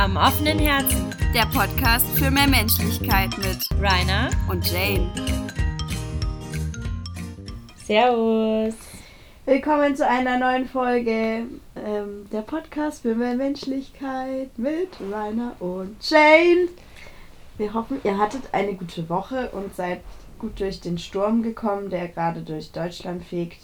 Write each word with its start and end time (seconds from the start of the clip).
Am 0.00 0.16
offenen 0.16 0.58
Herzen. 0.58 1.14
Der 1.34 1.44
Podcast 1.44 2.06
für 2.16 2.30
mehr 2.30 2.46
Menschlichkeit 2.46 3.36
mit 3.36 3.58
Rainer 3.78 4.30
und 4.48 4.66
Jane. 4.72 5.06
Servus. 7.84 8.76
Willkommen 9.44 9.94
zu 9.94 10.08
einer 10.08 10.38
neuen 10.38 10.66
Folge. 10.66 11.44
Ähm, 11.76 12.26
der 12.32 12.40
Podcast 12.40 13.02
für 13.02 13.14
mehr 13.14 13.34
Menschlichkeit 13.34 14.58
mit 14.58 14.88
Rainer 15.12 15.54
und 15.60 15.96
Jane. 16.00 16.68
Wir 17.58 17.74
hoffen, 17.74 18.00
ihr 18.02 18.16
hattet 18.16 18.44
eine 18.52 18.72
gute 18.72 19.06
Woche 19.10 19.50
und 19.50 19.76
seid 19.76 20.00
gut 20.38 20.58
durch 20.60 20.80
den 20.80 20.96
Sturm 20.96 21.42
gekommen, 21.42 21.90
der 21.90 22.08
gerade 22.08 22.40
durch 22.40 22.72
Deutschland 22.72 23.22
fegt. 23.22 23.60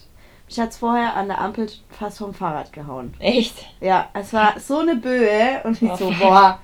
Mich 0.48 0.60
hat 0.60 0.70
es 0.70 0.78
vorher 0.78 1.16
an 1.16 1.28
der 1.28 1.40
Ampel 1.40 1.68
fast 1.90 2.18
vom 2.18 2.32
Fahrrad 2.32 2.72
gehauen. 2.72 3.14
Echt? 3.18 3.66
Ja, 3.80 4.08
es 4.14 4.32
war 4.32 4.58
so 4.60 4.78
eine 4.78 4.96
Böe 4.96 5.60
und 5.64 5.80
ich 5.82 5.90
Oh, 5.90 5.96
so, 5.96 6.10
boah, 6.20 6.60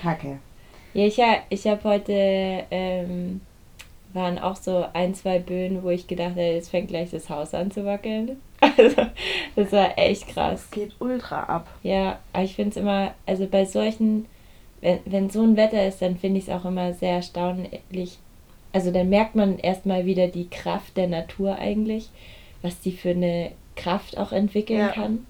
kacke. 0.00 0.38
Ja, 0.94 1.04
ich, 1.04 1.20
ich 1.50 1.66
habe 1.66 1.84
heute, 1.84 2.64
ähm, 2.70 3.42
waren 4.14 4.38
auch 4.38 4.56
so 4.56 4.86
ein, 4.94 5.14
zwei 5.14 5.38
Böen, 5.38 5.82
wo 5.82 5.90
ich 5.90 6.06
gedacht 6.06 6.30
habe, 6.30 6.40
jetzt 6.40 6.70
fängt 6.70 6.88
gleich 6.88 7.10
das 7.10 7.28
Haus 7.28 7.52
an 7.54 7.70
zu 7.70 7.84
wackeln. 7.84 8.40
Also, 8.78 9.06
das 9.54 9.72
war 9.72 9.98
echt 9.98 10.28
krass. 10.28 10.64
Es 10.64 10.70
geht 10.70 10.94
ultra 10.98 11.42
ab. 11.42 11.68
Ja, 11.82 12.18
aber 12.32 12.42
ich 12.42 12.56
finde 12.56 12.70
es 12.70 12.76
immer, 12.78 13.12
also 13.26 13.46
bei 13.46 13.66
solchen, 13.66 14.24
wenn, 14.80 14.98
wenn 15.04 15.30
so 15.30 15.42
ein 15.42 15.58
Wetter 15.58 15.86
ist, 15.86 16.00
dann 16.00 16.16
finde 16.16 16.38
ich 16.38 16.48
es 16.48 16.50
auch 16.54 16.64
immer 16.64 16.94
sehr 16.94 17.12
erstaunlich. 17.16 18.18
Also 18.72 18.90
dann 18.92 19.10
merkt 19.10 19.34
man 19.34 19.58
erstmal 19.58 20.06
wieder 20.06 20.28
die 20.28 20.48
Kraft 20.48 20.96
der 20.96 21.06
Natur 21.08 21.56
eigentlich, 21.56 22.08
was 22.62 22.80
die 22.80 22.92
für 22.92 23.10
eine 23.10 23.52
Kraft 23.76 24.16
auch 24.18 24.32
entwickeln 24.32 24.78
Ja. 24.80 24.88
kann. 24.88 25.26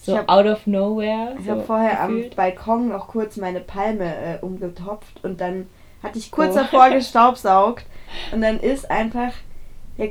So 0.00 0.16
hab- 0.16 0.28
out 0.28 0.46
of 0.46 0.66
nowhere. 0.66 1.34
Ich 1.38 1.44
so 1.46 1.52
habe 1.52 1.62
vorher 1.62 2.06
gefühlt. 2.06 2.32
am 2.32 2.36
Balkon 2.36 2.88
noch 2.88 3.08
kurz 3.08 3.36
meine 3.36 3.60
Palme 3.60 4.04
äh, 4.04 4.38
umgetopft 4.44 5.22
und 5.24 5.40
dann 5.40 5.66
hatte 6.02 6.18
ich 6.18 6.30
kurz 6.30 6.52
Oh. 6.54 6.58
davor 6.60 6.90
gestaubsaugt 6.90 7.84
und 8.32 8.40
dann 8.42 8.60
ist 8.60 8.90
einfach 8.90 9.32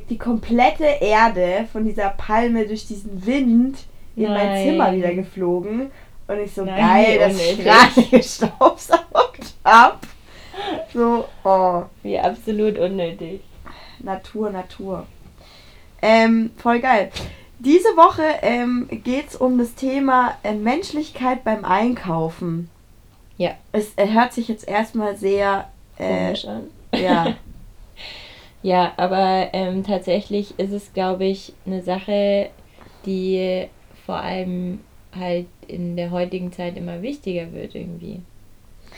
die 0.09 0.17
komplette 0.17 0.83
Erde 0.83 1.65
von 1.71 1.85
dieser 1.85 2.09
Palme 2.09 2.67
durch 2.67 2.85
diesen 2.87 3.25
Wind 3.25 3.77
in 4.17 4.23
mein 4.27 4.47
Nein. 4.49 4.65
Zimmer 4.67 4.91
wieder 4.93 5.13
geflogen 5.13 5.91
und 6.27 6.39
ich 6.41 6.53
so 6.53 6.65
Nein, 6.65 6.75
geil, 6.75 7.19
dass 7.19 7.39
ich 7.39 7.57
gerade 7.63 8.01
gestaubsaugt 8.11 9.53
hab. 9.63 10.01
So, 10.93 11.25
oh, 11.45 11.83
Wie 12.03 12.19
absolut 12.19 12.77
unnötig. 12.77 13.39
Natur, 13.99 14.49
Natur. 14.49 15.05
Ähm, 16.01 16.51
voll 16.57 16.79
geil. 16.79 17.11
Diese 17.59 17.89
Woche 17.97 18.23
ähm, 18.43 18.87
geht 19.03 19.29
es 19.29 19.35
um 19.35 19.57
das 19.57 19.73
Thema 19.75 20.35
äh, 20.43 20.53
Menschlichkeit 20.53 21.43
beim 21.43 21.65
Einkaufen. 21.65 22.69
Ja. 23.37 23.51
Es 23.71 23.93
äh, 23.97 24.07
hört 24.11 24.33
sich 24.33 24.47
jetzt 24.47 24.67
erstmal 24.67 25.15
sehr. 25.17 25.69
Äh, 25.97 26.33
an. 26.47 26.63
ja, 26.93 27.35
Ja, 28.63 28.93
aber 28.97 29.49
ähm, 29.53 29.83
tatsächlich 29.83 30.59
ist 30.59 30.71
es, 30.71 30.91
glaube 30.93 31.25
ich, 31.25 31.53
eine 31.65 31.81
Sache, 31.83 32.49
die 33.05 33.67
vor 34.05 34.17
allem 34.17 34.79
halt 35.17 35.45
in 35.67 35.95
der 35.95 36.11
heutigen 36.11 36.51
Zeit 36.51 36.75
immer 36.75 37.01
wichtiger 37.01 37.51
wird 37.53 37.75
irgendwie. 37.75 38.21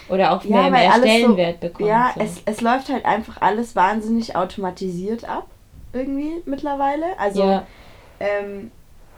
Oder 0.08 0.32
auch 0.34 0.44
Ja, 0.44 0.50
mehr, 0.50 0.64
weil 0.64 0.72
mehr 0.72 0.94
alles 0.94 1.04
so- 1.06 1.10
Stellenwert 1.18 1.60
bekommt. 1.60 1.90
ja 1.90 2.12
so. 2.16 2.22
es, 2.22 2.42
es 2.46 2.62
läuft 2.62 2.90
halt 2.90 3.06
einfach 3.06 3.42
alles 3.42 3.76
wahnsinnig 3.76 4.36
automatisiert 4.36 5.28
ab. 5.28 5.48
Irgendwie 5.94 6.42
mittlerweile. 6.46 7.18
Also, 7.18 7.42
ja, 7.44 7.66
ähm, 8.20 8.72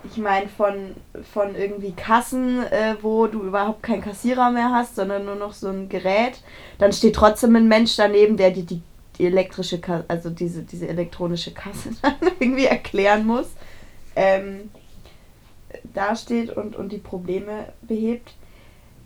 ich 0.04 0.18
meine, 0.18 0.48
von, 0.48 0.96
von 1.34 1.56
irgendwie 1.56 1.92
Kassen, 1.92 2.64
äh, 2.64 2.96
wo 3.02 3.28
du 3.28 3.44
überhaupt 3.44 3.84
keinen 3.84 4.02
Kassierer 4.02 4.50
mehr 4.52 4.72
hast, 4.72 4.96
sondern 4.96 5.26
nur 5.26 5.36
noch 5.36 5.54
so 5.54 5.68
ein 5.70 5.90
Gerät. 5.90 6.42
Dann 6.80 6.92
steht 6.94 7.16
trotzdem 7.16 7.56
ein 7.56 7.68
Mensch 7.68 7.96
daneben, 7.98 8.38
der 8.38 8.52
dir 8.52 8.64
die, 8.64 8.82
die 9.18 9.26
elektrische, 9.26 9.80
Ka 9.80 10.04
also 10.08 10.30
diese, 10.30 10.64
diese 10.64 10.88
elektronische 10.88 11.52
Kasse 11.52 11.90
dann 12.02 12.16
irgendwie 12.40 12.66
erklären 12.66 13.26
muss. 13.28 13.52
Ähm, 14.16 14.72
dasteht 15.94 16.50
und, 16.56 16.76
und 16.76 16.92
die 16.92 16.98
Probleme 16.98 17.66
behebt. 17.82 18.34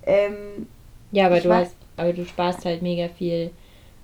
Ähm, 0.06 0.68
ja, 1.12 1.28
aber 1.28 1.40
du 1.40 1.50
weiß- 1.50 1.62
hast, 1.62 1.76
aber 1.98 2.14
du 2.14 2.26
sparst 2.26 2.66
halt 2.66 2.82
mega 2.82 3.08
viel 3.10 3.52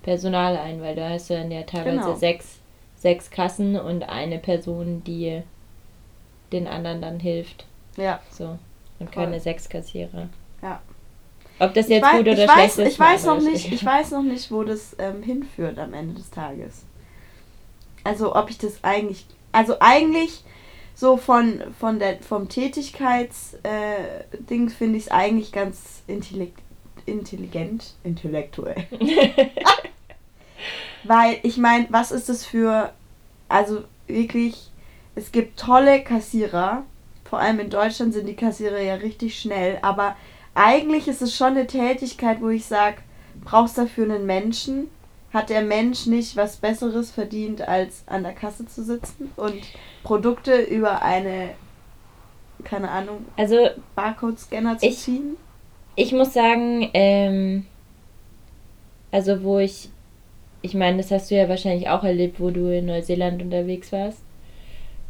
Personal 0.02 0.56
ein, 0.56 0.80
weil 0.82 0.94
du 0.94 1.08
hast 1.08 1.28
ja 1.30 1.42
teilweise 1.62 1.84
Genau. 1.84 2.14
sechs, 2.16 2.58
sechs 3.02 3.30
Kassen 3.30 3.78
und 3.78 4.08
eine 4.08 4.38
Person, 4.38 5.02
die 5.04 5.42
den 6.52 6.68
anderen 6.68 7.02
dann 7.02 7.18
hilft. 7.18 7.66
ja. 7.96 8.20
So. 8.30 8.58
Und 8.98 9.12
Voll. 9.12 9.24
keine 9.24 9.40
sechs 9.40 9.68
Kassierer. 9.68 10.28
Ja. 10.62 10.80
Ob 11.58 11.74
das 11.74 11.88
jetzt 11.88 12.04
weiß, 12.04 12.12
gut 12.12 12.20
oder 12.20 12.32
ich 12.32 12.50
schlecht 12.50 12.58
weiß, 12.58 12.78
ist. 12.78 12.92
ich 12.92 12.98
weiß 13.00 13.24
noch 13.24 13.40
nicht, 13.40 13.72
ich 13.72 13.84
weiß 13.84 14.12
noch 14.12 14.22
nicht, 14.22 14.52
wo 14.52 14.62
das 14.62 14.94
ähm, 15.00 15.24
hinführt 15.24 15.78
am 15.80 15.92
Ende 15.92 16.14
des 16.14 16.30
Tages. 16.30 16.84
Also 18.04 18.36
ob 18.36 18.48
ich 18.50 18.58
das 18.58 18.84
eigentlich, 18.84 19.26
also 19.50 19.76
eigentlich 19.80 20.44
so 20.94 21.16
von, 21.16 21.60
von 21.80 21.98
der 21.98 22.18
vom 22.18 22.48
Tätigkeits 22.48 23.54
äh, 23.64 24.68
finde 24.68 24.98
ich 24.98 25.06
es 25.06 25.10
eigentlich 25.10 25.50
ganz 25.50 26.02
intellekt, 26.06 26.60
intelligent, 27.06 27.94
intellektuell. 28.04 28.86
Weil 31.04 31.38
ich 31.42 31.56
meine, 31.56 31.86
was 31.90 32.12
ist 32.12 32.28
das 32.28 32.44
für, 32.44 32.92
also 33.48 33.82
wirklich, 34.06 34.70
es 35.14 35.32
gibt 35.32 35.58
tolle 35.58 36.02
Kassierer, 36.02 36.84
vor 37.24 37.38
allem 37.38 37.60
in 37.60 37.70
Deutschland 37.70 38.12
sind 38.14 38.26
die 38.26 38.36
Kassierer 38.36 38.80
ja 38.80 38.94
richtig 38.94 39.38
schnell, 39.38 39.78
aber 39.82 40.16
eigentlich 40.54 41.08
ist 41.08 41.22
es 41.22 41.34
schon 41.34 41.48
eine 41.48 41.66
Tätigkeit, 41.66 42.40
wo 42.40 42.48
ich 42.50 42.66
sage, 42.66 42.98
brauchst 43.44 43.78
dafür 43.78 44.04
einen 44.04 44.26
Menschen? 44.26 44.88
Hat 45.32 45.48
der 45.48 45.62
Mensch 45.62 46.04
nicht 46.04 46.36
was 46.36 46.58
Besseres 46.58 47.10
verdient, 47.10 47.62
als 47.66 48.02
an 48.06 48.22
der 48.22 48.34
Kasse 48.34 48.66
zu 48.66 48.84
sitzen 48.84 49.32
und 49.36 49.62
Produkte 50.02 50.60
über 50.60 51.00
eine, 51.00 51.54
keine 52.64 52.90
Ahnung, 52.90 53.24
Also 53.38 53.70
Barcode-Scanner 53.94 54.76
zu 54.76 54.86
Ich- 54.86 54.98
ziehen? 54.98 55.36
Ich 55.96 56.12
muss 56.12 56.34
sagen, 56.34 56.90
ähm, 56.92 57.64
also 59.10 59.42
wo 59.42 59.58
ich, 59.58 59.88
ich 60.62 60.74
meine, 60.74 60.98
das 60.98 61.10
hast 61.10 61.30
du 61.30 61.34
ja 61.36 61.48
wahrscheinlich 61.48 61.88
auch 61.88 62.04
erlebt, 62.04 62.40
wo 62.40 62.50
du 62.50 62.66
in 62.76 62.86
Neuseeland 62.86 63.42
unterwegs 63.42 63.92
warst. 63.92 64.22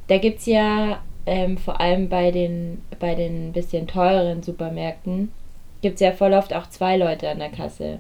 Da 0.08 0.18
gibt 0.18 0.40
es 0.40 0.46
ja 0.46 1.00
ähm, 1.26 1.56
vor 1.58 1.80
allem 1.80 2.08
bei 2.08 2.30
den, 2.30 2.82
bei 2.98 3.14
den 3.14 3.52
bisschen 3.52 3.86
teureren 3.86 4.42
Supermärkten, 4.42 5.30
gibt 5.82 5.94
es 5.96 6.00
ja 6.00 6.12
voll 6.12 6.32
oft 6.32 6.54
auch 6.54 6.68
zwei 6.68 6.96
Leute 6.96 7.28
an 7.28 7.38
der 7.38 7.50
Kasse. 7.50 7.98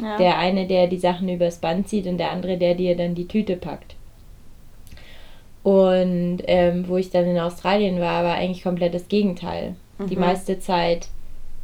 Ja. 0.00 0.16
Der 0.18 0.38
eine, 0.38 0.66
der 0.66 0.88
die 0.88 0.98
Sachen 0.98 1.28
übers 1.28 1.58
Band 1.58 1.88
zieht 1.88 2.06
und 2.06 2.18
der 2.18 2.32
andere, 2.32 2.56
der 2.58 2.74
dir 2.74 2.96
dann 2.96 3.14
die 3.14 3.28
Tüte 3.28 3.56
packt. 3.56 3.94
Und 5.62 6.38
ähm, 6.46 6.86
wo 6.88 6.96
ich 6.96 7.10
dann 7.10 7.26
in 7.26 7.38
Australien 7.38 8.00
war, 8.00 8.24
war 8.24 8.34
eigentlich 8.34 8.62
komplett 8.62 8.94
das 8.94 9.08
Gegenteil. 9.08 9.76
Die 9.98 10.16
Mhm. 10.16 10.20
meiste 10.20 10.58
Zeit 10.58 11.08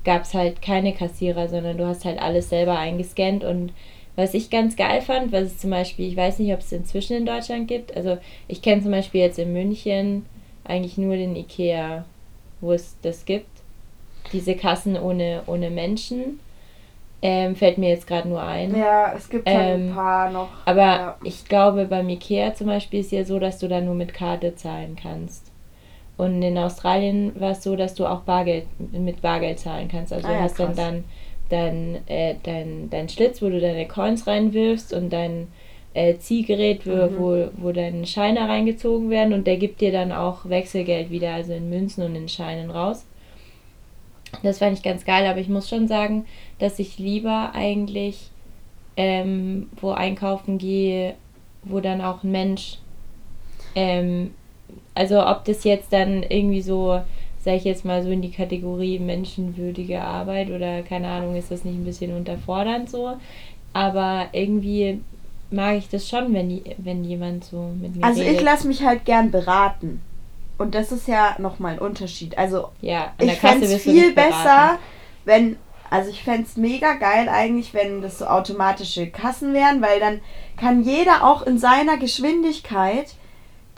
gab 0.05 0.23
es 0.23 0.33
halt 0.33 0.63
keine 0.63 0.95
Kassierer, 0.95 1.49
sondern 1.49 1.77
du 1.77 1.87
hast 1.87 2.05
halt 2.05 2.21
alles 2.23 2.49
selber 2.49 2.79
eingescannt. 2.79 3.45
Und 3.45 3.73
was 4.21 4.35
ich 4.35 4.51
ganz 4.51 4.77
geil 4.77 5.01
fand, 5.01 5.33
was 5.33 5.45
es 5.45 5.59
zum 5.59 5.71
Beispiel, 5.71 6.07
ich 6.09 6.17
weiß 6.17 6.39
nicht, 6.39 6.53
ob 6.53 6.61
es 6.61 6.71
inzwischen 6.73 7.17
in 7.17 7.27
Deutschland 7.27 7.69
gibt. 7.69 7.97
Also 7.97 8.19
ich 8.49 8.61
kenne 8.63 8.83
zum 8.83 8.91
Beispiel 8.91 9.23
jetzt 9.23 9.39
in 9.39 9.53
München 9.53 10.27
eigentlich 10.65 10.99
nur 10.99 11.17
den 11.17 11.35
Ikea, 11.37 12.05
wo 12.61 12.73
es 12.73 12.97
das 13.03 13.25
gibt. 13.25 13.49
Diese 14.33 14.55
Kassen 14.55 14.97
ohne, 14.97 15.43
ohne 15.47 15.71
Menschen. 15.71 16.39
Ähm, 17.23 17.55
fällt 17.55 17.77
mir 17.77 17.91
jetzt 17.91 18.07
gerade 18.07 18.29
nur 18.29 18.43
ein. 18.43 18.75
Ja, 18.75 19.13
es 19.15 19.29
gibt 19.29 19.47
schon 19.49 19.59
Ähm, 19.61 19.89
ein 19.91 19.95
paar 19.95 20.31
noch. 20.31 20.49
Aber 20.65 20.81
ja. 20.83 21.17
ich 21.23 21.45
glaube, 21.45 21.85
beim 21.85 22.09
Ikea 22.09 22.55
zum 22.55 22.67
Beispiel 22.69 23.01
ist 23.01 23.13
ja 23.13 23.25
so, 23.25 23.39
dass 23.39 23.59
du 23.59 23.69
da 23.69 23.81
nur 23.81 23.95
mit 23.95 24.15
Karte 24.15 24.55
zahlen 24.55 24.97
kannst. 25.01 25.51
Und 26.17 26.43
in 26.43 26.57
Australien 26.59 27.33
war 27.39 27.53
es 27.53 27.63
so, 27.63 27.77
dass 27.77 27.95
du 27.95 28.07
auch 28.07 28.21
Bargeld, 28.21 28.67
mit 28.93 29.23
Bargeld 29.23 29.59
zahlen 29.59 29.89
kannst. 29.89 30.13
Also 30.13 30.29
Ah 30.29 30.31
du 30.31 30.37
ja, 30.37 30.43
hast 30.43 30.59
dann, 30.59 30.67
krass. 30.69 30.77
dann 30.77 31.05
dein, 31.51 31.99
äh, 32.07 32.37
dein, 32.43 32.89
dein 32.91 33.09
Schlitz, 33.09 33.43
wo 33.43 33.49
du 33.49 33.61
deine 33.61 33.87
Coins 33.87 34.27
reinwirfst 34.27 34.93
und 34.93 35.13
dein 35.13 35.49
äh, 35.93 36.17
Ziehgerät, 36.19 36.87
wo, 36.87 36.91
Mhm. 36.93 37.17
wo, 37.17 37.49
wo 37.59 37.73
deine 37.73 38.07
Scheine 38.07 38.49
reingezogen 38.49 39.11
werden 39.11 39.33
und 39.35 39.47
der 39.47 39.57
gibt 39.57 39.81
dir 39.81 39.91
dann 39.93 40.13
auch 40.13 40.49
Wechselgeld 40.49 41.11
wieder, 41.11 41.35
also 41.35 41.53
in 41.53 41.69
Münzen 41.69 42.05
und 42.05 42.15
in 42.15 42.29
Scheinen 42.29 42.71
raus. 42.71 43.05
Das 44.45 44.59
fand 44.59 44.79
ich 44.79 44.85
ganz 44.85 45.05
geil, 45.05 45.27
aber 45.27 45.41
ich 45.41 45.49
muss 45.49 45.69
schon 45.69 45.89
sagen, 45.89 46.25
dass 46.61 46.79
ich 46.79 46.99
lieber 46.99 47.51
eigentlich 47.55 48.31
ähm, 48.97 49.69
wo 49.81 49.91
einkaufen 49.91 50.59
gehe, 50.59 51.15
wo 51.65 51.81
dann 51.81 52.01
auch 52.01 52.23
ein 52.23 52.31
Mensch, 52.31 52.79
ähm, 53.75 54.33
also 54.95 55.27
ob 55.27 55.45
das 55.45 55.65
jetzt 55.65 55.93
dann 55.93 56.23
irgendwie 56.23 56.63
so, 56.63 57.01
sag 57.45 57.55
ich 57.57 57.65
jetzt 57.65 57.85
mal 57.85 58.03
so 58.03 58.11
in 58.11 58.23
die 58.23 58.31
Kategorie 58.31 58.99
menschenwürdige 58.99 60.03
Arbeit 60.03 60.51
oder 60.51 60.83
keine 60.83 61.09
Ahnung, 61.09 61.37
ist 61.37 61.51
das 61.51 61.65
nicht 61.65 61.77
ein 61.77 61.85
bisschen 61.85 62.15
unterfordernd 62.15 62.91
so, 62.91 63.17
aber 63.73 64.27
irgendwie 64.33 65.01
mag 65.51 65.77
ich 65.77 65.89
das 65.89 66.09
schon, 66.09 66.33
wenn, 66.35 66.63
wenn 66.79 67.05
jemand 67.05 67.45
so 67.45 67.71
mit 67.81 67.97
mir 67.97 68.05
Also 68.05 68.21
redet. 68.21 68.37
ich 68.37 68.43
lasse 68.43 68.69
mich 68.69 68.83
halt 68.83 69.05
gern 69.05 69.31
beraten. 69.31 70.01
Und 70.59 70.75
das 70.75 70.93
ist 70.93 71.09
ja 71.09 71.35
nochmal 71.39 71.73
ein 71.75 71.79
Unterschied. 71.79 72.37
Also 72.37 72.69
ja, 72.83 73.13
ich 73.19 73.33
fände 73.33 73.67
es 73.67 73.83
viel 73.83 74.13
besser, 74.13 74.79
wenn 75.25 75.57
Also 75.89 76.11
ich 76.11 76.23
fände 76.23 76.43
es 76.43 76.57
mega 76.57 76.95
geil 76.95 77.29
eigentlich, 77.29 77.75
wenn 77.75 78.01
das 78.03 78.19
so 78.19 78.27
automatische 78.27 79.09
Kassen 79.09 79.55
wären, 79.55 79.81
weil 79.83 79.99
dann 79.99 80.21
kann 80.57 80.85
jeder 80.85 81.25
auch 81.25 81.43
in 81.43 81.59
seiner 81.59 81.97
Geschwindigkeit 81.97 83.15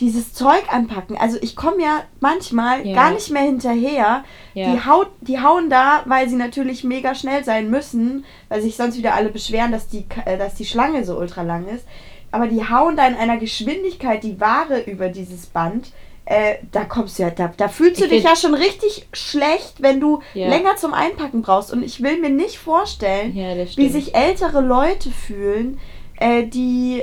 dieses 0.03 0.35
Zeug 0.35 0.65
anpacken. 0.69 1.17
Also 1.17 1.39
ich 1.41 1.57
komme 1.57 1.83
ja 1.83 2.03
manchmal 2.21 2.85
Ja. 2.87 2.95
gar 2.95 3.13
nicht 3.13 3.31
mehr 3.31 3.43
hinterher. 3.43 4.25
Ja. 4.53 4.73
Die, 4.75 4.85
haut, 4.85 5.09
die 5.21 5.41
hauen 5.41 5.71
da, 5.71 6.03
weil 6.07 6.29
sie 6.29 6.37
natürlich 6.37 6.85
mega 6.85 7.15
schnell 7.15 7.45
sein 7.45 7.71
müssen, 7.71 8.25
weil 8.51 8.61
sich 8.61 8.77
sonst 8.77 8.99
wieder 8.99 9.15
alle 9.15 9.31
beschweren, 9.31 9.73
dass 9.73 9.89
die, 9.89 10.05
äh, 10.27 10.37
dass 10.37 10.55
die 10.57 10.67
Schlange 10.67 11.05
so 11.05 11.17
ultra 11.17 11.43
lang 11.43 11.67
ist. 11.69 11.87
Aber 12.33 12.49
die 12.49 12.69
hauen 12.69 12.97
da 12.97 13.07
in 13.07 13.15
einer 13.15 13.37
Geschwindigkeit 13.39 14.23
die 14.25 14.41
Ware 14.41 14.81
über 14.81 15.09
dieses 15.09 15.47
Band. 15.47 15.93
Äh, 16.25 16.57
da 16.73 16.85
kommst 16.85 17.19
du 17.19 17.23
ja, 17.25 17.31
da, 17.31 17.53
da 17.57 17.69
fühlst 17.69 18.01
du 18.01 18.05
Ich 18.05 18.11
dich 18.11 18.25
ja 18.25 18.35
schon 18.37 18.55
richtig 18.55 19.07
schlecht, 19.13 19.83
wenn 19.83 20.01
du 20.01 20.21
Ja. 20.35 20.49
länger 20.49 20.77
zum 20.77 20.95
Einpacken 20.95 21.43
brauchst. 21.43 21.73
Und 21.73 21.83
ich 21.83 22.03
will 22.03 22.19
mir 22.21 22.31
nicht 22.31 22.59
vorstellen, 22.59 23.35
wie 23.77 23.89
sich 23.89 24.15
ältere 24.15 24.61
Leute 24.61 25.11
fühlen, 25.11 25.79
äh, 26.19 26.45
die, 26.45 27.03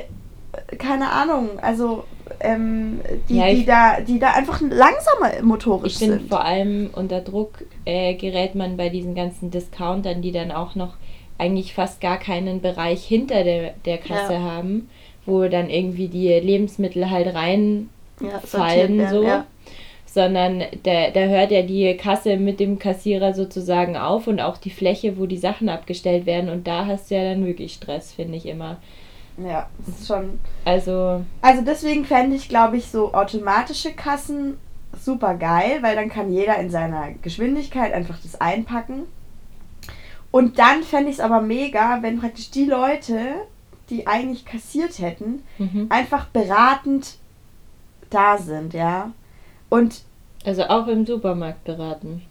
keine 0.78 1.12
Ahnung, 1.12 1.60
also 1.62 2.04
ähm, 2.40 3.00
die, 3.28 3.38
Ja, 3.38 3.48
ich- 3.48 3.60
die, 3.60 3.66
da, 3.66 4.02
die 4.02 4.20
da 4.20 4.32
einfach 4.34 4.62
langsamer 4.62 5.42
motorisch 5.44 5.94
Ich 5.94 6.00
finde, 6.00 6.18
sind. 6.20 6.30
vor 6.30 6.44
allem 6.44 6.90
unter 6.94 7.22
Druck 7.22 7.64
äh, 7.86 8.14
gerät 8.16 8.56
man 8.56 8.78
bei 8.78 8.90
diesen 8.90 9.16
ganzen 9.16 9.52
Discountern, 9.52 10.22
die 10.22 10.32
dann 10.32 10.52
auch 10.52 10.76
noch 10.76 10.94
eigentlich 11.38 11.74
fast 11.74 12.02
gar 12.02 12.18
keinen 12.20 12.62
Bereich 12.62 13.04
hinter 13.06 13.44
der, 13.44 13.74
der 13.86 13.98
Kasse 13.98 14.34
Ja. 14.34 14.42
haben, 14.42 14.90
wo 15.26 15.48
dann 15.48 15.70
irgendwie 15.70 16.08
die 16.08 16.28
Lebensmittel 16.28 17.10
halt 17.10 17.34
reinfallen, 17.34 19.00
ja, 19.00 19.10
so. 19.10 19.24
Ja. 19.24 19.46
Sondern 20.06 20.64
da, 20.84 21.12
da 21.12 21.20
hört 21.20 21.52
ja 21.52 21.62
die 21.62 21.96
Kasse 21.96 22.38
mit 22.38 22.60
dem 22.60 22.80
Kassierer 22.80 23.36
sozusagen 23.36 23.96
auf 23.96 24.26
und 24.26 24.42
auch 24.42 24.58
die 24.58 24.72
Fläche, 24.72 25.20
wo 25.20 25.28
die 25.28 25.38
Sachen 25.38 25.70
abgestellt 25.70 26.26
werden. 26.26 26.50
Und 26.50 26.66
da 26.66 26.88
hast 26.88 27.12
du 27.12 27.16
ja 27.16 27.24
dann 27.24 27.46
wirklich 27.46 27.74
Stress, 27.74 28.14
finde 28.14 28.36
ich 28.38 28.48
immer. 28.48 28.78
Ja, 29.46 29.68
das 29.86 30.00
ist 30.00 30.08
schon. 30.08 30.40
Also, 30.66 31.24
Also 31.42 31.62
deswegen 31.64 32.06
fände 32.06 32.36
ich, 32.36 32.50
glaube 32.50 32.78
ich, 32.78 32.88
so 32.88 33.14
automatische 33.14 33.94
Kassen 33.94 34.58
super 35.02 35.36
geil, 35.36 35.80
weil 35.82 35.96
dann 35.96 36.10
kann 36.10 36.32
jeder 36.32 36.58
in 36.58 36.70
seiner 36.70 37.12
Geschwindigkeit 37.22 37.94
einfach 37.94 38.18
das 38.22 38.40
einpacken. 38.42 39.04
Und 40.32 40.60
dann 40.60 40.84
fände 40.84 41.10
ich 41.10 41.16
es 41.18 41.22
aber 41.22 41.42
mega, 41.42 42.00
wenn 42.02 42.20
praktisch 42.20 42.52
die 42.52 42.66
Leute, 42.66 43.18
die 43.90 44.06
eigentlich 44.08 44.46
kassiert 44.46 45.00
hätten, 45.00 45.44
mhm. 45.58 45.88
einfach 45.90 46.26
beratend 46.28 47.16
da 48.10 48.38
sind, 48.38 48.74
ja. 48.74 49.12
Und 49.70 50.02
also 50.46 50.64
auch 50.66 50.88
im 50.88 51.06
Supermarkt 51.06 51.64
beraten. 51.64 52.24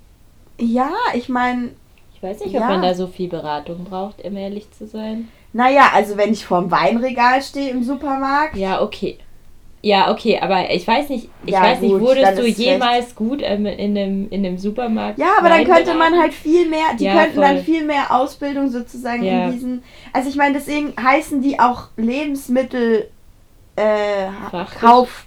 ja, 0.59 0.91
ich 1.15 1.29
meine, 1.29 1.71
Ich 2.15 2.23
weiß 2.23 2.41
nicht, 2.41 2.55
ob 2.55 2.61
Ja. 2.63 2.69
man 2.69 2.83
da 2.83 2.95
so 2.95 3.07
viel 3.07 3.29
Beratung 3.29 3.85
braucht, 3.85 4.25
um 4.25 4.37
ehrlich 4.37 4.71
zu 4.73 4.87
sein. 4.89 5.29
Naja, 5.53 5.91
also 5.95 6.17
wenn 6.17 6.33
ich 6.33 6.45
vorm 6.45 6.71
Weinregal 6.71 7.43
stehe 7.43 7.71
im 7.71 7.83
Supermarkt, 7.83 8.57
Ja, 8.57 8.83
okay. 8.83 9.19
Ja, 9.81 10.11
okay, 10.11 10.41
aber 10.41 10.71
ich 10.75 10.87
weiß 10.89 11.09
nicht, 11.09 11.29
ich 11.47 11.53
Ja, 11.53 11.63
weiß 11.63 11.79
gut, 11.81 11.89
nicht, 11.93 12.01
wurdest 12.01 12.25
dann 12.25 12.37
du 12.37 12.47
jemals 12.47 13.15
gut 13.15 13.41
ähm, 13.45 13.65
in 13.65 13.97
einem, 13.97 14.29
in 14.29 14.45
einem 14.45 14.59
Supermarkt? 14.59 15.19
Ja, 15.21 15.29
aber 15.39 15.51
dann 15.51 15.65
könnte 15.65 15.95
man 15.95 16.19
halt 16.19 16.35
viel 16.35 16.69
mehr, 16.69 16.95
die 16.99 17.05
Ja, 17.05 17.13
könnten 17.23 17.41
dann 17.41 17.57
voll. 17.57 17.65
viel 17.65 17.85
mehr 17.85 18.13
Ausbildung 18.13 18.69
sozusagen 18.71 19.23
Ja. 19.23 19.47
in 19.47 19.53
diesen. 19.53 19.85
Also 20.13 20.29
ich 20.29 20.35
meine, 20.37 20.55
deswegen 20.55 20.95
heißen 21.01 21.43
die 21.43 21.61
auch 21.61 21.85
Lebensmittel 21.97 23.09
äh. 23.77 24.27
Kauf, 24.81 25.27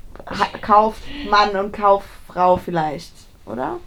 Kaufmann 0.62 1.56
und 1.56 1.72
Kauffrau 1.72 2.58
vielleicht, 2.58 3.14
oder? 3.46 3.78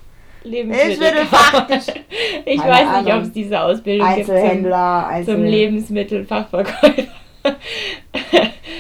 Lebensmittelfachlich. 0.45 2.05
ich 2.45 2.61
Keine 2.61 2.73
weiß 2.73 3.03
nicht, 3.03 3.15
ob 3.15 3.23
es 3.23 3.33
diese 3.33 3.61
Ausbildung 3.61 4.07
gibt 4.15 4.31
Einzelhändler, 4.31 5.05
zum, 5.07 5.15
Einzel 5.15 5.35
zum 5.35 5.45
Lebensmittelfachverkäufer. 5.45 7.05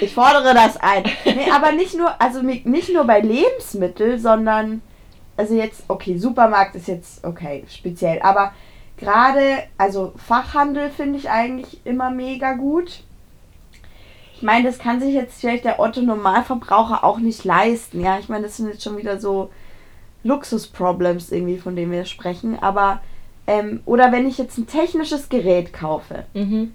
Ich 0.00 0.12
fordere 0.12 0.54
das 0.54 0.76
ein. 0.76 1.04
Nee, 1.24 1.50
aber 1.50 1.72
nicht 1.72 1.96
nur, 1.96 2.20
also 2.20 2.42
nicht 2.42 2.92
nur 2.92 3.04
bei 3.04 3.20
Lebensmitteln, 3.20 4.18
sondern, 4.18 4.82
also 5.36 5.54
jetzt, 5.54 5.84
okay, 5.88 6.16
Supermarkt 6.18 6.74
ist 6.74 6.88
jetzt, 6.88 7.24
okay, 7.24 7.64
speziell, 7.68 8.20
aber 8.22 8.52
gerade, 8.98 9.64
also 9.78 10.12
Fachhandel 10.16 10.90
finde 10.90 11.18
ich 11.18 11.30
eigentlich 11.30 11.84
immer 11.84 12.10
mega 12.10 12.52
gut. 12.52 13.02
Ich 14.36 14.42
meine, 14.42 14.64
das 14.64 14.78
kann 14.78 15.00
sich 15.00 15.14
jetzt 15.14 15.40
vielleicht 15.40 15.64
der 15.64 15.80
Otto 15.80 16.02
Normalverbraucher 16.02 17.04
auch 17.04 17.18
nicht 17.18 17.44
leisten, 17.44 18.00
ja. 18.00 18.18
Ich 18.18 18.28
meine, 18.28 18.44
das 18.44 18.56
sind 18.56 18.68
jetzt 18.68 18.82
schon 18.82 18.96
wieder 18.96 19.18
so 19.18 19.50
Luxusproblems 20.24 21.30
irgendwie, 21.30 21.58
von 21.58 21.76
denen 21.76 21.92
wir 21.92 22.04
sprechen, 22.04 22.58
aber, 22.60 23.00
ähm, 23.46 23.80
oder 23.84 24.10
wenn 24.10 24.26
ich 24.26 24.38
jetzt 24.38 24.58
ein 24.58 24.66
technisches 24.66 25.28
Gerät 25.28 25.72
kaufe, 25.72 26.24
mhm. 26.34 26.74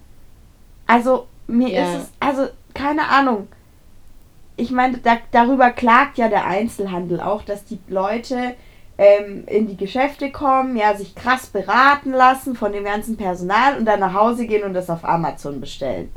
also 0.87 1.27
mir 1.47 1.69
Ja. 1.69 1.83
ist 1.83 2.03
es, 2.03 2.11
also 2.19 2.47
keine 2.73 3.09
Ahnung. 3.09 3.47
Ich 4.55 4.71
meine, 4.71 4.97
da, 4.99 5.17
darüber 5.31 5.71
klagt 5.71 6.17
ja 6.17 6.27
der 6.27 6.45
Einzelhandel 6.45 7.21
auch, 7.21 7.43
dass 7.43 7.65
die 7.65 7.79
Leute 7.87 8.55
ähm, 8.97 9.45
in 9.47 9.67
die 9.67 9.77
Geschäfte 9.77 10.29
kommen, 10.29 10.75
ja, 10.75 10.93
sich 10.93 11.15
krass 11.15 11.47
beraten 11.47 12.11
lassen 12.11 12.55
von 12.55 12.73
dem 12.73 12.83
ganzen 12.83 13.15
Personal 13.15 13.77
und 13.77 13.85
dann 13.85 14.01
nach 14.01 14.13
Hause 14.13 14.45
gehen 14.45 14.63
und 14.63 14.73
das 14.73 14.89
auf 14.89 15.05
Amazon 15.05 15.61
bestellen. 15.61 16.11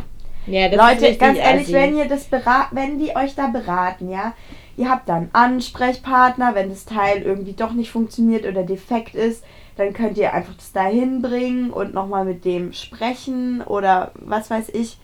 Ja, 0.49 0.67
Leute, 0.67 1.17
ganz 1.17 1.39
ehrlich, 1.39 1.67
assi. 1.67 1.73
wenn 1.73 1.97
ihr 1.97 2.09
das 2.09 2.25
bera 2.25 2.67
wenn 2.73 2.99
die 2.99 3.15
euch 3.15 3.37
da 3.37 3.47
beraten, 3.47 4.11
ja, 4.11 4.35
ihr 4.77 4.89
habt 4.91 5.09
dann 5.09 5.31
Ansprechpartner, 5.33 6.55
wenn 6.55 6.69
das 6.71 6.85
Teil 6.85 7.23
irgendwie 7.23 7.53
doch 7.53 7.73
nicht 7.73 7.91
funktioniert 7.91 8.47
oder 8.47 8.63
defekt 8.63 9.15
ist, 9.15 9.45
dann 9.77 9.93
könnt 9.93 10.19
ihr 10.19 10.33
einfach 10.35 10.55
das 10.55 10.73
da 10.73 10.85
hinbringen 10.85 11.71
und 11.71 11.95
nochmal 11.95 12.25
mit 12.25 12.45
dem 12.45 12.73
sprechen 12.73 13.63
oder 13.63 14.13
was 14.15 14.51
weiß 14.51 14.69
ich. 14.71 14.99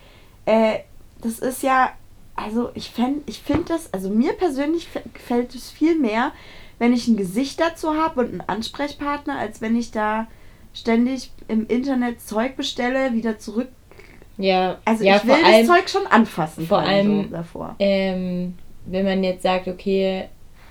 Äh, 0.47 0.81
das 1.23 1.39
ist 1.39 1.63
ja, 1.63 1.91
also 2.37 2.71
ich 2.75 2.91
fänd, 2.91 3.29
ich 3.29 3.41
finde 3.41 3.65
das, 3.69 3.93
also 3.93 4.11
mir 4.11 4.33
persönlich 4.35 4.89
gefällt 5.15 5.55
es 5.55 5.71
viel 5.71 5.99
mehr, 5.99 6.33
wenn 6.79 6.93
ich 6.93 7.09
ein 7.09 7.17
Gesicht 7.17 7.61
dazu 7.61 7.95
habe 7.95 8.21
und 8.21 8.29
einen 8.31 8.41
Ansprechpartner, 8.43 9.39
als 9.39 9.61
wenn 9.61 9.75
ich 9.77 9.91
da 9.91 10.27
ständig 10.75 11.33
im 11.49 11.67
Internet 11.67 12.21
Zeug 12.21 12.57
bestelle, 12.57 13.13
wieder 13.15 13.39
zurück 13.39 13.69
ja, 14.41 14.79
also 14.85 15.03
ja, 15.05 15.17
ich 15.17 15.25
will 15.25 15.35
vor 15.35 15.45
allem, 15.45 15.67
das 15.67 15.77
Zeug 15.77 15.91
schon 15.91 16.07
anfassen. 16.07 16.67
vor 16.67 16.79
allem- 16.79 17.25
so 17.25 17.29
davor. 17.31 17.75
ähm, 17.81 18.55
wenn 18.91 19.05
man 19.05 19.23
jetzt 19.25 19.43
sagt, 19.43 19.69
okay, 19.69 20.25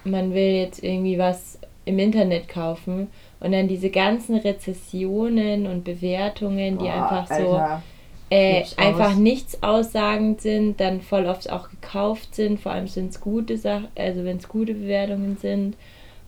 man 0.03 0.33
will 0.33 0.51
jetzt 0.61 0.83
irgendwie 0.83 1.17
was 1.17 1.59
im 1.85 1.99
Internet 1.99 2.47
kaufen 2.49 3.07
und 3.39 3.51
dann 3.51 3.67
diese 3.67 3.89
ganzen 3.89 4.35
Rezessionen 4.37 5.67
und 5.67 5.83
Bewertungen, 5.83 6.77
die 6.77 6.85
Boah, 6.85 6.93
einfach 6.93 7.27
so 7.27 7.33
Alter. 7.33 7.81
äh, 8.29 8.63
einfach 8.77 9.11
aus. 9.11 9.17
nichts 9.17 9.63
aussagend 9.63 10.41
sind, 10.41 10.79
dann 10.79 11.01
voll 11.01 11.25
oft 11.27 11.49
auch 11.49 11.69
gekauft 11.69 12.35
sind, 12.35 12.59
vor 12.59 12.73
allem 12.73 12.87
sind 12.87 13.11
es 13.11 13.21
gute 13.21 13.57
Sachen, 13.57 13.87
also 13.95 14.23
wenn 14.25 14.37
es 14.37 14.47
gute 14.49 14.73
Bewertungen 14.73 15.37
sind 15.37 15.77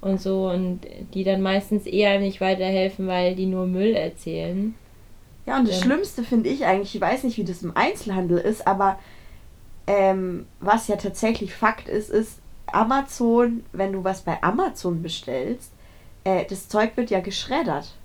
und 0.02 0.22
so 0.22 0.50
und 0.50 0.82
die 1.14 1.24
dann 1.26 1.42
meistens 1.42 1.86
eher 1.86 2.20
nicht 2.20 2.40
weiterhelfen, 2.42 3.08
weil 3.08 3.36
die 3.36 3.48
nur 3.48 3.66
Müll 3.68 3.96
erzählen. 3.96 4.76
Ja, 5.46 5.58
und 5.58 5.68
das 5.68 5.78
Ja. 5.78 5.84
Schlimmste 5.84 6.24
finde 6.24 6.50
ich 6.50 6.66
eigentlich, 6.66 6.96
ich 6.96 7.02
weiß 7.02 7.24
nicht, 7.24 7.38
wie 7.38 7.44
das 7.44 7.64
im 7.64 7.76
Einzelhandel 7.76 8.38
ist, 8.38 8.66
aber 8.68 9.00
ähm, 9.90 10.46
was 10.60 10.88
ja 10.88 10.98
tatsächlich 10.98 11.54
Fakt 11.54 11.90
ist, 11.90 12.12
ist, 12.12 12.38
Amazon, 12.68 13.64
wenn 13.74 13.92
du 13.92 14.04
was 14.04 14.22
bei 14.22 14.42
Amazon 14.44 15.02
bestellst, 15.02 15.72
äh, 16.24 16.46
das 16.46 16.70
Zeug 16.70 16.96
wird 16.96 17.10
ja 17.10 17.20
geschreddert. 17.22 17.96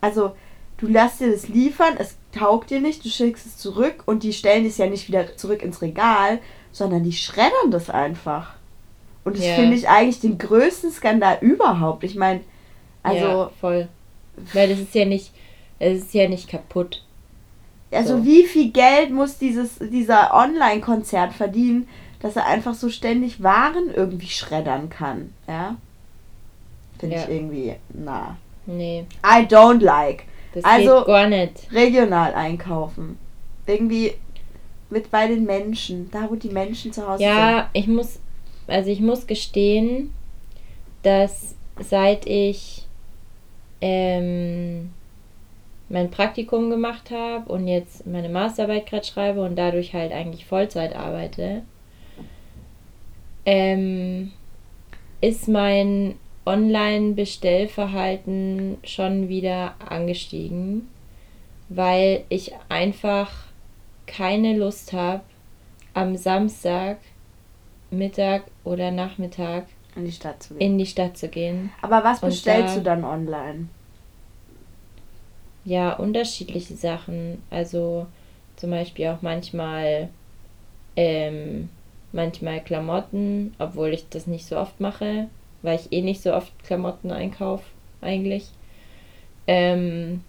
Also, 0.00 0.34
du 0.78 0.86
lässt 0.86 1.20
dir 1.20 1.30
das 1.30 1.48
liefern, 1.48 1.96
es 1.98 2.16
taugt 2.32 2.70
dir 2.70 2.80
nicht, 2.80 3.04
du 3.04 3.10
schickst 3.10 3.44
es 3.44 3.58
zurück 3.58 4.02
und 4.06 4.22
die 4.22 4.32
stellen 4.32 4.64
es 4.64 4.78
ja 4.78 4.86
nicht 4.86 5.08
wieder 5.08 5.36
zurück 5.36 5.62
ins 5.62 5.82
Regal, 5.82 6.38
sondern 6.72 7.04
die 7.04 7.12
schreddern 7.12 7.70
das 7.70 7.90
einfach. 7.90 8.54
Und 9.22 9.36
das 9.36 9.44
Ja. 9.44 9.56
finde 9.56 9.76
ich 9.76 9.88
eigentlich 9.90 10.20
den 10.20 10.38
größten 10.38 10.90
Skandal 10.90 11.36
überhaupt. 11.42 12.02
Ich 12.02 12.14
meine, 12.14 12.40
also, 13.02 13.26
ja, 13.26 13.50
voll. 13.60 13.88
Weil 14.54 14.70
das 14.70 14.78
ist 14.78 14.94
ja 14.94 15.04
nicht, 15.04 15.32
es 15.78 15.98
ist 16.04 16.14
ja 16.14 16.28
nicht 16.28 16.48
kaputt. 16.48 17.02
Also 17.90 18.18
So. 18.18 18.24
wie 18.24 18.44
viel 18.44 18.70
Geld 18.72 19.10
muss 19.10 19.38
dieses, 19.38 19.78
dieser 19.78 20.34
Online-Konzert 20.34 21.32
verdienen, 21.32 21.88
dass 22.20 22.36
er 22.36 22.46
einfach 22.46 22.74
so 22.74 22.88
ständig 22.88 23.42
Waren 23.42 23.92
irgendwie 23.94 24.26
schreddern 24.28 24.88
kann, 24.90 25.32
ja? 25.46 25.76
Finde 26.98 27.16
Ja. 27.16 27.22
ich 27.22 27.28
irgendwie, 27.28 27.74
na. 27.92 28.36
Nee, 28.66 29.04
I 29.24 29.44
don't 29.46 29.82
like. 29.82 30.24
das 30.54 30.64
Also- 30.64 30.98
geht 30.98 31.06
gar 31.06 31.28
nicht. 31.28 31.70
Regional 31.72 32.34
einkaufen. 32.34 33.18
Irgendwie 33.66 34.14
mit 34.90 35.10
bei 35.10 35.26
den 35.28 35.44
Menschen, 35.44 36.10
da 36.10 36.28
wo 36.30 36.34
die 36.36 36.48
Menschen 36.48 36.92
zu 36.92 37.06
Hause 37.06 37.18
sind. 37.18 37.28
Ja, 37.28 37.68
ich 37.74 37.86
muss, 37.86 38.18
also 38.66 38.90
ich 38.90 39.00
muss 39.00 39.26
gestehen, 39.26 40.12
dass 41.02 41.54
seit 41.80 42.26
ich 42.26 42.86
ähm, 43.80 44.90
mein 45.88 46.10
Praktikum 46.10 46.68
gemacht 46.70 47.10
habe 47.10 47.50
und 47.52 47.66
jetzt 47.68 48.06
meine 48.06 48.28
Masterarbeit 48.28 48.86
gerade 48.86 49.06
schreibe 49.06 49.42
und 49.42 49.56
dadurch 49.56 49.94
halt 49.94 50.12
eigentlich 50.12 50.44
Vollzeit 50.46 50.94
arbeite, 50.96 51.62
ähm, 53.44 54.32
ist 55.20 55.48
mein 55.48 56.16
Online-Bestellverhalten 56.44 58.78
schon 58.84 59.28
wieder 59.28 59.74
angestiegen. 59.88 60.88
weil 61.68 62.22
ich 62.28 62.52
einfach 62.68 63.32
keine 64.06 64.56
Lust 64.56 64.92
habe, 64.92 65.22
am 65.94 66.16
Samstag, 66.16 66.98
Mittag 67.90 68.44
oder 68.62 68.92
Nachmittag 68.92 69.64
In 69.96 70.04
die 70.04 70.12
Stadt 70.12 70.40
zu 70.44 70.54
gehen. 70.54 70.60
in 70.60 70.78
die 70.78 70.86
Stadt 70.86 71.18
zu 71.18 71.26
gehen. 71.28 71.72
Aber 71.82 72.04
was 72.04 72.20
bestellst 72.20 72.76
da- 72.76 72.78
du 72.78 72.84
dann 72.84 73.02
online? 73.02 73.66
Ja, 75.66 75.94
unterschiedliche 75.94 76.76
Sachen. 76.76 77.42
Also 77.50 78.06
zum 78.56 78.70
Beispiel 78.70 79.08
auch 79.08 79.20
manchmal, 79.20 80.08
ähm, 80.96 81.68
manchmal 82.12 82.60
Klamotten, 82.62 83.54
obwohl 83.58 83.92
ich 83.92 84.08
das 84.08 84.28
nicht 84.28 84.46
so 84.46 84.56
oft 84.56 84.80
mache, 84.80 85.28
weil 85.62 85.78
ich 85.80 85.92
eh 85.92 86.02
nicht 86.02 86.22
so 86.22 86.32
oft 86.32 86.52
Klamotten 86.64 87.10
einkaufe, 87.10 87.64
eigentlich. 88.00 88.46
Ähm, 89.48 90.22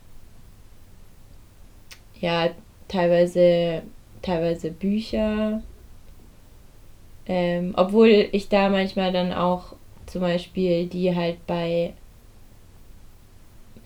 ja, 2.20 2.50
teilweise, 2.88 3.84
teilweise 4.24 4.72
Bücher. 4.72 5.62
Ähm, 7.28 7.74
obwohl 7.78 8.28
ich 8.32 8.50
da 8.50 8.70
manchmal 8.70 9.12
dann 9.12 9.34
auch 9.34 9.76
zum 10.08 10.22
Beispiel 10.22 10.88
die 10.88 11.16
halt 11.16 11.46
bei 11.46 11.94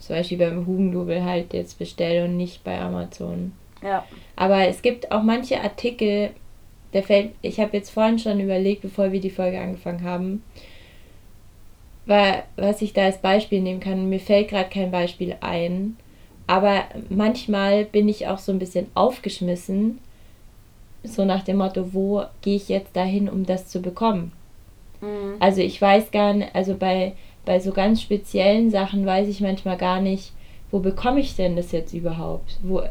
zum 0.01 0.15
Beispiel 0.15 0.39
beim 0.39 0.65
Hugendubel 0.65 1.23
halt 1.23 1.53
jetzt 1.53 1.77
bestelle 1.77 2.25
und 2.25 2.35
nicht 2.35 2.63
bei 2.63 2.79
Amazon. 2.79 3.53
Ja. 3.83 4.05
Aber 4.35 4.67
es 4.67 4.81
gibt 4.81 5.11
auch 5.11 5.21
manche 5.21 5.61
Artikel, 5.61 6.31
der 6.93 7.03
fällt, 7.03 7.33
ich 7.41 7.59
habe 7.59 7.77
jetzt 7.77 7.91
vorhin 7.91 8.19
schon 8.19 8.39
überlegt, 8.39 8.81
bevor 8.81 9.11
wir 9.11 9.21
die 9.21 9.29
Folge 9.29 9.59
angefangen 9.59 10.03
haben, 10.03 10.43
weil, 12.07 12.43
was 12.55 12.81
ich 12.81 12.93
da 12.93 13.03
als 13.03 13.19
Beispiel 13.19 13.61
nehmen 13.61 13.79
kann, 13.79 14.09
mir 14.09 14.19
fällt 14.19 14.49
gerade 14.49 14.69
kein 14.69 14.91
Beispiel 14.91 15.35
ein, 15.39 15.97
aber 16.47 16.83
manchmal 17.09 17.85
bin 17.85 18.09
ich 18.09 18.27
auch 18.27 18.39
so 18.39 18.51
ein 18.51 18.59
bisschen 18.59 18.87
aufgeschmissen, 18.95 19.99
so 21.03 21.25
nach 21.25 21.43
dem 21.43 21.57
Motto, 21.57 21.93
wo 21.93 22.23
gehe 22.41 22.55
ich 22.55 22.69
jetzt 22.69 22.95
dahin, 22.95 23.29
um 23.29 23.45
das 23.45 23.67
zu 23.67 23.81
bekommen? 23.81 24.31
Mhm. 24.99 25.35
Also 25.39 25.61
ich 25.61 25.79
weiß 25.79 26.11
gar 26.11 26.33
nicht, 26.33 26.53
also 26.55 26.75
bei, 26.75 27.13
bei 27.45 27.59
so 27.59 27.71
ganz 27.71 28.01
speziellen 28.01 28.69
Sachen 28.69 29.05
weiß 29.05 29.27
ich 29.27 29.41
manchmal 29.41 29.77
gar 29.77 29.99
nicht, 30.01 30.31
wo 30.71 30.79
bekomme 30.79 31.19
ich 31.19 31.35
denn 31.35 31.55
das 31.55 31.71
jetzt 31.71 31.93
überhaupt? 31.93 32.57
Wo, 32.63 32.81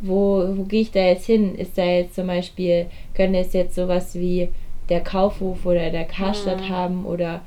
wo, 0.00 0.44
wo 0.56 0.62
gehe 0.64 0.82
ich 0.82 0.90
da 0.90 1.00
jetzt 1.00 1.26
hin? 1.26 1.54
Ist 1.54 1.78
da 1.78 1.84
jetzt 1.84 2.14
zum 2.14 2.26
Beispiel, 2.26 2.86
könnte 3.14 3.38
es 3.38 3.52
jetzt 3.52 3.74
sowas 3.74 4.14
wie 4.14 4.48
der 4.88 5.00
Kaufhof 5.00 5.64
oder 5.64 5.90
der 5.90 6.04
Karstadt 6.04 6.60
Mhm. 6.62 6.68
haben 6.68 7.06
oder 7.06 7.40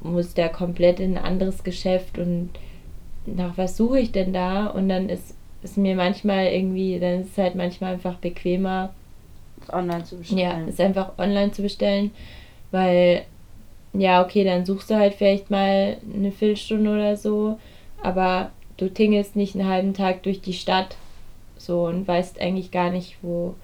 muss 0.00 0.34
der 0.34 0.48
komplett 0.48 1.00
in 1.00 1.16
ein 1.16 1.24
anderes 1.24 1.62
Geschäft 1.64 2.18
und 2.18 2.50
nach 3.26 3.56
was 3.58 3.76
suche 3.76 4.00
ich 4.00 4.10
denn 4.12 4.32
da? 4.32 4.66
Und 4.68 4.88
dann 4.88 5.08
ist 5.08 5.34
es 5.62 5.76
mir 5.76 5.94
manchmal 5.94 6.46
irgendwie, 6.46 6.98
dann 6.98 7.20
ist 7.22 7.32
es 7.32 7.38
halt 7.38 7.54
manchmal 7.54 7.94
einfach 7.94 8.14
bequemer, 8.16 8.90
Das 9.60 9.72
online 9.74 10.04
zu 10.04 10.16
bestellen. 10.16 10.38
ja, 10.40 10.60
ist 10.66 10.80
einfach 10.80 11.18
online 11.18 11.50
zu 11.52 11.62
bestellen, 11.62 12.10
weil, 12.70 13.22
ja, 13.92 14.22
okay, 14.24 14.44
dann 14.44 14.64
suchst 14.66 14.90
du 14.90 14.96
halt 14.96 15.14
vielleicht 15.14 15.50
mal 15.50 15.96
eine 16.14 16.30
Viertelstunde 16.32 16.90
oder 16.90 17.16
so, 17.16 17.58
aber 18.02 18.50
du 18.76 18.88
tingelst 18.92 19.36
nicht 19.36 19.54
einen 19.56 19.68
halben 19.68 19.94
Tag 19.94 20.22
durch 20.22 20.40
die 20.40 20.52
Stadt 20.52 20.96
so 21.56 21.86
und 21.86 22.06
weißt 22.06 22.40
eigentlich 22.40 22.70
gar 22.70 22.90
nicht, 22.90 23.16
wo, 23.22 23.54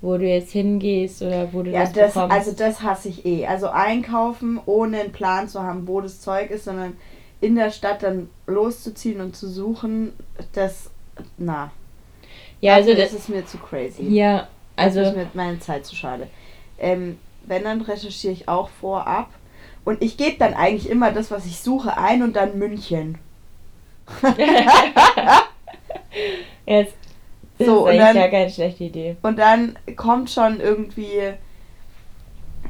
wo 0.00 0.16
du 0.16 0.26
jetzt 0.28 0.52
hingehst 0.52 1.22
oder 1.22 1.52
wo 1.52 1.62
du 1.62 1.70
Ja, 1.70 1.80
das, 1.80 1.92
das, 1.92 2.14
bekommst. 2.14 2.36
also 2.36 2.52
das 2.52 2.82
hasse 2.82 3.08
ich 3.08 3.24
eh. 3.26 3.46
Also 3.46 3.68
einkaufen, 3.68 4.60
ohne 4.66 5.00
einen 5.00 5.12
Plan 5.12 5.48
zu 5.48 5.62
haben, 5.62 5.86
wo 5.88 6.00
das 6.00 6.20
Zeug 6.20 6.50
ist, 6.50 6.64
sondern 6.64 6.96
in 7.40 7.56
der 7.56 7.70
Stadt 7.70 8.02
dann 8.02 8.28
loszuziehen 8.46 9.20
und 9.20 9.34
zu 9.34 9.48
suchen, 9.48 10.12
das, 10.52 10.90
na. 11.38 11.72
ja, 12.60 12.74
also 12.74 12.90
dafür 12.90 13.04
das, 13.04 13.12
ist 13.14 13.28
mir 13.28 13.44
zu 13.46 13.58
crazy. 13.58 14.04
ja, 14.04 14.46
Also 14.76 15.00
also, 15.00 15.10
ist 15.10 15.16
mir 15.16 15.26
meine 15.34 15.58
Zeit 15.58 15.86
zu 15.86 15.96
schade. 15.96 16.28
Ähm, 16.78 17.18
wenn, 17.46 17.64
dann 17.64 17.80
recherchiere 17.80 18.32
ich 18.32 18.48
auch 18.48 18.68
vorab. 18.68 19.30
Und 19.84 20.02
ich 20.02 20.16
gebe 20.16 20.36
dann 20.38 20.54
eigentlich 20.54 20.88
immer 20.90 21.10
das, 21.12 21.30
was 21.30 21.46
ich 21.46 21.58
suche, 21.60 21.96
ein 21.96 22.22
und 22.22 22.36
dann 22.36 22.58
München. 22.58 23.18
jetzt 26.66 26.94
ist 27.58 27.66
So, 27.66 27.82
und 27.84 27.88
eigentlich 27.90 28.00
dann- 28.04 28.16
gar 28.16 28.28
keine 28.28 28.50
schlechte 28.50 28.84
Idee. 28.84 29.16
Und 29.22 29.38
dann 29.38 29.78
kommt 29.96 30.30
schon 30.30 30.60
irgendwie, 30.60 31.32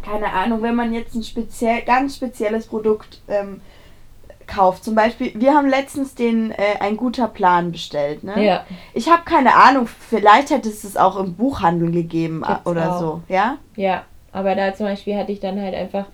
keine 0.04 0.32
Ahnung, 0.32 0.62
wenn 0.62 0.74
man 0.74 0.92
jetzt 0.92 1.14
ein 1.14 1.22
speziell, 1.22 1.82
ganz 1.82 2.16
spezielles 2.16 2.66
Produkt 2.66 3.20
ähm, 3.28 3.60
kauft. 4.46 4.84
Zum 4.84 4.94
Beispiel, 4.94 5.32
wir 5.34 5.54
haben 5.54 5.68
letztens 5.68 6.14
den 6.14 6.50
äh, 6.52 6.76
Ein 6.80 6.96
guter 6.96 7.28
Plan 7.28 7.70
bestellt. 7.72 8.24
Ne? 8.24 8.44
Ja, 8.44 8.64
Ich 8.94 9.08
habe 9.08 9.22
keine 9.24 9.54
Ahnung, 9.54 9.86
vielleicht 9.86 10.50
hätte 10.50 10.68
es 10.68 10.82
es 10.84 10.96
auch 10.96 11.16
im 11.16 11.34
Buchhandel 11.34 11.90
gegeben 11.92 12.42
Gibt's 12.46 12.66
oder 12.66 12.94
auch. 12.96 13.00
so. 13.00 13.22
Ja? 13.28 13.58
ja, 13.76 14.04
aber 14.32 14.54
da 14.54 14.74
zum 14.74 14.86
Beispiel 14.86 15.16
hatte 15.16 15.32
ich 15.32 15.40
dann 15.40 15.60
halt 15.60 15.74
einfach 15.74 16.06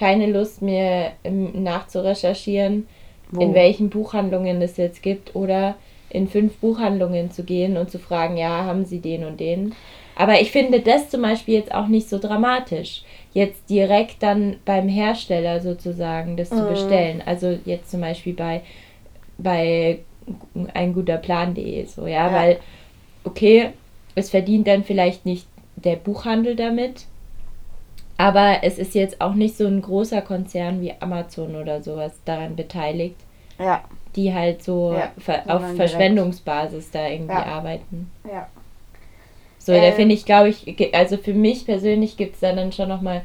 keine 0.00 0.26
Lust, 0.26 0.62
mir 0.62 1.12
ähm, 1.22 1.62
nachzurecherchieren, 1.62 2.88
Wo? 3.30 3.42
in 3.42 3.54
welchen 3.54 3.90
Buchhandlungen 3.90 4.60
es 4.62 4.78
jetzt 4.78 5.02
gibt 5.02 5.36
oder 5.36 5.76
in 6.08 6.26
fünf 6.26 6.56
Buchhandlungen 6.56 7.30
zu 7.30 7.44
gehen 7.44 7.76
und 7.76 7.90
zu 7.90 7.98
fragen, 7.98 8.36
ja, 8.36 8.64
haben 8.64 8.84
sie 8.86 8.98
den 8.98 9.24
und 9.24 9.38
den. 9.38 9.74
Aber 10.16 10.40
ich 10.40 10.50
finde 10.50 10.80
das 10.80 11.08
zum 11.10 11.22
Beispiel 11.22 11.54
jetzt 11.54 11.72
auch 11.72 11.86
nicht 11.86 12.08
so 12.08 12.18
dramatisch, 12.18 13.02
jetzt 13.32 13.70
direkt 13.70 14.22
dann 14.22 14.56
beim 14.64 14.88
Hersteller 14.88 15.60
sozusagen 15.60 16.36
das 16.36 16.50
zu 16.50 16.56
Mhm. 16.62 16.66
bestellen. 16.68 17.22
Also 17.24 17.58
jetzt 17.64 17.90
zum 17.90 18.00
Beispiel 18.00 18.32
bei, 18.34 18.62
bei 19.38 20.00
ein 20.74 20.92
guter 20.94 21.18
Plan.de 21.18 21.84
so, 21.84 22.06
ja, 22.06 22.26
Ja. 22.28 22.34
weil, 22.34 22.58
okay, 23.24 23.70
es 24.14 24.30
verdient 24.30 24.66
dann 24.66 24.82
vielleicht 24.82 25.26
nicht 25.26 25.46
der 25.76 25.96
Buchhandel 25.96 26.56
damit, 26.56 27.06
aber 28.20 28.62
es 28.62 28.78
ist 28.78 28.94
jetzt 28.94 29.20
auch 29.20 29.34
nicht 29.34 29.56
so 29.56 29.66
ein 29.66 29.80
großer 29.82 30.20
Konzern 30.22 30.80
wie 30.82 30.92
Amazon 31.00 31.56
oder 31.56 31.82
sowas 31.82 32.12
daran 32.24 32.54
beteiligt 32.56 33.16
Ja, 33.58 33.82
die 34.16 34.34
halt 34.34 34.62
so 34.62 34.92
Ja, 34.92 35.12
ver 35.18 35.42
auf 35.48 35.60
direkt. 35.60 35.76
Verschwendungsbasis 35.76 36.90
da 36.90 37.08
irgendwie 37.08 37.32
Ja. 37.32 37.46
arbeiten. 37.46 38.10
ja. 38.24 38.46
So, 39.58 39.72
da 39.72 39.78
Ähm. 39.78 39.94
finde 39.96 40.14
ich, 40.14 40.24
glaube 40.24 40.48
ich, 40.48 40.94
also 40.94 41.16
für 41.16 41.34
mich 41.34 41.64
persönlich 41.66 42.16
gibt 42.16 42.34
es 42.34 42.40
da 42.40 42.52
dann 42.54 42.72
schon 42.72 42.88
nochmal 42.88 43.22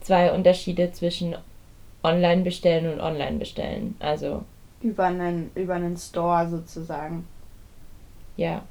zwei 0.00 0.32
Unterschiede 0.32 0.92
zwischen 0.92 1.36
online 2.02 2.42
bestellen 2.42 2.92
und 2.92 3.00
online 3.00 3.38
bestellen. 3.38 3.96
Also, 4.00 4.44
Über 4.80 5.04
einen, 5.06 5.50
über 5.54 5.74
einen 5.74 5.96
Store 5.96 6.48
sozusagen. 6.48 7.26
ja. 8.36 8.62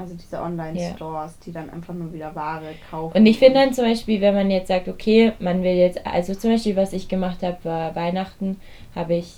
Also 0.00 0.14
diese 0.14 0.40
Online-Stores, 0.40 1.38
die 1.40 1.52
dann 1.52 1.68
einfach 1.68 1.92
nur 1.92 2.10
wieder 2.12 2.34
Ware 2.34 2.74
kaufen. 2.90 3.16
Und 3.18 3.26
ich 3.26 3.38
finde 3.38 3.60
dann 3.60 3.74
zum 3.74 3.84
Beispiel, 3.84 4.22
wenn 4.22 4.34
man 4.34 4.50
jetzt 4.50 4.68
sagt, 4.68 4.88
okay, 4.88 5.32
man 5.40 5.62
will 5.62 5.74
jetzt, 5.74 6.06
also 6.06 6.34
zum 6.34 6.52
Beispiel, 6.52 6.74
was 6.74 6.94
ich 6.94 7.08
gemacht 7.08 7.42
habe, 7.42 7.58
war 7.64 7.94
Weihnachten, 7.94 8.58
habe 8.94 9.14
ich 9.14 9.36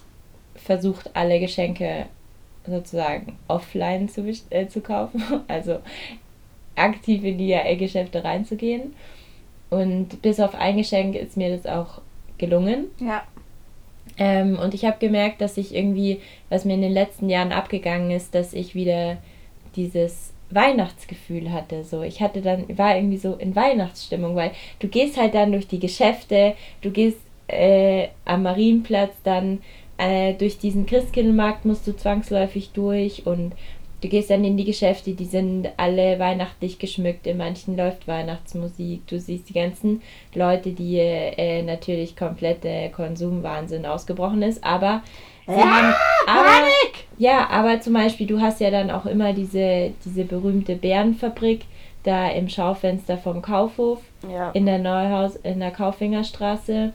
versucht, 0.54 1.10
alle 1.14 1.40
Geschenke 1.40 2.06
sozusagen 2.64 3.36
offline 3.48 4.08
zu, 4.08 4.24
äh, 4.50 4.68
zu 4.68 4.80
kaufen. 4.80 5.22
Also 5.48 5.80
aktiv 6.76 7.24
in 7.24 7.38
die 7.38 7.56
Geschäfte 7.76 8.22
reinzugehen. 8.22 8.94
Und 9.68 10.22
bis 10.22 10.38
auf 10.38 10.54
ein 10.54 10.76
Geschenk 10.76 11.16
ist 11.16 11.36
mir 11.36 11.56
das 11.56 11.66
auch 11.66 12.00
gelungen. 12.38 12.86
Ja, 13.00 13.24
Ähm, 14.18 14.58
und 14.58 14.74
ich 14.74 14.84
habe 14.84 14.98
gemerkt, 14.98 15.40
dass 15.40 15.56
ich 15.56 15.74
irgendwie, 15.74 16.20
was 16.50 16.64
mir 16.64 16.74
in 16.74 16.82
den 16.82 16.92
letzten 16.92 17.28
Jahren 17.28 17.52
abgegangen 17.52 18.10
ist, 18.10 18.34
dass 18.34 18.52
ich 18.52 18.74
wieder 18.74 19.16
dieses 19.74 20.31
Weihnachtsgefühl 20.54 21.52
hatte. 21.52 21.84
So, 21.84 22.02
ich 22.02 22.20
hatte 22.20 22.42
dann, 22.42 22.66
war 22.76 22.96
irgendwie 22.96 23.18
so 23.18 23.34
in 23.34 23.56
Weihnachtsstimmung, 23.56 24.36
weil 24.36 24.52
du 24.78 24.88
gehst 24.88 25.16
halt 25.16 25.34
dann 25.34 25.52
durch 25.52 25.66
die 25.66 25.80
Geschäfte, 25.80 26.54
du 26.80 26.90
gehst 26.90 27.18
äh, 27.48 28.08
am 28.24 28.44
Marienplatz 28.44 29.14
dann 29.24 29.60
äh, 29.98 30.34
durch 30.34 30.58
diesen 30.58 30.86
Christkindlmarkt 30.86 31.64
musst 31.64 31.86
du 31.86 31.96
zwangsläufig 31.96 32.70
durch 32.72 33.26
und 33.26 33.52
du 34.00 34.08
gehst 34.08 34.30
dann 34.30 34.44
in 34.44 34.56
die 34.56 34.64
Geschäfte, 34.64 35.12
die 35.12 35.26
sind 35.26 35.68
alle 35.76 36.18
weihnachtlich 36.18 36.78
geschmückt, 36.78 37.26
in 37.26 37.36
manchen 37.36 37.76
läuft 37.76 38.08
Weihnachtsmusik, 38.08 39.06
du 39.06 39.20
siehst 39.20 39.48
die 39.48 39.54
ganzen 39.54 40.02
Leute, 40.34 40.72
die 40.72 40.98
äh, 40.98 41.62
natürlich 41.62 42.16
komplett 42.16 42.66
Konsumwahnsinn 42.92 43.86
ausgebrochen 43.86 44.42
ist, 44.42 44.64
aber 44.64 45.02
Ja, 45.46 45.56
haben 45.56 45.94
aber, 46.26 46.44
Panik! 46.48 47.04
ja, 47.18 47.48
aber 47.50 47.80
zum 47.80 47.94
Beispiel, 47.94 48.26
du 48.26 48.40
hast 48.40 48.60
ja 48.60 48.70
dann 48.70 48.90
auch 48.90 49.06
immer 49.06 49.32
diese, 49.32 49.92
diese 50.04 50.24
berühmte 50.24 50.76
Bärenfabrik 50.76 51.62
da 52.04 52.28
im 52.30 52.48
Schaufenster 52.48 53.16
vom 53.18 53.42
Kaufhof 53.42 54.00
Ja. 54.28 54.50
in 54.52 54.66
der 54.66 54.78
Neuhaus, 54.78 55.36
in 55.36 55.60
der 55.60 55.70
Kaufingerstraße 55.70 56.92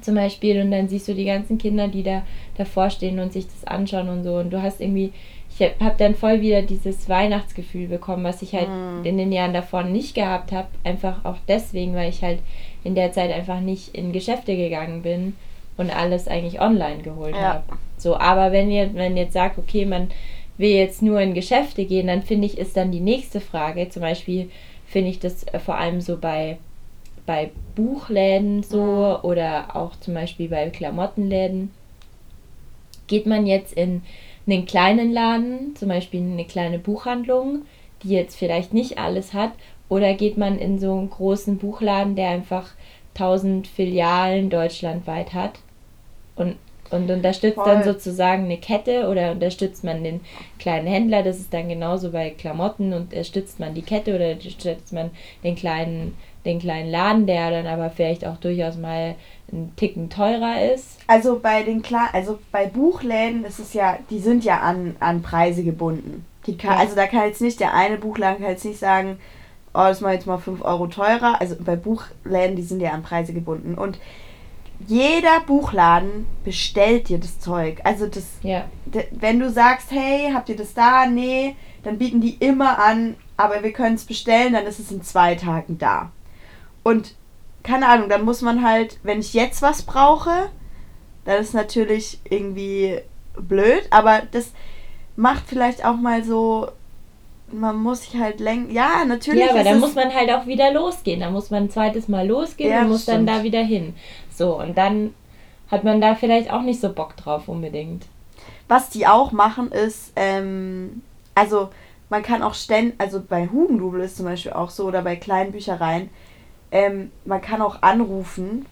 zum 0.00 0.14
Beispiel 0.14 0.60
und 0.62 0.70
dann 0.70 0.88
siehst 0.88 1.08
du 1.08 1.14
die 1.14 1.24
ganzen 1.24 1.58
Kinder, 1.58 1.88
die 1.88 2.02
da 2.04 2.22
davor 2.56 2.88
stehen 2.90 3.18
und 3.18 3.32
sich 3.32 3.46
das 3.46 3.66
anschauen 3.66 4.08
und 4.08 4.22
so 4.22 4.36
und 4.36 4.50
du 4.50 4.62
hast 4.62 4.80
irgendwie, 4.80 5.12
ich 5.50 5.60
habe 5.80 5.94
dann 5.98 6.14
voll 6.14 6.40
wieder 6.40 6.62
dieses 6.62 7.08
Weihnachtsgefühl 7.08 7.88
bekommen, 7.88 8.22
was 8.24 8.42
ich 8.42 8.54
halt 8.54 8.68
Mhm. 8.68 9.04
in 9.04 9.18
den 9.18 9.32
Jahren 9.32 9.52
davor 9.52 9.82
nicht 9.82 10.14
gehabt 10.14 10.52
habe, 10.52 10.68
einfach 10.84 11.24
auch 11.24 11.36
deswegen, 11.48 11.94
weil 11.96 12.10
ich 12.10 12.22
halt 12.22 12.38
in 12.84 12.94
der 12.94 13.12
Zeit 13.12 13.32
einfach 13.32 13.58
nicht 13.60 13.94
in 13.94 14.12
Geschäfte 14.12 14.56
gegangen 14.56 15.02
bin 15.02 15.34
und 15.78 15.94
alles 15.96 16.28
eigentlich 16.28 16.60
online 16.60 17.02
geholt 17.02 17.34
Ja. 17.34 17.54
habe. 17.54 17.64
So, 17.96 18.16
aber 18.16 18.52
wenn 18.52 18.70
ihr, 18.70 18.94
wenn 18.94 19.16
ihr 19.16 19.24
jetzt 19.24 19.32
sagt, 19.32 19.58
okay, 19.58 19.86
man 19.86 20.08
will 20.58 20.70
jetzt 20.70 21.02
nur 21.02 21.20
in 21.20 21.34
Geschäfte 21.34 21.84
gehen, 21.84 22.08
dann 22.08 22.22
finde 22.22 22.46
ich, 22.46 22.58
ist 22.58 22.76
dann 22.76 22.92
die 22.92 23.00
nächste 23.00 23.40
Frage. 23.40 23.88
Zum 23.88 24.02
Beispiel 24.02 24.50
finde 24.86 25.10
ich 25.10 25.18
das 25.18 25.44
äh, 25.44 25.58
vor 25.58 25.76
allem 25.76 26.00
so 26.00 26.18
bei, 26.18 26.58
bei 27.26 27.50
Buchläden 27.74 28.62
so 28.62 29.18
oder 29.22 29.74
auch 29.76 29.96
zum 30.00 30.14
Beispiel 30.14 30.48
bei 30.48 30.68
Klamottenläden. 30.70 31.70
Geht 33.06 33.26
man 33.26 33.46
jetzt 33.46 33.72
in 33.72 34.02
einen 34.46 34.66
kleinen 34.66 35.12
Laden, 35.12 35.76
zum 35.76 35.88
Beispiel 35.88 36.20
in 36.20 36.32
eine 36.32 36.44
kleine 36.44 36.78
Buchhandlung, 36.78 37.62
die 38.02 38.10
jetzt 38.10 38.36
vielleicht 38.36 38.72
nicht 38.74 38.98
alles 38.98 39.34
hat, 39.34 39.52
oder 39.88 40.14
geht 40.14 40.36
man 40.36 40.58
in 40.58 40.78
so 40.78 40.92
einen 40.92 41.10
großen 41.10 41.58
Buchladen, 41.58 42.14
der 42.14 42.28
einfach 42.30 42.70
1000 43.14 43.66
Filialen 43.66 44.50
deutschlandweit 44.50 45.34
hat 45.34 45.58
und, 46.38 46.56
und 46.90 47.10
unterstützt 47.10 47.56
Voll. 47.56 47.66
dann 47.66 47.84
sozusagen 47.84 48.44
eine 48.44 48.56
Kette 48.56 49.08
oder 49.08 49.32
unterstützt 49.32 49.84
man 49.84 50.02
den 50.02 50.20
kleinen 50.58 50.86
Händler, 50.86 51.22
das 51.22 51.38
ist 51.38 51.52
dann 51.52 51.68
genauso 51.68 52.10
bei 52.10 52.30
Klamotten 52.30 52.92
und 52.92 53.12
unterstützt 53.12 53.60
man 53.60 53.74
die 53.74 53.82
Kette 53.82 54.14
oder 54.14 54.32
unterstützt 54.32 54.92
man 54.92 55.10
den 55.44 55.54
kleinen, 55.54 56.16
den 56.44 56.58
kleinen 56.58 56.90
Laden, 56.90 57.26
der 57.26 57.50
dann 57.50 57.66
aber 57.66 57.90
vielleicht 57.90 58.26
auch 58.26 58.36
durchaus 58.38 58.76
mal 58.76 59.16
einen 59.52 59.74
Ticken 59.76 60.08
teurer 60.10 60.72
ist. 60.72 60.98
Also 61.06 61.38
bei 61.40 61.62
den 61.62 61.82
Kla 61.82 62.08
also 62.12 62.38
bei 62.52 62.66
Buchläden 62.66 63.44
ist 63.44 63.58
es 63.58 63.74
ja, 63.74 63.98
die 64.10 64.18
sind 64.18 64.44
ja 64.44 64.60
an, 64.60 64.96
an 65.00 65.22
Preise 65.22 65.64
gebunden. 65.64 66.24
Die 66.46 66.56
kann, 66.56 66.72
Ja. 66.72 66.78
Also 66.78 66.96
da 66.96 67.06
kann 67.06 67.26
jetzt 67.26 67.42
nicht 67.42 67.60
der 67.60 67.74
eine 67.74 67.98
Buchladen 67.98 68.40
kann 68.40 68.50
jetzt 68.50 68.64
nicht 68.64 68.78
sagen, 68.78 69.18
oh, 69.74 69.80
das 69.80 70.00
mal 70.00 70.14
jetzt 70.14 70.26
mal 70.26 70.38
5 70.38 70.62
Euro 70.62 70.86
teurer. 70.86 71.40
Also 71.40 71.56
bei 71.58 71.76
Buchläden, 71.76 72.56
die 72.56 72.62
sind 72.62 72.80
ja 72.80 72.90
an 72.92 73.02
Preise 73.02 73.32
gebunden. 73.32 73.74
Und 73.74 73.98
jeder 74.88 75.40
Buchladen 75.46 76.26
bestellt 76.44 77.08
dir 77.08 77.18
das 77.18 77.38
Zeug. 77.38 77.80
Also 77.84 78.06
das, 78.06 78.24
Ja, 78.42 78.64
wenn 79.12 79.38
du 79.38 79.50
sagst, 79.50 79.90
hey, 79.90 80.30
habt 80.32 80.48
ihr 80.48 80.56
das 80.56 80.74
da? 80.74 81.06
Nee, 81.06 81.56
dann 81.84 81.98
bieten 81.98 82.20
die 82.20 82.34
immer 82.40 82.78
an, 82.78 83.16
aber 83.36 83.62
wir 83.62 83.72
können 83.72 83.94
es 83.96 84.04
bestellen, 84.04 84.54
dann 84.54 84.66
ist 84.66 84.80
es 84.80 84.90
in 84.90 85.02
zwei 85.02 85.34
Tagen 85.34 85.78
da. 85.78 86.10
Und 86.82 87.14
keine 87.62 87.88
Ahnung, 87.88 88.08
dann 88.08 88.24
muss 88.24 88.40
man 88.40 88.66
halt, 88.66 88.98
wenn 89.02 89.20
ich 89.20 89.34
jetzt 89.34 89.60
was 89.62 89.82
brauche, 89.82 90.50
dann 91.24 91.40
ist 91.40 91.52
natürlich 91.52 92.18
irgendwie 92.28 92.98
blöd, 93.38 93.82
aber 93.90 94.22
das 94.30 94.52
macht 95.16 95.44
vielleicht 95.46 95.84
auch 95.84 95.96
mal 95.96 96.24
so, 96.24 96.68
man 97.52 97.76
muss 97.76 98.02
sich 98.02 98.18
halt 98.20 98.40
lenken. 98.40 98.72
Ja, 98.72 99.04
natürlich. 99.06 99.44
ja 99.44 99.50
aber 99.50 99.64
dann 99.64 99.80
muss 99.80 99.94
man 99.94 100.14
halt 100.14 100.30
auch 100.30 100.46
wieder 100.46 100.72
losgehen. 100.72 101.20
Da 101.20 101.30
muss 101.30 101.50
man 101.50 101.64
ein 101.64 101.70
zweites 101.70 102.08
Mal 102.08 102.26
losgehen 102.26 102.70
Ja, 102.70 102.82
und 102.82 102.88
muss 102.88 103.04
dann 103.04 103.24
stimmt. 103.26 103.28
da 103.30 103.42
wieder 103.42 103.62
hin. 103.62 103.94
So, 104.38 104.56
und 104.58 104.78
dann 104.78 105.14
hat 105.70 105.82
man 105.84 106.00
da 106.00 106.14
vielleicht 106.14 106.50
auch 106.52 106.62
nicht 106.62 106.80
so 106.80 106.92
Bock 106.92 107.16
drauf 107.16 107.48
unbedingt. 107.48 108.06
Was 108.68 108.88
die 108.88 109.06
auch 109.06 109.32
machen 109.32 109.72
ist, 109.72 110.12
ähm, 110.16 111.02
also 111.34 111.70
man 112.08 112.22
kann 112.22 112.42
auch 112.42 112.54
ständig, 112.54 112.94
also 112.98 113.20
bei 113.20 113.48
Hugendubel 113.48 114.00
ist 114.00 114.16
zum 114.16 114.26
Beispiel 114.26 114.52
auch 114.52 114.70
so 114.70 114.86
oder 114.86 115.02
bei 115.02 115.16
kleinen 115.16 115.50
Büchereien, 115.52 116.08
ähm, 116.70 117.10
man 117.24 117.40
kann 117.42 117.60
auch 117.60 117.82
anrufen 117.82 118.64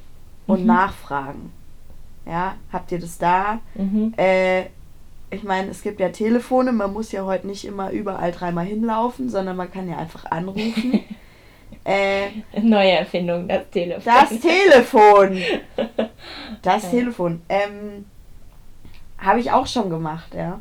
und 0.47 0.61
Mhm. 0.61 0.67
nachfragen. 0.67 1.53
Ja, 2.27 2.55
habt 2.73 2.93
ihr 2.93 2.99
das 3.01 3.19
da? 3.19 3.59
Mhm. 3.75 4.15
Äh, 4.17 4.67
ich 5.31 5.43
meine, 5.43 5.71
es 5.71 5.83
gibt 5.83 5.99
ja 5.99 6.11
Telefone, 6.11 6.71
man 6.73 6.93
muss 6.93 7.11
ja 7.11 7.25
heute 7.25 7.47
nicht 7.49 7.65
immer 7.65 7.91
überall 7.91 8.31
dreimal 8.33 8.65
hinlaufen, 8.65 9.29
sondern 9.29 9.57
man 9.57 9.71
kann 9.73 9.89
ja 9.89 9.97
einfach 9.97 10.25
anrufen. 10.31 11.01
äh, 11.87 12.29
Neue 12.61 12.91
Erfindung, 12.93 13.47
das 13.49 13.71
Telefon. 13.71 14.03
das 14.05 14.41
Telefon! 14.41 15.39
Das 16.63 16.83
Ja. 16.85 16.91
Telefon. 16.91 17.43
Ähm, 17.49 18.07
Habe 19.19 19.39
ich 19.41 19.53
auch 19.53 19.67
schon 19.67 19.89
gemacht, 19.91 20.35
ja. 20.35 20.61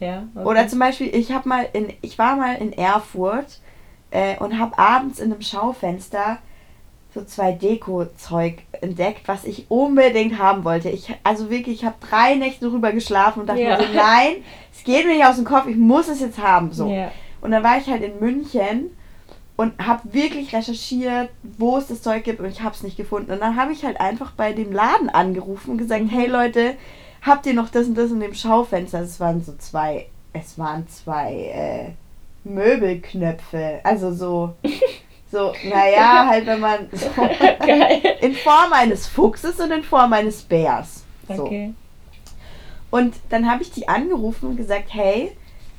ja, 0.00 0.24
okay. 0.34 0.44
Oder 0.46 0.68
zum 0.68 0.78
Beispiel, 0.80 1.14
ich 1.14 1.32
habe 1.32 1.48
mal 1.48 1.66
in, 1.72 1.92
ich 2.02 2.18
war 2.18 2.36
mal 2.36 2.56
in 2.56 2.72
Erfurt 2.72 3.60
äh, 4.10 4.36
und 4.38 4.58
habe 4.58 4.78
abends 4.78 5.18
in 5.18 5.32
einem 5.32 5.40
Schaufenster 5.40 6.38
so 7.14 7.24
zwei 7.24 7.52
Deko-Zeug 7.52 8.62
entdeckt, 8.80 9.28
was 9.28 9.44
ich 9.44 9.66
unbedingt 9.70 10.38
haben 10.38 10.64
wollte. 10.64 10.88
Ich, 10.90 11.14
also 11.24 11.48
wirklich, 11.50 11.80
ich 11.80 11.84
habe 11.84 11.96
drei 12.10 12.34
Nächte 12.34 12.68
drüber 12.68 12.92
geschlafen 12.92 13.40
und 13.40 13.46
dachte 13.48 13.60
Ja. 13.62 13.78
mir 13.78 13.86
so, 13.86 13.92
nein, 13.94 14.36
es 14.74 14.82
geht 14.84 15.06
mir 15.06 15.14
nicht 15.14 15.24
aus 15.26 15.36
dem 15.36 15.44
Kopf, 15.44 15.66
ich 15.66 15.76
muss 15.76 16.08
es 16.08 16.20
jetzt 16.20 16.38
haben. 16.38 16.72
So. 16.72 16.88
Ja. 16.90 17.10
Und 17.40 17.50
dann 17.52 17.62
war 17.62 17.78
ich 17.78 17.86
halt 17.88 18.02
in 18.02 18.18
München 18.20 18.90
und 19.56 19.78
habe 19.78 20.12
wirklich 20.14 20.54
recherchiert, 20.54 21.30
wo 21.42 21.76
es 21.76 21.86
das 21.88 22.02
Zeug 22.02 22.24
gibt 22.24 22.40
und 22.40 22.46
ich 22.46 22.62
habe 22.62 22.74
es 22.74 22.82
nicht 22.82 22.96
gefunden. 22.96 23.32
Und 23.32 23.40
dann 23.40 23.56
habe 23.56 23.72
ich 23.72 23.84
halt 23.84 24.00
einfach 24.00 24.32
bei 24.32 24.52
dem 24.52 24.72
Laden 24.72 25.10
angerufen 25.10 25.72
und 25.72 25.78
gesagt, 25.78 26.04
hey 26.08 26.26
Leute, 26.26 26.74
habt 27.20 27.46
ihr 27.46 27.54
noch 27.54 27.68
das 27.68 27.86
und 27.86 27.96
das 27.96 28.10
in 28.10 28.20
dem 28.20 28.34
Schaufenster? 28.34 29.00
Es 29.00 29.20
waren 29.20 29.42
so 29.42 29.54
zwei, 29.58 30.06
es 30.32 30.58
waren 30.58 30.88
zwei 30.88 31.34
äh, 31.34 32.48
Möbelknöpfe, 32.48 33.80
also 33.84 34.12
so, 34.12 34.54
so, 35.30 35.52
naja, 35.64 36.26
halt 36.26 36.46
wenn 36.46 36.60
man 36.60 36.88
so 36.92 37.06
in 38.20 38.34
Form 38.34 38.72
eines 38.72 39.06
Fuchses 39.06 39.60
und 39.60 39.70
in 39.70 39.82
Form 39.82 40.12
eines 40.12 40.42
Bärs. 40.42 41.04
So. 41.28 41.44
Okay. 41.44 41.74
Und 42.90 43.14
dann 43.30 43.50
habe 43.50 43.62
ich 43.62 43.70
die 43.70 43.88
angerufen 43.88 44.50
und 44.50 44.56
gesagt, 44.56 44.92
hey, 44.92 45.32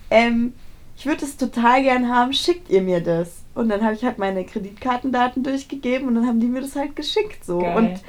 ähm, 0.10 0.54
ich 0.96 1.06
würde 1.06 1.26
es 1.26 1.38
total 1.38 1.82
gern 1.84 2.10
haben, 2.14 2.34
schickt 2.34 2.70
ihr 2.70 2.82
mir 2.82 3.02
das? 3.02 3.44
Und 3.56 3.70
dann 3.70 3.84
habe 3.84 3.94
ich 3.94 4.04
halt 4.04 4.18
meine 4.18 4.46
Kreditkartendaten 4.46 5.44
durchgegeben 5.44 6.08
und 6.08 6.16
dann 6.16 6.28
haben 6.28 6.40
die 6.40 6.48
mir 6.48 6.62
das 6.62 6.76
halt 6.76 6.96
geschickt 6.96 7.46
so. 7.46 7.60
Geil. 7.60 7.78
Und 7.78 8.02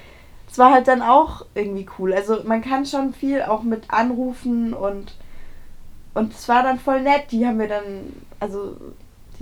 es 0.51 0.59
war 0.59 0.73
halt 0.73 0.89
dann 0.89 1.03
auch 1.03 1.45
irgendwie 1.55 1.87
cool. 1.99 2.13
Also 2.15 2.43
man 2.45 2.63
kann 2.63 2.87
schon 2.87 3.13
viel 3.13 3.43
auch 3.43 3.63
mit 3.63 3.85
anrufen 3.91 4.73
und 4.73 5.15
und 6.15 6.33
es 6.33 6.49
war 6.49 6.63
dann 6.63 6.79
voll 6.79 7.01
nett. 7.03 7.33
Die 7.33 7.45
haben 7.45 7.57
mir 7.57 7.67
dann, 7.69 7.83
also 8.39 8.77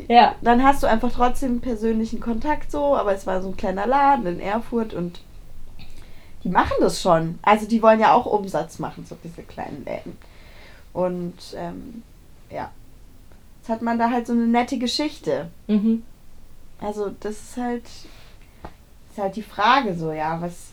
Ja. 0.09 0.35
dann 0.41 0.65
hast 0.65 0.83
du 0.83 0.87
einfach 0.87 1.13
trotzdem 1.13 1.61
persönlichen 1.61 2.19
Kontakt 2.19 2.71
so, 2.73 2.97
aber 2.97 3.13
es 3.15 3.27
war 3.27 3.43
so 3.43 3.49
ein 3.49 3.57
kleiner 3.59 3.87
Laden 3.87 4.27
in 4.27 4.41
Erfurt 4.41 4.95
und 4.95 5.21
die 6.45 6.49
machen 6.49 6.77
das 6.81 7.01
schon. 7.03 7.39
Also 7.43 7.67
die 7.69 7.83
wollen 7.83 8.01
ja 8.01 8.15
auch 8.15 8.25
Umsatz 8.27 8.79
machen, 8.79 9.05
so 9.07 9.17
diese 9.23 9.43
kleinen 9.43 9.85
Läden. 9.85 10.17
Und 10.95 11.35
ähm, 11.57 12.03
ja, 12.51 12.71
jetzt 13.63 13.69
hat 13.69 13.81
man 13.83 13.97
da 13.99 14.11
halt 14.11 14.27
so 14.27 14.33
eine 14.33 14.47
nette 14.49 14.77
Geschichte. 14.77 15.49
Mhm. 15.69 16.03
Also 16.81 17.13
das 17.21 17.33
ist 17.35 17.57
halt, 17.57 17.85
ist 17.85 19.19
halt 19.19 19.37
die 19.37 19.43
Frage 19.43 19.95
so, 19.95 20.11
ja, 20.11 20.41
was, 20.41 20.71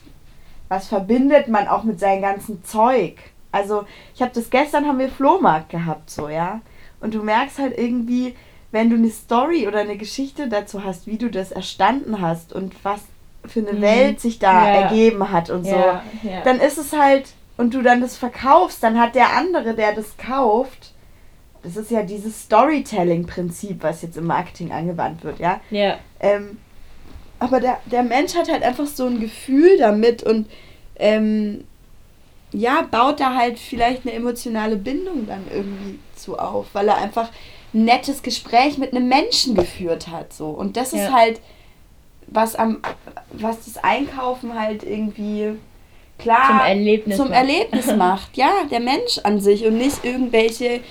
was 0.70 0.88
verbindet 0.88 1.48
man 1.50 1.68
auch 1.68 1.84
mit 1.84 2.00
seinem 2.00 2.24
ganzen 2.24 2.64
Zeug? 2.66 3.16
Also 3.52 3.86
ich 4.16 4.22
habe 4.24 4.32
das 4.34 4.50
gestern 4.50 4.88
haben 4.88 4.98
wir 5.00 5.10
Flohmarkt 5.10 5.70
gehabt, 5.70 6.10
so, 6.10 6.30
ja. 6.30 6.62
Und 7.00 7.14
du 7.14 7.22
merkst 7.24 7.60
halt 7.60 7.78
irgendwie, 7.78 8.36
wenn 8.72 8.90
du 8.90 8.96
eine 8.96 9.10
Story 9.10 9.68
oder 9.68 9.80
eine 9.80 9.98
Geschichte 9.98 10.48
dazu 10.50 10.84
hast, 10.84 11.06
wie 11.08 11.18
du 11.18 11.30
das 11.30 11.52
erstanden 11.52 12.22
hast 12.22 12.54
und 12.54 12.74
was 12.84 13.02
für 13.46 13.60
eine 13.62 13.74
Mhm. 13.74 13.82
Welt 13.82 14.20
sich 14.20 14.40
da 14.40 14.66
Ja. 14.68 14.82
ergeben 14.82 15.32
hat 15.32 15.50
und 15.52 15.64
so, 15.64 15.76
Ja, 15.76 16.04
ja. 16.24 16.42
dann 16.44 16.60
ist 16.60 16.78
es 16.80 16.94
halt, 16.94 17.30
und 17.58 17.74
du 17.76 17.82
dann 17.84 18.02
das 18.02 18.18
verkaufst, 18.18 18.82
dann 18.84 19.00
hat 19.00 19.14
der 19.16 19.36
andere, 19.36 19.76
der 19.76 19.94
das 19.94 20.18
kauft, 20.18 20.94
das 21.64 21.76
ist 21.78 21.92
ja 21.92 22.04
dieses 22.04 22.44
Storytelling-Prinzip, 22.44 23.84
was 23.84 24.02
jetzt 24.02 24.18
im 24.18 24.26
Marketing 24.28 24.72
angewandt 24.72 25.24
wird, 25.24 25.40
ja. 25.40 25.60
ja. 25.70 25.98
Ähm, 26.20 26.58
aber 27.40 27.60
der, 27.60 27.80
der 27.86 28.04
Mensch 28.04 28.36
hat 28.36 28.52
halt 28.52 28.64
einfach 28.64 28.88
so 28.88 29.06
ein 29.06 29.20
Gefühl 29.20 29.78
damit 29.78 30.24
und 30.24 30.50
ähm, 30.98 31.64
ja, 32.52 32.82
baut 32.90 33.20
da 33.20 33.36
halt 33.36 33.60
vielleicht 33.60 34.06
eine 34.06 34.14
emotionale 34.16 34.76
Bindung 34.76 35.28
dann 35.28 35.46
irgendwie 35.54 36.00
zu 36.16 36.38
auf, 36.38 36.68
weil 36.74 36.88
er 36.88 36.98
einfach 36.98 37.30
ein 37.74 37.86
nettes 37.86 38.24
Gespräch 38.24 38.78
mit 38.78 38.94
einem 38.94 39.08
Menschen 39.08 39.56
geführt 39.56 40.08
hat. 40.08 40.34
So. 40.34 40.48
Und 40.50 40.76
das 40.76 40.94
ist 40.94 41.02
Ja. 41.04 41.14
halt, 41.14 41.40
was 42.28 42.56
am 42.56 42.80
was 43.32 43.66
das 43.66 43.78
Einkaufen 43.84 44.60
halt 44.60 44.84
irgendwie 44.84 45.52
klar 46.18 46.48
Zum 46.48 46.60
Erlebnis 46.60 47.18
zum 47.18 47.28
macht. 47.30 47.38
Erlebnis 47.38 47.86
macht. 47.98 48.38
Ja, 48.38 48.50
der 48.70 48.80
Mensch 48.80 49.20
an 49.24 49.40
sich 49.40 49.66
und 49.66 49.78
nicht 49.78 50.04
irgendwelche 50.04 50.82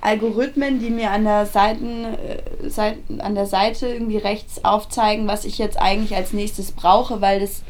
Algorithmen, 0.00 0.78
die 0.78 0.90
mir 0.90 1.10
an 1.10 1.24
der 1.24 1.46
Seiten, 1.46 2.04
äh, 2.04 2.68
Seiten 2.70 3.20
an 3.20 3.34
der 3.34 3.46
Seite 3.46 3.88
irgendwie 3.88 4.18
rechts 4.18 4.64
aufzeigen, 4.64 5.26
was 5.26 5.44
ich 5.44 5.58
jetzt 5.58 5.80
eigentlich 5.80 6.14
als 6.14 6.32
nächstes 6.32 6.72
brauche, 6.72 7.20
weil 7.20 7.40
das 7.40 7.62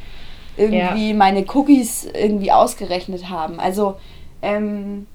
irgendwie 0.57 1.15
meine 1.15 1.45
Cookies 1.55 2.05
irgendwie 2.05 2.53
ausgerechnet 2.53 3.31
haben. 3.31 3.61
Also 3.61 3.97
ähm, 4.43 5.07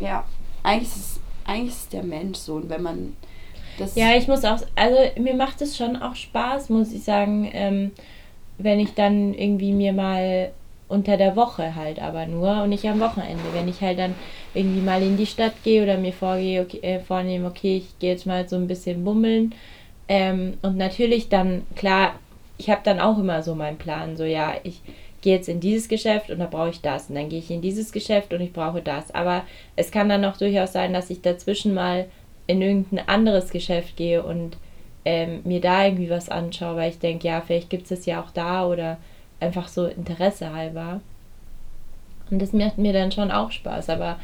ja, 0.00 0.24
eigentlich 0.62 0.88
ist 0.88 0.96
es, 0.96 1.20
eigentlich 1.44 1.70
ist 1.70 1.82
es 1.82 1.88
der 1.88 2.02
Mensch 2.02 2.38
so 2.38 2.54
und 2.54 2.68
wenn 2.68 2.82
man 2.82 3.16
das 3.78 3.94
Ja, 3.94 4.14
ich 4.14 4.28
muss 4.28 4.44
auch, 4.44 4.58
also 4.76 4.96
mir 5.20 5.34
macht 5.34 5.62
es 5.62 5.76
schon 5.76 5.96
auch 5.96 6.14
Spaß, 6.14 6.68
muss 6.68 6.92
ich 6.92 7.04
sagen, 7.04 7.48
ähm, 7.52 7.92
wenn 8.58 8.80
ich 8.80 8.94
dann 8.94 9.34
irgendwie 9.34 9.72
mir 9.72 9.92
mal 9.92 10.52
unter 10.88 11.16
der 11.16 11.34
Woche 11.36 11.74
halt 11.74 12.00
aber 12.00 12.26
nur 12.26 12.62
und 12.62 12.70
nicht 12.70 12.84
am 12.86 13.00
Wochenende, 13.00 13.42
wenn 13.54 13.68
ich 13.68 13.80
halt 13.80 13.98
dann 13.98 14.14
irgendwie 14.52 14.80
mal 14.80 15.02
in 15.02 15.16
die 15.16 15.26
Stadt 15.26 15.54
gehe 15.64 15.82
oder 15.82 15.96
mir 15.96 16.12
vorgehe, 16.12 16.62
okay, 16.62 16.80
äh, 16.82 17.00
vornehme, 17.00 17.46
okay, 17.46 17.78
ich 17.78 17.98
gehe 17.98 18.12
jetzt 18.12 18.26
mal 18.26 18.48
so 18.48 18.56
ein 18.56 18.68
bisschen 18.68 19.04
bummeln 19.04 19.54
ähm, 20.08 20.58
und 20.62 20.76
natürlich 20.76 21.28
dann, 21.28 21.62
klar, 21.76 22.14
ich 22.58 22.70
habe 22.70 22.82
dann 22.84 23.00
auch 23.00 23.18
immer 23.18 23.42
so 23.42 23.54
meinen 23.54 23.78
Plan, 23.78 24.16
so 24.16 24.24
ja, 24.24 24.54
ich 24.62 24.80
gehe 25.22 25.36
jetzt 25.36 25.48
in 25.48 25.60
dieses 25.60 25.88
Geschäft 25.88 26.30
und 26.30 26.38
da 26.38 26.46
brauche 26.46 26.70
ich 26.70 26.82
das. 26.82 27.08
Und 27.08 27.16
dann 27.16 27.30
gehe 27.30 27.38
ich 27.38 27.50
in 27.50 27.62
dieses 27.62 27.92
Geschäft 27.92 28.34
und 28.34 28.42
ich 28.42 28.52
brauche 28.52 28.82
das. 28.82 29.10
Aber 29.12 29.44
es 29.74 29.90
kann 29.90 30.08
dann 30.08 30.24
auch 30.24 30.36
durchaus 30.36 30.72
sein, 30.72 30.92
dass 30.92 31.10
ich 31.10 31.22
dazwischen 31.22 31.72
mal 31.72 32.06
in 32.46 32.60
irgendein 32.60 33.08
anderes 33.08 33.50
Geschäft 33.50 33.96
gehe 33.96 34.22
und 34.22 34.58
ähm, 35.06 35.40
mir 35.44 35.60
da 35.60 35.86
irgendwie 35.86 36.10
was 36.10 36.28
anschaue, 36.28 36.76
weil 36.76 36.90
ich 36.90 36.98
denke, 36.98 37.26
ja, 37.26 37.40
vielleicht 37.40 37.70
gibt 37.70 37.84
es 37.84 37.88
das 37.88 38.06
ja 38.06 38.22
auch 38.22 38.30
da 38.30 38.66
oder 38.66 38.98
einfach 39.44 39.68
so 39.68 39.86
Interesse 39.86 40.52
halber. 40.52 41.00
Und 42.30 42.40
das 42.40 42.52
macht 42.52 42.78
mir 42.78 42.92
dann 42.92 43.12
schon 43.12 43.30
auch 43.30 43.52
Spaß, 43.52 43.90
aber 43.90 44.18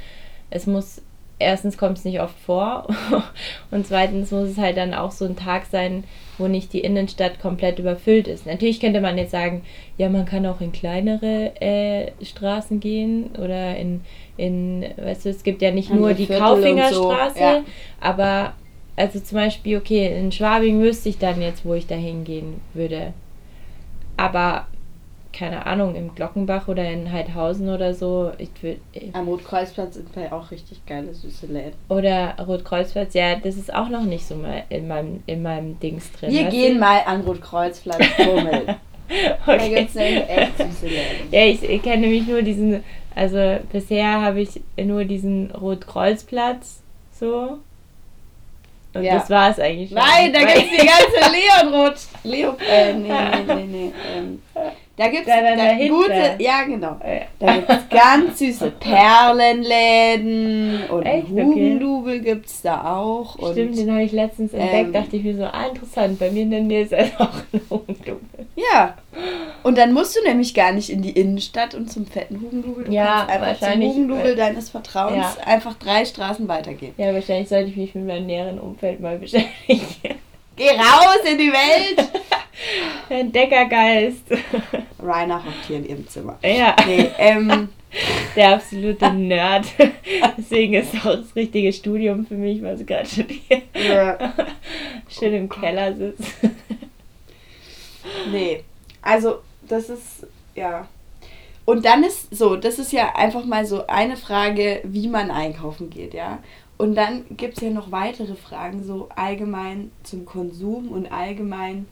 es 0.48 0.66
muss, 0.66 1.02
erstens 1.38 1.76
kommt 1.76 1.98
es 1.98 2.04
nicht 2.04 2.20
oft 2.20 2.38
vor 2.38 2.88
und 3.70 3.86
zweitens 3.86 4.30
muss 4.30 4.48
es 4.48 4.58
halt 4.58 4.78
dann 4.78 4.94
auch 4.94 5.10
so 5.10 5.26
ein 5.26 5.36
Tag 5.36 5.66
sein, 5.66 6.04
wo 6.38 6.48
nicht 6.48 6.72
die 6.72 6.80
Innenstadt 6.80 7.40
komplett 7.40 7.78
überfüllt 7.78 8.26
ist. 8.26 8.46
Natürlich 8.46 8.80
könnte 8.80 9.02
man 9.02 9.18
jetzt 9.18 9.32
sagen, 9.32 9.62
ja, 9.98 10.08
man 10.08 10.24
kann 10.24 10.46
auch 10.46 10.62
in 10.62 10.72
kleinere 10.72 11.52
äh, 11.60 12.12
Straßen 12.24 12.80
gehen 12.80 13.30
oder 13.36 13.76
in, 13.76 14.00
in, 14.38 14.86
weißt 14.96 15.26
du, 15.26 15.28
es 15.28 15.42
gibt 15.42 15.60
ja 15.60 15.70
nicht 15.70 15.92
nur 15.92 16.14
die 16.14 16.26
Viertel 16.26 16.42
Kaufingerstraße, 16.42 17.34
so, 17.34 17.40
ja. 17.40 17.62
aber 18.00 18.54
also 18.96 19.20
zum 19.20 19.36
Beispiel, 19.36 19.76
okay, 19.78 20.18
in 20.18 20.32
Schwabing 20.32 20.80
wüsste 20.80 21.10
ich 21.10 21.18
dann 21.18 21.40
jetzt, 21.40 21.64
wo 21.64 21.74
ich 21.74 21.86
da 21.86 21.94
hingehen 21.94 22.60
würde. 22.74 23.14
Aber 24.16 24.66
keine 25.32 25.66
Ahnung, 25.66 25.94
im 25.94 26.14
Glockenbach 26.14 26.68
oder 26.68 26.84
in 26.90 27.10
Heidhausen 27.12 27.68
oder 27.68 27.94
so, 27.94 28.32
ich 28.38 28.50
würde 28.62 28.80
Am 29.12 29.28
Rotkreuzplatz 29.28 29.94
sind 29.94 30.12
bei 30.14 30.30
auch 30.32 30.50
richtig 30.50 30.84
geile 30.86 31.14
süße 31.14 31.46
Läden. 31.46 31.74
oder 31.88 32.34
Rotkreuzplatz, 32.38 33.14
ja, 33.14 33.36
das 33.36 33.56
ist 33.56 33.72
auch 33.72 33.88
noch 33.88 34.04
nicht 34.04 34.26
so 34.26 34.34
mal 34.34 34.64
in 34.68 34.88
meinem, 34.88 35.22
in 35.26 35.42
meinem 35.42 35.78
Dings 35.80 36.10
drin. 36.12 36.30
Wir 36.32 36.44
gehen 36.44 36.74
du? 36.74 36.80
mal 36.80 37.00
an 37.06 37.20
Rotkreuzplatz 37.22 38.04
bummeln. 38.16 38.76
Da 39.44 39.54
Okay. 39.54 39.74
gibt 39.74 39.88
es 39.88 39.94
nämlich 39.96 40.28
echt 40.28 40.56
süße 40.56 40.86
Läden. 40.86 41.32
Ja, 41.32 41.44
ich, 41.44 41.64
ich 41.68 41.82
kenne 41.82 42.02
nämlich 42.02 42.28
nur 42.28 42.42
diesen, 42.42 42.84
also 43.16 43.58
bisher 43.72 44.20
habe 44.22 44.40
ich 44.40 44.60
nur 44.80 45.04
diesen 45.04 45.50
Rotkreuzplatz 45.50 46.80
so. 47.18 47.58
Und 48.94 49.02
Ja. 49.02 49.14
das 49.18 49.28
war 49.28 49.50
es 49.50 49.58
eigentlich 49.58 49.88
schon. 49.90 49.98
Nein, 49.98 50.32
da 50.32 50.38
gibt 50.40 50.58
es 50.58 50.70
die 50.70 50.86
ganze 50.86 51.32
Leonrot. 51.72 51.94
Leo, 52.22 52.54
äh, 52.70 52.92
nee, 52.94 53.08
nee, 53.08 53.54
nee, 53.54 53.64
nee. 53.66 53.92
Ähm, 54.16 54.42
da 55.00 55.08
gibt 55.08 55.26
es 55.26 55.34
Da 55.34 55.74
gute, 55.88 56.36
ja 56.38 56.62
genau. 56.64 56.96
Da 57.38 57.56
gibt 57.56 57.70
es 57.70 57.88
ganz 57.98 58.38
süße 58.38 58.70
Perlenläden 58.72 60.82
und 60.90 61.06
Echt? 61.06 61.32
Okay. 61.32 61.42
Hugendubel 61.42 62.20
gibt 62.20 62.44
es 62.44 62.60
da 62.60 62.96
auch. 62.96 63.34
Stimmt, 63.52 63.78
den 63.78 63.90
habe 63.90 64.02
ich 64.02 64.12
letztens 64.12 64.52
entdeckt, 64.52 64.88
ähm, 64.88 64.92
dachte 64.92 65.16
ich 65.16 65.24
mir 65.24 65.36
so, 65.36 65.44
ah, 65.44 65.68
interessant, 65.68 66.18
bei 66.18 66.30
mir 66.30 66.42
in 66.42 66.50
der 66.50 66.60
Nähe 66.60 66.82
ist 66.82 66.92
halt 66.92 67.18
auch 67.18 67.32
ein 67.50 67.62
Hugendubel. 67.70 68.46
Ja. 68.56 68.94
Und 69.62 69.78
dann 69.78 69.94
musst 69.94 70.14
du 70.16 70.20
nämlich 70.22 70.52
gar 70.52 70.72
nicht 70.72 70.90
in 70.90 71.00
die 71.00 71.12
Innenstadt 71.12 71.74
und 71.74 71.90
zum 71.90 72.04
fetten 72.04 72.38
Hugendubel. 72.42 72.84
Du 72.84 72.92
Ja, 72.92 73.24
kannst 73.26 73.62
einfach 73.62 73.72
zum 73.72 73.82
Hugendubel 73.82 74.36
deines 74.36 74.68
Vertrauens 74.68 75.16
ja. 75.16 75.34
einfach 75.46 75.78
drei 75.78 76.04
Straßen 76.04 76.46
weitergehen. 76.46 76.92
Ja, 76.98 77.14
wahrscheinlich 77.14 77.48
sollte 77.48 77.70
ich 77.70 77.76
mich 77.76 77.94
mit 77.94 78.06
meinem 78.06 78.26
näheren 78.26 78.58
Umfeld 78.58 79.00
mal 79.00 79.16
beschäftigen. 79.18 79.80
Geh 80.56 80.72
raus 80.72 81.20
in 81.24 81.38
die 81.38 81.50
Welt! 81.50 82.06
Entdeckergeist. 83.08 84.24
Rainer 85.02 85.44
hockt 85.44 85.66
hier 85.66 85.76
in 85.78 85.88
ihrem 85.88 86.08
Zimmer. 86.08 86.38
ja, 86.42 86.74
Nee, 86.86 87.10
ähm, 87.18 87.68
der 88.36 88.54
absolute 88.54 89.12
Nerd. 89.12 89.66
Deswegen 90.38 90.74
ist 90.74 90.94
auch 91.04 91.16
das 91.16 91.34
richtige 91.34 91.72
Studium 91.72 92.26
für 92.26 92.34
mich, 92.36 92.62
weil 92.62 92.76
sie 92.76 92.86
gerade 92.86 93.06
studiert. 93.06 93.62
ja. 93.74 94.18
Schön 95.08 95.34
im 95.34 95.48
Keller 95.48 95.94
sitzt. 95.94 96.32
Nee, 98.30 98.62
also 99.02 99.40
das 99.66 99.88
ist, 99.90 100.26
ja. 100.54 100.86
Und 101.64 101.84
dann 101.84 102.02
ist 102.02 102.34
so, 102.34 102.56
das 102.56 102.78
ist 102.78 102.92
ja 102.92 103.14
einfach 103.14 103.44
mal 103.44 103.64
so 103.64 103.86
eine 103.86 104.16
Frage, 104.16 104.80
wie 104.84 105.08
man 105.08 105.30
einkaufen 105.30 105.90
geht, 105.90 106.14
ja. 106.14 106.38
Und 106.78 106.94
dann 106.94 107.24
gibt 107.36 107.58
es 107.58 107.62
ja 107.62 107.70
noch 107.70 107.92
weitere 107.92 108.34
Fragen, 108.34 108.82
so 108.82 109.08
allgemein 109.14 109.92
zum 110.02 110.24
Konsum 110.24 110.88
und 110.88 111.12
allgemein, 111.12 111.86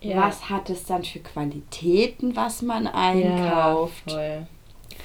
Ja. 0.00 0.18
was 0.28 0.48
hat 0.50 0.70
es 0.70 0.84
dann 0.84 1.02
für 1.04 1.20
Qualitäten, 1.20 2.36
was 2.36 2.62
man 2.62 2.86
einkauft. 2.86 4.02
Ja, 4.06 4.12
voll. 4.14 4.46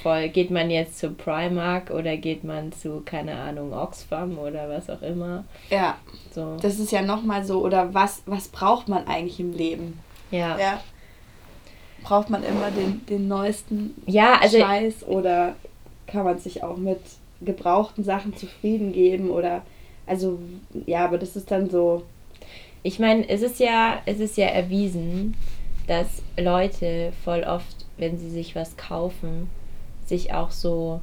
Voll. 0.02 0.28
Geht 0.30 0.50
man 0.50 0.70
jetzt 0.70 0.98
zu 0.98 1.10
Primark 1.10 1.90
oder 1.90 2.16
geht 2.16 2.44
man 2.44 2.72
zu, 2.72 3.02
keine 3.04 3.34
Ahnung, 3.36 3.72
Oxfam 3.72 4.36
oder 4.38 4.68
was 4.68 4.90
auch 4.90 5.02
immer? 5.02 5.44
Ja, 5.70 5.96
So. 6.34 6.56
das 6.60 6.78
ist 6.78 6.90
ja 6.92 7.02
nochmal 7.02 7.44
so, 7.44 7.60
oder 7.64 7.94
was, 7.94 8.22
was 8.26 8.48
braucht 8.48 8.88
man 8.88 9.06
eigentlich 9.06 9.38
im 9.40 9.52
Leben? 9.52 9.98
ja. 10.30 10.58
Ja. 10.58 10.80
Braucht 12.02 12.30
man 12.30 12.42
immer 12.42 12.72
den, 12.72 13.06
den 13.06 13.28
neuesten 13.28 13.94
Ja, 14.06 14.40
also 14.40 14.58
Scheiß 14.58 15.06
oder 15.06 15.54
kann 16.08 16.24
man 16.24 16.36
sich 16.36 16.64
auch 16.64 16.76
mit 16.76 16.98
gebrauchten 17.40 18.02
Sachen 18.02 18.36
zufrieden 18.36 18.92
geben 18.92 19.30
oder 19.30 19.62
also 20.04 20.40
ja, 20.86 21.04
aber 21.04 21.16
das 21.18 21.36
ist 21.36 21.52
dann 21.52 21.70
so 21.70 22.02
Ich 22.82 22.98
meine, 22.98 23.28
es 23.28 23.42
ist 23.42 23.60
ja, 23.60 24.02
es 24.06 24.18
ist 24.18 24.36
ja 24.36 24.46
erwiesen, 24.46 25.36
dass 25.86 26.22
Leute 26.36 27.12
voll 27.24 27.44
oft, 27.44 27.86
wenn 27.96 28.18
sie 28.18 28.30
sich 28.30 28.56
was 28.56 28.76
kaufen, 28.76 29.48
sich 30.04 30.32
auch 30.32 30.50
so 30.50 31.00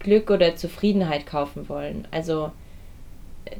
Glück 0.00 0.30
oder 0.30 0.56
Zufriedenheit 0.56 1.26
kaufen 1.26 1.68
wollen. 1.68 2.06
Also 2.10 2.50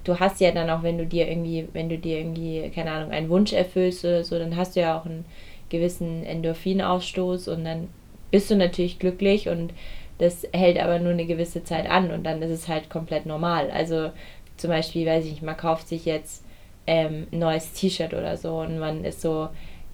du 0.04 0.18
hast 0.18 0.40
ja 0.40 0.50
dann 0.52 0.70
auch, 0.70 0.82
wenn 0.82 0.98
du 0.98 1.06
dir 1.06 1.28
irgendwie, 1.28 1.68
wenn 1.72 1.88
du 1.88 1.98
dir 1.98 2.18
irgendwie, 2.18 2.70
keine 2.74 2.90
Ahnung, 2.90 3.10
einen 3.10 3.28
Wunsch 3.28 3.52
erfüllst 3.52 4.04
oder 4.04 4.24
so, 4.24 4.38
dann 4.38 4.56
hast 4.56 4.76
du 4.76 4.80
ja 4.80 4.98
auch 4.98 5.06
einen 5.06 5.24
gewissen 5.68 6.24
Endorphinausstoß 6.24 7.48
und 7.48 7.64
dann 7.64 7.88
bist 8.30 8.50
du 8.50 8.56
natürlich 8.56 8.98
glücklich 8.98 9.48
und 9.48 9.72
das 10.18 10.46
hält 10.52 10.78
aber 10.78 10.98
nur 10.98 11.12
eine 11.12 11.26
gewisse 11.26 11.62
Zeit 11.62 11.88
an 11.88 12.10
und 12.10 12.24
dann 12.24 12.40
ist 12.42 12.50
es 12.50 12.68
halt 12.68 12.88
komplett 12.88 13.26
normal. 13.26 13.70
Also 13.70 14.10
zum 14.56 14.70
Beispiel, 14.70 15.06
weiß 15.06 15.24
ich 15.24 15.32
nicht, 15.32 15.42
man 15.42 15.56
kauft 15.56 15.88
sich 15.88 16.04
jetzt 16.04 16.44
ähm, 16.86 17.26
ein 17.32 17.38
neues 17.38 17.72
T-Shirt 17.72 18.14
oder 18.14 18.36
so 18.36 18.58
und 18.60 18.78
man 18.78 19.04
ist 19.04 19.20
so, 19.20 19.48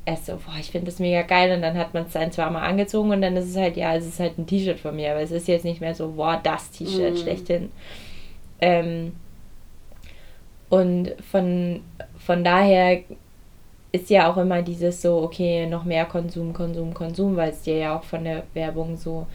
erst 0.04 0.26
so, 0.26 0.32
boah, 0.34 0.56
ich 0.60 0.70
finde 0.70 0.86
das 0.86 0.98
mega 0.98 1.22
geil 1.22 1.54
und 1.54 1.62
dann 1.62 1.76
hat 1.78 1.94
man 1.94 2.04
es 2.06 2.16
ein, 2.16 2.32
zwei 2.32 2.48
Mal 2.50 2.62
angezogen 2.62 3.10
und 3.10 3.22
dann 3.22 3.36
ist 3.36 3.48
es 3.48 3.56
halt, 3.56 3.76
ja, 3.76 3.94
es 3.94 4.06
ist 4.06 4.20
halt 4.20 4.38
ein 4.38 4.46
T-Shirt 4.46 4.78
von 4.80 4.94
mir, 4.96 5.12
aber 5.12 5.20
es 5.20 5.30
ist 5.30 5.48
jetzt 5.48 5.64
nicht 5.64 5.80
mehr 5.80 5.94
so, 5.94 6.12
boah, 6.12 6.40
das 6.42 6.70
T-Shirt 6.70 7.12
Mhm. 7.14 7.16
schlechthin. 7.16 7.72
Ähm, 8.60 9.12
und 10.68 11.14
von, 11.30 11.80
von 12.18 12.44
daher 12.44 13.00
ist 13.92 14.08
ja 14.08 14.30
auch 14.32 14.38
immer 14.38 14.62
dieses 14.62 15.02
so, 15.02 15.22
okay, 15.22 15.66
noch 15.66 15.84
mehr 15.84 16.06
Konsum, 16.06 16.52
Konsum, 16.52 16.94
Konsum, 16.94 17.36
weil 17.36 17.50
es 17.50 17.62
dir 17.62 17.76
ja 17.76 17.96
auch 17.98 18.04
von 18.04 18.24
der 18.24 18.44
Werbung 18.54 18.96
so 18.96 19.26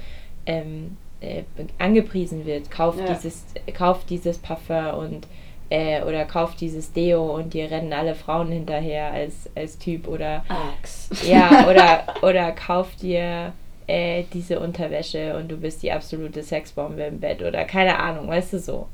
ähm, 0.48 0.98
äh, 1.22 1.44
angepriesen 1.80 2.46
wird. 2.46 2.70
Kauf 2.72 2.98
Ja. 2.98 3.06
dieses, 3.06 3.46
kauf 3.74 4.06
dieses 4.06 4.38
Parfum 4.38 4.94
und 5.00 5.28
äh, 5.70 6.02
oder 6.04 6.26
kauf 6.26 6.56
dieses 6.56 6.94
Deo 6.94 7.36
und 7.36 7.54
dir 7.54 7.70
rennen 7.70 7.92
alle 7.92 8.16
Frauen 8.16 8.52
hinterher 8.52 9.12
als, 9.12 9.50
als 9.56 9.78
Typ 9.78 10.08
oder 10.08 10.46
Axe. 10.48 11.14
ja, 11.30 11.68
oder, 11.70 12.04
oder 12.22 12.52
kauf 12.54 12.96
dir 12.96 13.52
äh, 13.88 14.24
diese 14.34 14.60
Unterwäsche 14.60 15.36
und 15.38 15.50
du 15.50 15.58
bist 15.58 15.84
die 15.84 15.92
absolute 15.92 16.44
Sexbombe 16.44 17.04
im 17.04 17.20
Bett 17.20 17.42
oder 17.42 17.66
keine 17.66 18.00
Ahnung, 18.00 18.28
weißt 18.28 18.54
du 18.54 18.60
so. 18.60 18.88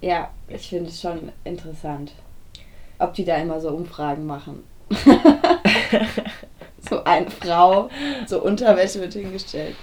Ja, 0.00 0.30
ich 0.48 0.68
finde 0.68 0.90
es 0.90 1.00
schon 1.00 1.30
interessant, 1.44 2.12
ob 2.98 3.14
die 3.14 3.24
da 3.24 3.36
immer 3.36 3.60
so 3.60 3.70
Umfragen 3.70 4.26
machen. 4.26 4.64
so 6.88 7.04
eine 7.04 7.30
Frau, 7.30 7.88
so 8.26 8.42
Unterwäsche 8.42 9.00
wird 9.00 9.14
hingestellt. 9.14 9.76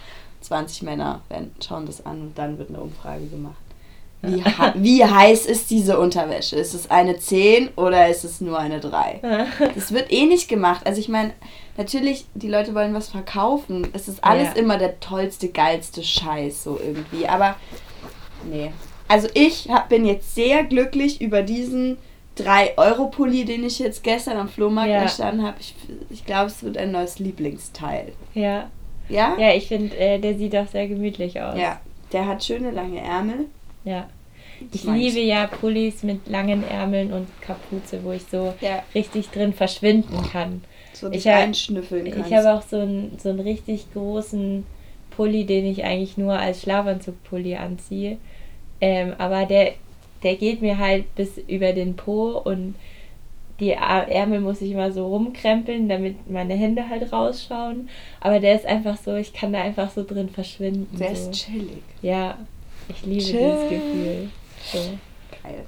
20 0.49 0.81
Männer 0.81 1.21
werden, 1.29 1.51
schauen 1.65 1.85
das 1.85 2.05
an 2.05 2.21
und 2.21 2.37
dann 2.37 2.57
wird 2.57 2.69
eine 2.69 2.81
Umfrage 2.81 3.25
gemacht. 3.27 3.55
Wie, 4.21 4.43
wie 4.75 5.05
heiß 5.05 5.45
ist 5.45 5.69
diese 5.69 5.97
Unterwäsche? 5.99 6.57
Ist 6.57 6.73
es 6.73 6.89
eine 6.91 7.17
10 7.19 7.69
oder 7.77 8.09
ist 8.09 8.25
es 8.25 8.41
nur 8.41 8.59
eine 8.59 8.79
3? 8.81 9.21
Das 9.75 9.93
wird 9.93 10.11
eh 10.11 10.25
nicht 10.25 10.49
gemacht. 10.49 10.85
Also 10.85 10.99
ich 10.99 11.07
meine, 11.07 11.31
natürlich, 11.77 12.25
die 12.33 12.49
Leute 12.49 12.73
wollen 12.75 12.93
was 12.95 13.07
verkaufen. 13.09 13.87
Es 13.93 14.07
ist 14.09 14.23
alles 14.23 14.49
Ja. 14.49 14.53
immer 14.55 14.77
der 14.77 14.99
tollste, 14.99 15.47
geilste 15.49 16.03
Scheiß 16.03 16.63
so 16.63 16.79
irgendwie. 16.83 17.27
Aber 17.27 17.55
nee. 18.43 18.71
Also 19.07 19.27
ich 19.35 19.69
hab, 19.69 19.87
bin 19.87 20.03
jetzt 20.05 20.33
sehr 20.35 20.63
glücklich 20.63 21.21
über 21.21 21.41
diesen 21.43 21.97
3-Euro-Pulli, 22.37 23.45
den 23.45 23.63
ich 23.63 23.79
jetzt 23.79 24.03
gestern 24.03 24.37
am 24.37 24.49
Flohmarkt 24.49 24.89
Ja. 24.89 25.01
erstanden 25.03 25.43
habe. 25.45 25.57
Ich, 25.59 25.75
ich 26.09 26.25
glaube, 26.25 26.47
es 26.47 26.61
wird 26.63 26.77
ein 26.77 26.91
neues 26.91 27.19
Lieblingsteil. 27.19 28.11
Ja, 28.33 28.69
Ja? 29.09 29.35
ja 29.37 29.53
ich 29.53 29.67
finde, 29.67 29.95
äh, 29.97 30.19
der 30.19 30.35
sieht 30.35 30.55
auch 30.55 30.67
sehr 30.67 30.87
gemütlich 30.87 31.39
aus. 31.41 31.57
Ja. 31.57 31.79
Der 32.13 32.25
hat 32.27 32.43
schöne 32.43 32.71
lange 32.71 32.99
Ärmel. 33.01 33.45
ja. 33.83 34.07
Ich 34.73 34.83
mag 34.83 34.97
liebe 34.97 35.21
ja 35.21 35.47
Pullis 35.47 36.03
mit 36.03 36.27
langen 36.27 36.65
Ärmeln 36.67 37.13
und 37.13 37.27
Kapuze, 37.39 38.03
wo 38.03 38.11
ich 38.11 38.23
so 38.29 38.53
Ja. 38.59 38.83
richtig 38.93 39.29
drin 39.29 39.53
verschwinden 39.53 40.17
kann. 40.33 40.61
So 40.91 41.07
Ich 41.07 41.23
dich 41.23 41.27
hab- 41.29 41.35
einschnüffeln 41.43 42.11
kannst. 42.11 42.29
Ich 42.29 42.35
habe 42.35 42.53
auch 42.53 42.61
so 42.63 42.77
einen, 42.79 43.17
so 43.23 43.29
einen 43.29 43.39
richtig 43.39 43.85
großen 43.93 44.65
Pulli, 45.11 45.45
den 45.45 45.65
ich 45.65 45.85
eigentlich 45.85 46.17
nur 46.17 46.33
als 46.33 46.61
Schlafanzugpulli 46.63 47.55
anziehe. 47.55 48.17
Ähm, 48.81 49.13
aber 49.17 49.45
der, 49.45 49.75
der 50.23 50.35
geht 50.35 50.61
mir 50.61 50.77
halt 50.77 51.15
bis 51.15 51.37
über 51.47 51.71
den 51.71 51.95
Po 51.95 52.31
und 52.43 52.75
die 53.59 53.71
Ärmel 53.71 54.39
muss 54.39 54.61
ich 54.61 54.71
immer 54.71 54.91
so 54.91 55.07
rumkrempeln, 55.07 55.89
damit 55.89 56.29
meine 56.29 56.53
Hände 56.53 56.89
halt 56.89 57.11
rausschauen. 57.11 57.89
Aber 58.21 58.39
der 58.39 58.55
ist 58.55 58.65
einfach 58.65 58.97
so, 58.97 59.15
ich 59.15 59.33
kann 59.33 59.53
da 59.53 59.61
einfach 59.61 59.91
so 59.91 60.03
drin 60.03 60.29
verschwinden. 60.29 60.97
Der 60.97 61.15
so. 61.15 61.29
ist 61.29 61.39
chillig. 61.39 61.83
Ja, 62.01 62.37
ich 62.87 63.05
liebe 63.05 63.23
Chill. 63.23 63.39
dieses 63.39 63.69
Gefühl. 63.69 64.29
So. 64.71 64.77
Geil. 65.43 65.65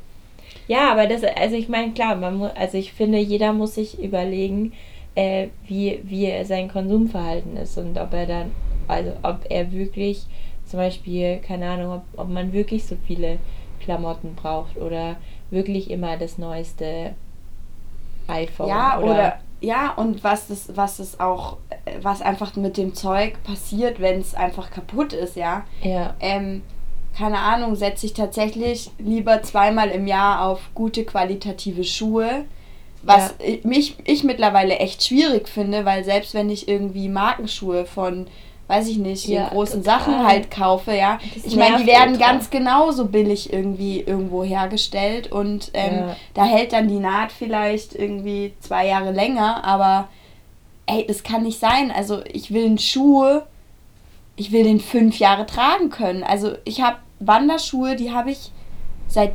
Ja, 0.68 0.92
aber 0.92 1.08
das, 1.08 1.24
also 1.24 1.56
ich 1.56 1.70
meine, 1.70 1.92
klar, 1.92 2.16
man 2.16 2.38
muss, 2.38 2.52
also 2.56 2.78
ich 2.78 2.94
finde, 2.94 3.18
jeder 3.18 3.52
muss 3.52 3.76
sich 3.76 4.02
überlegen, 4.02 4.74
äh, 5.16 5.48
wie, 5.68 6.00
wie 6.04 6.44
sein 6.46 6.70
Konsumverhalten 6.70 7.58
ist 7.58 7.78
und 7.78 7.98
ob 7.98 8.14
er 8.14 8.26
dann, 8.26 8.52
also 8.88 9.12
ob 9.24 9.46
er 9.50 9.72
wirklich 9.74 10.24
zum 10.66 10.80
Beispiel, 10.80 11.38
keine 11.38 11.70
Ahnung, 11.70 11.94
ob, 11.94 12.04
ob 12.20 12.30
man 12.30 12.54
wirklich 12.54 12.86
so 12.86 12.96
viele 13.06 13.40
Klamotten 13.82 14.36
braucht 14.36 14.78
oder 14.78 15.18
wirklich 15.50 15.92
immer 15.92 16.16
das 16.18 16.38
neueste 16.38 17.16
iPhone. 18.32 18.68
Ja, 18.68 19.00
oder, 19.00 19.40
ja, 19.60 19.92
und 19.92 20.24
was 20.24 20.48
das, 20.48 20.76
was 20.76 20.98
das 20.98 21.20
auch, 21.20 21.58
was 22.02 22.22
einfach 22.22 22.56
mit 22.56 22.78
dem 22.78 22.94
Zeug 22.96 23.42
passiert, 23.44 24.00
wenn 24.00 24.20
es 24.20 24.34
einfach 24.34 24.72
kaputt 24.72 25.14
ist, 25.14 25.36
ja. 25.36 25.64
Ja, 25.84 26.16
Ähm, 26.20 26.64
keine 27.18 27.40
Ahnung, 27.40 27.76
setze 27.76 28.06
ich 28.06 28.14
tatsächlich 28.14 28.90
lieber 28.98 29.44
zweimal 29.44 29.90
im 29.90 30.08
Jahr 30.08 30.46
auf 30.48 30.70
gute 30.74 31.04
qualitative 31.04 31.84
Schuhe. 31.84 32.46
Was 33.04 33.34
ich, 33.40 33.64
mich, 33.64 33.98
ich 34.06 34.24
mittlerweile 34.24 34.78
echt 34.78 35.04
schwierig 35.04 35.50
finde, 35.50 35.86
weil 35.86 36.04
selbst 36.04 36.34
wenn 36.34 36.50
ich 36.50 36.68
irgendwie 36.68 37.10
Markenschuhe 37.10 37.86
von, 37.86 38.28
weiß 38.72 38.88
ich 38.88 38.98
nicht, 38.98 39.28
den 39.28 39.34
Ja, 39.36 39.50
großen 39.50 39.84
total. 39.84 40.00
Sachen 40.00 40.26
halt 40.26 40.50
kaufe, 40.50 40.94
ja. 40.96 41.20
Das 41.36 41.46
Ich 41.46 41.56
meine, 41.56 41.78
die 41.78 41.86
werden 41.86 42.14
ultra. 42.14 42.32
ganz 42.32 42.50
genauso 42.50 43.06
billig 43.06 43.52
irgendwie 43.52 44.00
irgendwo 44.00 44.44
hergestellt 44.44 45.32
und 45.32 45.70
ähm, 45.74 46.08
Ja. 46.08 46.16
da 46.34 46.46
hält 46.46 46.72
dann 46.74 46.88
die 46.88 47.00
Naht 47.00 47.32
vielleicht 47.32 47.94
irgendwie 47.94 48.54
zwei 48.62 48.88
Jahre 48.88 49.12
länger, 49.12 49.64
aber 49.64 50.08
ey, 50.88 51.06
das 51.06 51.22
kann 51.24 51.44
nicht 51.44 51.60
sein. 51.60 51.92
Also 51.92 52.22
ich 52.26 52.52
will 52.54 52.66
einen 52.66 52.80
Schuh, 52.80 53.42
ich 54.38 54.52
will 54.52 54.64
den 54.64 54.80
fünf 54.80 55.20
Jahre 55.20 55.46
tragen 55.46 55.90
können. 55.90 56.24
Also 56.24 56.54
ich 56.64 56.82
habe 56.82 56.98
Wanderschuhe, 57.20 57.96
die 57.96 58.12
habe 58.12 58.32
ich 58.32 58.52
seit 59.08 59.34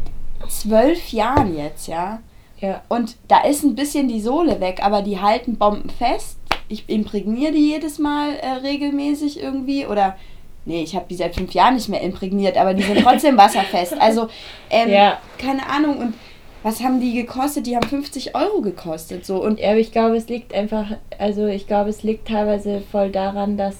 zwölf 0.49 1.13
Jahren 1.13 1.57
jetzt, 1.57 1.87
ja. 1.89 2.21
ja, 2.61 2.83
Und 2.89 3.17
da 3.29 3.43
ist 3.43 3.63
ein 3.63 3.75
bisschen 3.75 4.09
die 4.09 4.21
Sohle 4.21 4.61
weg, 4.61 4.81
aber 4.83 5.03
die 5.03 5.21
halten 5.21 5.57
bombenfest. 5.57 6.39
Ich 6.69 6.89
imprägniere 6.89 7.53
die 7.53 7.71
jedes 7.73 7.99
Mal 7.99 8.31
äh, 8.37 8.49
regelmäßig 8.63 9.41
irgendwie. 9.41 9.87
Oder, 9.87 10.17
nee, 10.65 10.83
ich 10.83 10.95
habe 10.97 11.07
die 11.09 11.15
seit 11.15 11.35
fünf 11.35 11.53
Jahren 11.53 11.75
nicht 11.75 11.89
mehr 11.89 12.01
imprägniert, 12.01 12.57
aber 12.57 12.75
die 12.75 12.83
sind 12.83 13.01
trotzdem 13.03 13.37
wasserfest. 13.45 13.95
Also, 14.01 14.29
ähm, 14.71 14.91
Ja. 14.91 15.19
keine 15.39 15.69
Ahnung. 15.69 15.99
Und 15.99 16.15
was 16.63 16.83
haben 16.83 17.01
die 17.01 17.13
gekostet? 17.15 17.67
Die 17.67 17.77
haben 17.77 17.87
50 17.89 18.35
Euro 18.35 18.61
gekostet. 18.61 19.25
So. 19.25 19.43
Und 19.43 19.61
Ja, 19.61 19.71
aber 19.71 19.79
ich 19.79 19.93
glaube, 19.93 20.17
es 20.17 20.29
liegt 20.29 20.53
einfach, 20.55 20.97
also 21.19 21.47
ich 21.47 21.67
glaube, 21.69 21.91
es 21.91 22.03
liegt 22.03 22.27
teilweise 22.29 22.81
voll 22.91 23.11
daran, 23.11 23.57
dass 23.57 23.77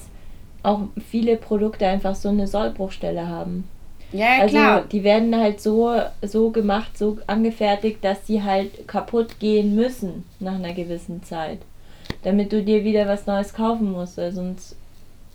auch 0.63 0.81
viele 1.09 1.35
Produkte 1.37 1.85
einfach 1.87 2.15
so 2.15 2.29
eine 2.29 2.47
Sollbruchstelle 2.47 3.27
haben. 3.27 3.65
ja, 4.11 4.19
ja, 4.35 4.41
Also 4.41 4.55
klar. 4.55 4.83
die 4.91 5.03
werden 5.03 5.35
halt 5.37 5.59
so, 5.61 5.93
so 6.21 6.49
gemacht, 6.51 6.97
so 6.97 7.17
angefertigt, 7.27 7.97
dass 8.03 8.25
sie 8.25 8.43
halt 8.43 8.87
kaputt 8.87 9.39
gehen 9.39 9.75
müssen 9.75 10.23
nach 10.39 10.55
einer 10.55 10.73
gewissen 10.73 11.23
Zeit. 11.23 11.59
Damit 12.23 12.51
du 12.51 12.63
dir 12.63 12.83
wieder 12.83 13.07
was 13.07 13.25
Neues 13.25 13.53
kaufen 13.53 13.91
musst. 13.91 14.17
weil 14.17 14.31
Sonst, 14.31 14.75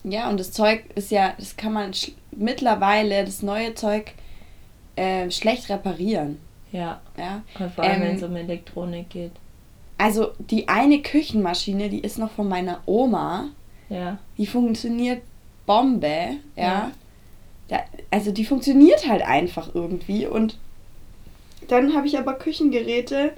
Ja, 0.04 0.28
und 0.28 0.38
das 0.40 0.52
Zeug 0.52 0.84
ist 0.94 1.10
ja, 1.10 1.34
das 1.38 1.56
kann 1.56 1.72
man 1.72 1.92
sch- 1.92 2.12
mittlerweile, 2.32 3.24
das 3.24 3.42
neue 3.42 3.74
Zeug, 3.74 4.12
äh, 4.96 5.30
schlecht 5.30 5.68
reparieren. 5.70 6.38
ja, 6.72 7.00
Ja. 7.16 7.42
vor 7.74 7.84
allem 7.84 8.02
Ähm, 8.02 8.08
wenn 8.08 8.16
es 8.16 8.22
um 8.22 8.34
Elektronik 8.36 9.10
geht. 9.10 9.32
Also 9.98 10.32
die 10.38 10.68
eine 10.68 11.00
Küchenmaschine, 11.02 11.88
die 11.88 12.00
ist 12.00 12.18
noch 12.18 12.30
von 12.32 12.48
meiner 12.48 12.80
Oma. 12.86 13.48
Ja, 13.88 14.18
Die 14.38 14.46
funktioniert 14.46 15.22
Bombe, 15.66 16.06
ja. 16.56 16.62
Ja. 16.62 16.90
Da, 17.68 17.80
also 18.10 18.32
die 18.32 18.44
funktioniert 18.44 19.06
halt 19.08 19.22
einfach 19.22 19.74
irgendwie. 19.74 20.26
Und 20.26 20.58
dann 21.68 21.94
habe 21.94 22.06
ich 22.06 22.18
aber 22.18 22.34
Küchengeräte. 22.34 23.32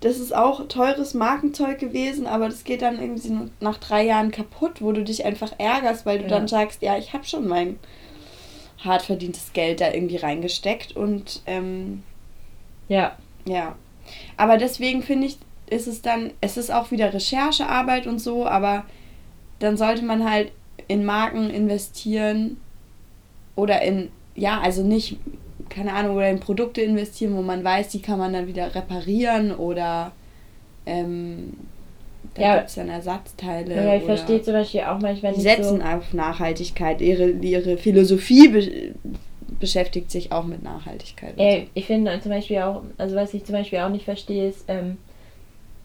Das 0.00 0.18
ist 0.18 0.34
auch 0.34 0.66
teures 0.68 1.12
Markenzeug 1.12 1.78
gewesen, 1.78 2.26
aber 2.26 2.48
das 2.48 2.64
geht 2.64 2.80
dann 2.82 3.00
irgendwie 3.00 3.50
nach 3.60 3.76
drei 3.76 4.04
Jahren 4.04 4.30
kaputt, 4.30 4.80
wo 4.80 4.92
du 4.92 5.04
dich 5.04 5.24
einfach 5.26 5.52
ärgerst, 5.58 6.06
weil 6.06 6.18
du 6.18 6.24
Ja. 6.24 6.30
dann 6.30 6.48
sagst, 6.48 6.80
ja, 6.82 6.96
ich 6.96 7.12
habe 7.12 7.24
schon 7.24 7.46
mein 7.46 7.78
hart 8.82 9.02
verdientes 9.02 9.52
Geld 9.52 9.82
da 9.82 9.92
irgendwie 9.92 10.16
reingesteckt 10.16 10.96
und 10.96 11.42
ähm, 11.46 12.02
ja, 12.88 13.16
ja. 13.44 13.76
Aber 14.38 14.56
deswegen 14.56 15.02
finde 15.02 15.26
ich, 15.26 15.36
ist 15.68 15.86
es 15.86 16.00
dann, 16.00 16.32
es 16.40 16.56
ist 16.56 16.72
auch 16.72 16.90
wieder 16.90 17.12
Recherchearbeit 17.12 18.06
und 18.06 18.18
so, 18.20 18.46
aber 18.46 18.84
dann 19.58 19.76
sollte 19.76 20.02
man 20.02 20.28
halt 20.28 20.50
in 20.88 21.04
Marken 21.04 21.50
investieren 21.50 22.56
oder 23.54 23.82
in, 23.82 24.10
ja, 24.34 24.60
also 24.60 24.82
nicht, 24.82 25.18
keine 25.70 25.92
Ahnung, 25.94 26.16
oder 26.16 26.28
in 26.28 26.40
Produkte 26.40 26.82
investieren, 26.82 27.34
wo 27.36 27.42
man 27.42 27.64
weiß, 27.64 27.88
die 27.88 28.02
kann 28.02 28.18
man 28.18 28.32
dann 28.32 28.46
wieder 28.46 28.74
reparieren 28.74 29.54
oder 29.54 30.12
ähm, 30.86 31.54
da 32.34 32.42
Ja. 32.42 32.56
gibt 32.56 32.68
es 32.68 32.74
dann 32.74 32.88
Ersatzteile. 32.88 33.74
ja 33.74 33.94
ich 33.96 34.04
verstehe 34.04 34.42
zum 34.42 34.54
Beispiel 34.54 34.82
auch 34.82 35.00
manchmal 35.00 35.32
die 35.32 35.38
nicht 35.38 35.48
setzen 35.56 35.78
so... 35.80 35.86
auf 35.86 36.12
Nachhaltigkeit. 36.12 37.00
Ihre, 37.00 37.30
ihre 37.30 37.76
Philosophie 37.78 38.48
be 38.48 38.94
beschäftigt 39.58 40.10
sich 40.10 40.32
auch 40.32 40.44
mit 40.44 40.62
Nachhaltigkeit. 40.62 41.34
und 41.34 41.40
Ey, 41.40 41.68
ich 41.74 41.84
finde 41.86 42.18
zum 42.20 42.30
Beispiel 42.30 42.58
auch, 42.60 42.82
also 42.96 43.14
was 43.14 43.34
ich 43.34 43.44
zum 43.44 43.54
Beispiel 43.54 43.80
auch 43.80 43.90
nicht 43.90 44.06
verstehe, 44.06 44.48
ist, 44.48 44.64
ähm, 44.68 44.96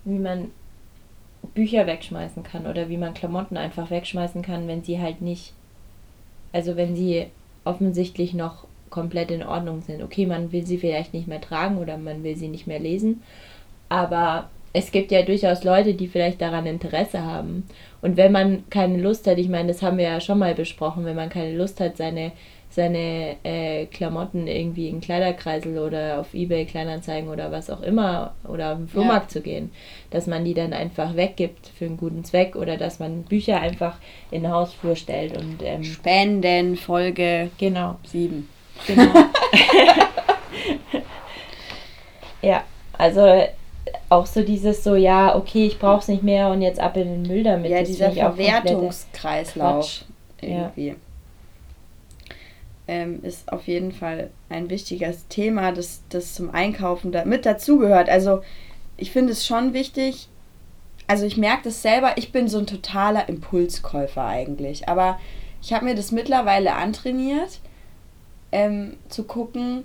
wie 0.05 0.17
man 0.19 0.51
Bücher 1.53 1.85
wegschmeißen 1.85 2.43
kann 2.43 2.67
oder 2.67 2.87
wie 2.89 2.95
man 2.97 3.13
Klamotten 3.13 3.57
einfach 3.57 3.89
wegschmeißen 3.91 4.41
kann, 4.43 4.67
wenn 4.67 4.83
sie 4.83 5.01
halt 5.01 5.21
nicht, 5.21 5.51
also 6.53 6.77
wenn 6.77 6.95
sie 6.95 7.25
offensichtlich 7.65 8.33
noch 8.33 8.65
komplett 8.95 9.29
in 9.29 9.43
Ordnung 9.43 9.81
sind. 9.81 10.01
Okay, 10.01 10.25
man 10.25 10.51
will 10.51 10.65
sie 10.65 10.77
vielleicht 10.77 11.13
nicht 11.13 11.27
mehr 11.27 11.41
tragen 11.41 11.77
oder 11.77 11.97
man 11.97 12.23
will 12.23 12.37
sie 12.37 12.47
nicht 12.47 12.65
mehr 12.65 12.79
lesen, 12.79 13.21
aber 13.89 14.49
es 14.75 14.91
gibt 14.91 15.11
ja 15.11 15.21
durchaus 15.21 15.63
Leute, 15.63 15.93
die 15.93 16.07
vielleicht 16.07 16.41
daran 16.41 16.65
Interesse 16.65 17.23
haben. 17.23 17.65
Und 18.01 18.17
wenn 18.17 18.33
man 18.33 18.69
keine 18.69 18.97
Lust 18.97 19.25
hat, 19.25 19.37
ich 19.37 19.47
meine, 19.47 19.69
das 19.69 19.81
haben 19.81 19.97
wir 19.97 20.03
ja 20.05 20.19
schon 20.19 20.37
mal 20.37 20.53
besprochen, 20.53 21.05
wenn 21.05 21.15
man 21.15 21.29
keine 21.29 21.55
Lust 21.55 21.79
hat, 21.79 21.95
seine, 21.95 22.33
seine 22.69 23.37
äh, 23.43 23.85
Klamotten 23.85 24.47
irgendwie 24.47 24.89
in 24.89 24.99
Kleiderkreisel 24.99 25.79
oder 25.79 26.19
auf 26.19 26.33
Ebay 26.33 26.65
Kleinanzeigen 26.65 27.29
oder 27.29 27.53
was 27.53 27.69
auch 27.69 27.81
immer 27.81 28.33
oder 28.45 28.73
auf 28.73 28.77
den 28.79 28.89
Flohmarkt 28.89 29.31
zu 29.31 29.39
gehen, 29.39 29.71
dass 30.09 30.27
man 30.27 30.43
die 30.43 30.53
dann 30.53 30.73
einfach 30.73 31.15
weggibt 31.15 31.67
für 31.67 31.85
einen 31.85 31.95
guten 31.95 32.25
Zweck 32.25 32.57
oder 32.57 32.75
dass 32.75 32.99
man 32.99 33.23
Bücher 33.23 33.61
einfach 33.61 33.97
in 34.29 34.43
den 34.43 34.51
Hausflur 34.51 34.97
stellt 34.97 35.37
und 35.37 35.63
ähm, 35.63 35.85
Spenden, 35.85 36.75
Folge 36.75 37.49
genau, 37.57 37.95
7. 38.03 38.54
genau. 38.87 39.11
ja, 42.41 42.63
also 42.97 43.43
auch 44.09 44.25
so 44.25 44.41
dieses 44.41 44.83
so, 44.83 44.95
ja, 44.95 45.35
okay, 45.35 45.65
ich 45.65 45.79
brauch's 45.79 46.07
nicht 46.07 46.23
mehr 46.23 46.49
und 46.49 46.61
jetzt 46.61 46.79
ab 46.79 46.97
in 46.97 47.07
den 47.07 47.21
Müll 47.23 47.43
damit. 47.43 47.71
Ja, 47.71 47.79
das 47.79 47.87
dieser 47.87 48.11
Verwertungskreislauf 48.11 50.05
irgendwie. 50.41 50.95
Ähm, 52.87 53.23
ist 53.23 53.51
auf 53.51 53.67
jeden 53.67 53.91
Fall 53.91 54.29
ein 54.49 54.69
wichtiges 54.69 55.27
Thema, 55.27 55.71
das, 55.71 56.03
das 56.09 56.35
zum 56.35 56.51
Einkaufen 56.51 57.11
da 57.11 57.25
mit 57.25 57.45
dazugehört. 57.45 58.09
Also 58.09 58.41
ich 58.95 59.11
finde 59.11 59.33
es 59.33 59.45
schon 59.45 59.73
wichtig, 59.73 60.27
also 61.07 61.25
ich 61.25 61.35
merke 61.35 61.63
das 61.65 61.81
selber, 61.81 62.13
ich 62.17 62.31
bin 62.31 62.47
so 62.47 62.59
ein 62.59 62.67
totaler 62.67 63.27
Impulskäufer 63.27 64.23
eigentlich, 64.23 64.87
aber 64.87 65.19
ich 65.63 65.73
habe 65.73 65.85
mir 65.85 65.95
das 65.95 66.11
mittlerweile 66.11 66.75
antrainiert, 66.75 67.59
ähm, 68.51 68.97
zu 69.09 69.23
gucken, 69.23 69.83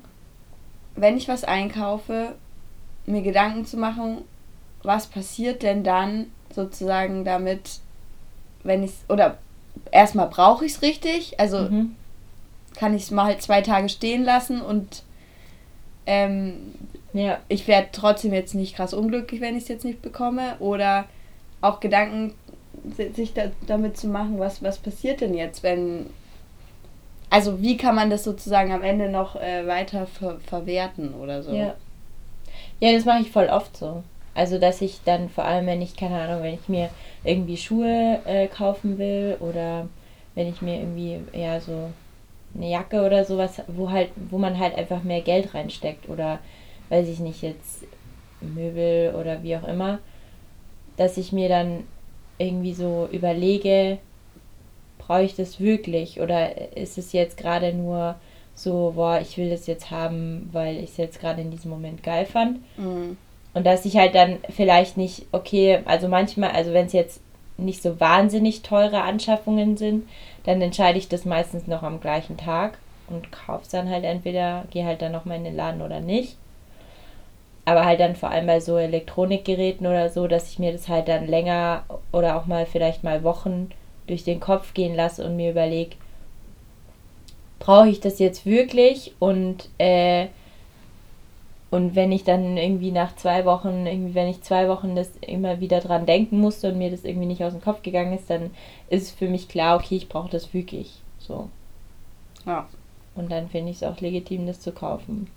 wenn 0.96 1.16
ich 1.16 1.28
was 1.28 1.44
einkaufe, 1.44 2.34
mir 3.06 3.22
Gedanken 3.22 3.64
zu 3.66 3.76
machen, 3.76 4.18
was 4.82 5.06
passiert 5.06 5.62
denn 5.62 5.84
dann 5.84 6.26
sozusagen 6.54 7.24
damit, 7.24 7.80
wenn 8.62 8.82
ich 8.82 8.92
oder 9.08 9.38
erstmal 9.90 10.28
brauche 10.28 10.64
ich 10.64 10.72
es 10.72 10.82
richtig, 10.82 11.38
also 11.40 11.60
Mhm. 11.62 11.96
kann 12.76 12.94
ich 12.94 13.04
es 13.04 13.10
mal 13.10 13.24
halt 13.24 13.42
zwei 13.42 13.62
Tage 13.62 13.88
stehen 13.88 14.24
lassen 14.24 14.60
und 14.60 15.02
ähm, 16.06 16.74
Ja, 17.12 17.38
ich 17.48 17.66
werde 17.66 17.88
trotzdem 17.90 18.32
jetzt 18.32 18.54
nicht 18.54 18.76
krass 18.76 18.94
unglücklich, 18.94 19.40
wenn 19.40 19.56
ich 19.56 19.64
es 19.64 19.68
jetzt 19.68 19.84
nicht 19.84 20.00
bekomme. 20.00 20.54
Oder 20.60 21.06
auch 21.60 21.80
Gedanken 21.80 22.34
si- 22.96 23.10
sich 23.12 23.34
da, 23.34 23.50
damit 23.66 23.96
zu 23.96 24.06
machen, 24.06 24.38
was, 24.38 24.62
was 24.62 24.78
passiert 24.78 25.20
denn 25.20 25.34
jetzt, 25.34 25.64
wenn. 25.64 26.06
Also 27.30 27.62
wie 27.62 27.76
kann 27.76 27.94
man 27.94 28.10
das 28.10 28.24
sozusagen 28.24 28.72
am 28.72 28.82
Ende 28.82 29.08
noch 29.08 29.36
äh, 29.36 29.66
weiter 29.66 30.06
ver 30.06 30.40
verwerten 30.40 31.14
oder 31.14 31.42
so? 31.42 31.54
Ja. 31.54 31.74
Ja, 32.80 32.92
das 32.92 33.04
mache 33.04 33.22
ich 33.22 33.30
voll 33.30 33.46
oft 33.46 33.76
so. 33.76 34.02
Also, 34.34 34.58
dass 34.58 34.80
ich 34.80 35.00
dann 35.04 35.28
vor 35.28 35.44
allem, 35.44 35.66
wenn 35.66 35.82
ich, 35.82 35.96
keine 35.96 36.20
Ahnung, 36.20 36.42
wenn 36.42 36.54
ich 36.54 36.68
mir 36.68 36.88
irgendwie 37.24 37.56
Schuhe 37.56 38.20
äh, 38.24 38.46
kaufen 38.46 38.98
will 38.98 39.36
oder 39.40 39.86
wenn 40.34 40.48
ich 40.48 40.62
mir 40.62 40.76
irgendwie, 40.76 41.20
ja, 41.32 41.60
so 41.60 41.90
eine 42.54 42.70
Jacke 42.70 43.04
oder 43.04 43.24
sowas, 43.24 43.62
wo 43.68 43.90
halt, 43.90 44.10
wo 44.30 44.38
man 44.38 44.58
halt 44.58 44.76
einfach 44.76 45.02
mehr 45.02 45.20
Geld 45.20 45.54
reinsteckt 45.54 46.08
oder 46.08 46.38
weiß 46.88 47.08
ich 47.08 47.20
nicht, 47.20 47.42
jetzt 47.42 47.84
Möbel 48.40 49.14
oder 49.14 49.42
wie 49.42 49.56
auch 49.56 49.66
immer, 49.66 49.98
dass 50.96 51.16
ich 51.16 51.32
mir 51.32 51.48
dann 51.48 51.84
irgendwie 52.38 52.72
so 52.72 53.08
überlege, 53.12 53.98
brauche 55.10 55.24
ich 55.24 55.34
das 55.34 55.58
wirklich 55.58 56.20
oder 56.20 56.76
ist 56.76 56.96
es 56.96 57.12
jetzt 57.12 57.36
gerade 57.36 57.72
nur 57.72 58.14
so, 58.54 58.92
boah, 58.94 59.18
ich 59.20 59.36
will 59.38 59.50
das 59.50 59.66
jetzt 59.66 59.90
haben, 59.90 60.48
weil 60.52 60.76
ich 60.76 60.90
es 60.90 60.98
jetzt 60.98 61.20
gerade 61.20 61.40
in 61.40 61.50
diesem 61.50 61.68
Moment 61.68 62.04
geil 62.04 62.26
fand. 62.26 62.60
Mhm. 62.78 63.16
Und 63.52 63.66
dass 63.66 63.84
ich 63.84 63.96
halt 63.96 64.14
dann 64.14 64.38
vielleicht 64.50 64.96
nicht, 64.96 65.26
okay, 65.32 65.80
also 65.84 66.06
manchmal, 66.06 66.52
also 66.52 66.72
wenn 66.72 66.86
es 66.86 66.92
jetzt 66.92 67.20
nicht 67.56 67.82
so 67.82 67.98
wahnsinnig 67.98 68.62
teure 68.62 69.02
Anschaffungen 69.02 69.76
sind, 69.76 70.08
dann 70.44 70.62
entscheide 70.62 70.98
ich 70.98 71.08
das 71.08 71.24
meistens 71.24 71.66
noch 71.66 71.82
am 71.82 72.00
gleichen 72.00 72.36
Tag 72.36 72.78
und 73.08 73.32
kaufe 73.32 73.64
es 73.64 73.70
dann 73.70 73.90
halt 73.90 74.04
entweder, 74.04 74.62
gehe 74.70 74.84
halt 74.84 75.02
dann 75.02 75.10
nochmal 75.10 75.38
in 75.38 75.44
den 75.44 75.56
Laden 75.56 75.82
oder 75.82 75.98
nicht. 75.98 76.36
Aber 77.64 77.84
halt 77.84 77.98
dann 77.98 78.14
vor 78.14 78.30
allem 78.30 78.46
bei 78.46 78.60
so 78.60 78.78
Elektronikgeräten 78.78 79.88
oder 79.88 80.08
so, 80.08 80.28
dass 80.28 80.52
ich 80.52 80.60
mir 80.60 80.70
das 80.70 80.88
halt 80.88 81.08
dann 81.08 81.26
länger 81.26 81.82
oder 82.12 82.36
auch 82.36 82.46
mal 82.46 82.64
vielleicht 82.64 83.02
mal 83.02 83.24
Wochen 83.24 83.70
durch 84.10 84.24
den 84.24 84.40
Kopf 84.40 84.74
gehen 84.74 84.94
lasse 84.94 85.24
und 85.24 85.36
mir 85.36 85.50
überlege, 85.50 85.96
brauche 87.58 87.88
ich 87.88 88.00
das 88.00 88.18
jetzt 88.18 88.44
wirklich? 88.44 89.14
Und 89.18 89.68
äh, 89.78 90.26
und 91.70 91.94
wenn 91.94 92.10
ich 92.10 92.24
dann 92.24 92.56
irgendwie 92.56 92.90
nach 92.90 93.14
zwei 93.14 93.44
Wochen, 93.44 93.86
irgendwie, 93.86 94.14
wenn 94.14 94.26
ich 94.26 94.42
zwei 94.42 94.68
Wochen 94.68 94.96
das 94.96 95.12
immer 95.20 95.60
wieder 95.60 95.78
dran 95.80 96.04
denken 96.04 96.40
musste 96.40 96.72
und 96.72 96.78
mir 96.78 96.90
das 96.90 97.04
irgendwie 97.04 97.28
nicht 97.28 97.44
aus 97.44 97.52
dem 97.52 97.62
Kopf 97.62 97.82
gegangen 97.82 98.12
ist, 98.12 98.28
dann 98.28 98.50
ist 98.88 99.16
für 99.16 99.28
mich 99.28 99.46
klar, 99.48 99.76
okay, 99.78 99.94
ich 99.94 100.08
brauche 100.08 100.30
das 100.30 100.52
wirklich. 100.52 100.90
So. 101.20 101.48
Ja. 102.44 102.68
Und 103.14 103.30
dann 103.30 103.48
finde 103.48 103.70
ich 103.70 103.76
es 103.76 103.82
auch 103.84 104.00
legitim, 104.00 104.46
das 104.46 104.60
zu 104.60 104.72
kaufen. 104.72 105.28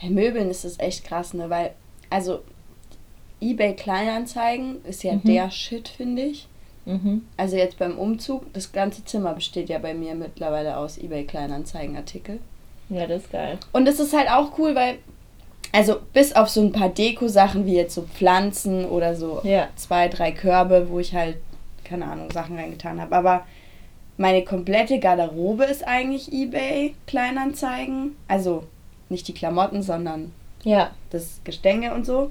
Bei 0.00 0.08
Möbeln 0.10 0.48
ist 0.48 0.64
es 0.64 0.78
echt 0.78 1.04
krass, 1.04 1.34
ne? 1.34 1.50
Weil, 1.50 1.72
also, 2.08 2.40
eBay 3.40 3.74
Kleinanzeigen 3.74 4.84
ist 4.84 5.02
ja 5.02 5.14
Mhm. 5.14 5.22
der 5.24 5.50
Shit, 5.50 5.88
finde 5.88 6.22
ich. 6.22 6.46
Mhm. 6.84 7.22
Also 7.36 7.56
jetzt 7.56 7.78
beim 7.78 7.96
Umzug, 7.98 8.52
das 8.52 8.72
ganze 8.72 9.04
Zimmer 9.04 9.34
besteht 9.34 9.68
ja 9.68 9.78
bei 9.78 9.94
mir 9.94 10.14
mittlerweile 10.14 10.76
aus 10.76 10.98
eBay 10.98 11.24
Kleinanzeigen-Artikel. 11.24 12.40
Ja, 12.88 13.06
das 13.06 13.22
ist 13.22 13.32
geil. 13.32 13.58
Und 13.72 13.86
es 13.88 14.00
ist 14.00 14.12
halt 14.16 14.28
auch 14.30 14.58
cool, 14.58 14.74
weil, 14.74 14.96
also 15.72 15.96
bis 16.12 16.34
auf 16.34 16.48
so 16.48 16.60
ein 16.60 16.72
paar 16.72 16.88
Deko-Sachen 16.88 17.64
wie 17.66 17.74
jetzt 17.76 17.94
so 17.94 18.02
Pflanzen 18.02 18.84
oder 18.84 19.14
so 19.14 19.40
Ja. 19.44 19.68
zwei, 19.76 20.08
drei 20.08 20.32
Körbe, 20.32 20.88
wo 20.90 20.98
ich 20.98 21.14
halt, 21.14 21.36
keine 21.84 22.06
Ahnung, 22.06 22.30
Sachen 22.32 22.56
reingetan 22.56 23.00
habe. 23.00 23.14
Aber 23.14 23.46
meine 24.18 24.44
komplette 24.44 24.98
Garderobe 24.98 25.64
ist 25.64 25.86
eigentlich 25.86 26.32
eBay 26.32 26.94
Kleinanzeigen. 27.06 28.16
Also 28.28 28.64
nicht 29.08 29.26
die 29.28 29.34
Klamotten, 29.34 29.82
sondern 29.82 30.32
Ja. 30.64 30.90
das 31.10 31.40
Gestänge 31.44 31.94
und 31.94 32.04
so. 32.04 32.30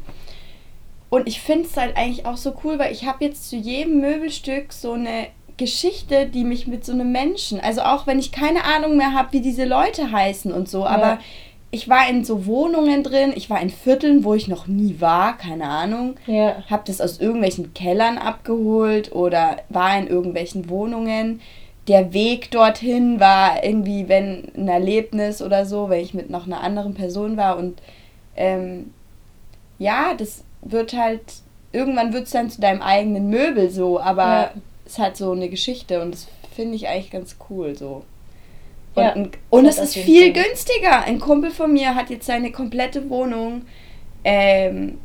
Und 1.12 1.28
ich 1.28 1.42
finde 1.42 1.68
es 1.68 1.76
halt 1.76 1.98
eigentlich 1.98 2.26
auch 2.26 2.38
so 2.38 2.54
cool, 2.64 2.80
weil 2.80 2.94
ich 2.94 3.06
habe 3.06 3.24
jetzt 3.26 3.50
zu 3.50 3.58
jedem 3.58 4.00
Möbelstück 4.00 4.72
so 4.72 4.94
eine 4.94 5.28
Geschichte, 5.58 6.26
die 6.26 6.46
mich 6.46 6.68
mit 6.68 6.86
so 6.86 6.94
einem 6.94 7.12
Menschen, 7.12 7.60
also 7.60 7.82
auch 7.82 8.08
wenn 8.08 8.18
ich 8.18 8.32
keine 8.32 8.64
Ahnung 8.64 8.96
mehr 8.98 9.14
habe, 9.14 9.34
wie 9.34 9.42
diese 9.42 9.66
Leute 9.66 10.12
heißen 10.14 10.52
und 10.54 10.70
so, 10.70 10.86
aber 10.86 11.06
Ja. 11.06 11.20
ich 11.70 11.90
war 11.90 12.10
in 12.10 12.24
so 12.24 12.46
Wohnungen 12.46 13.04
drin, 13.04 13.34
ich 13.36 13.50
war 13.50 13.62
in 13.62 13.70
Vierteln, 13.70 14.24
wo 14.24 14.34
ich 14.34 14.48
noch 14.48 14.68
nie 14.68 14.96
war, 15.00 15.38
keine 15.38 15.66
Ahnung, 15.66 16.16
Ja. 16.28 16.64
habe 16.70 16.84
das 16.88 17.02
aus 17.02 17.20
irgendwelchen 17.20 17.74
Kellern 17.74 18.18
abgeholt 18.18 19.12
oder 19.12 19.58
war 19.68 19.98
in 20.00 20.08
irgendwelchen 20.08 20.70
Wohnungen. 20.70 21.42
Der 21.90 22.14
Weg 22.14 22.52
dorthin 22.52 23.20
war 23.20 23.64
irgendwie, 23.66 24.08
wenn 24.08 24.48
ein 24.56 24.70
Erlebnis 24.70 25.42
oder 25.42 25.66
so, 25.66 25.90
wenn 25.90 26.00
ich 26.00 26.14
mit 26.14 26.30
noch 26.30 26.46
einer 26.48 26.62
anderen 26.62 26.94
Person 26.94 27.36
war 27.36 27.58
und 27.58 27.82
ähm, 28.38 28.94
ja, 29.78 30.14
das 30.18 30.46
wird 30.62 30.94
halt, 30.94 31.22
irgendwann 31.72 32.14
wird 32.14 32.26
es 32.26 32.32
dann 32.32 32.50
zu 32.50 32.62
deinem 32.62 32.82
eigenen 32.82 33.30
Möbel 33.30 33.70
so, 33.70 34.00
aber 34.00 34.24
Ja. 34.24 34.52
es 34.86 35.00
hat 35.00 35.18
so 35.18 35.32
eine 35.32 35.50
Geschichte 35.50 36.02
und 36.02 36.14
das 36.14 36.28
finde 36.56 36.76
ich 36.76 36.88
eigentlich 36.88 37.12
ganz 37.12 37.38
cool 37.50 37.76
so. 37.78 38.04
Und, 38.94 39.04
Ja, 39.04 39.14
ein- 39.14 39.32
und 39.50 39.66
es 39.66 39.78
ist 39.78 39.96
viel 39.96 40.34
Fall. 40.34 40.44
günstiger. 40.44 41.04
Ein 41.04 41.20
Kumpel 41.20 41.50
von 41.52 41.72
mir 41.72 41.96
hat 41.96 42.10
jetzt 42.10 42.26
seine 42.26 42.52
komplette 42.52 43.10
Wohnung 43.10 43.62
ähm, 44.24 45.00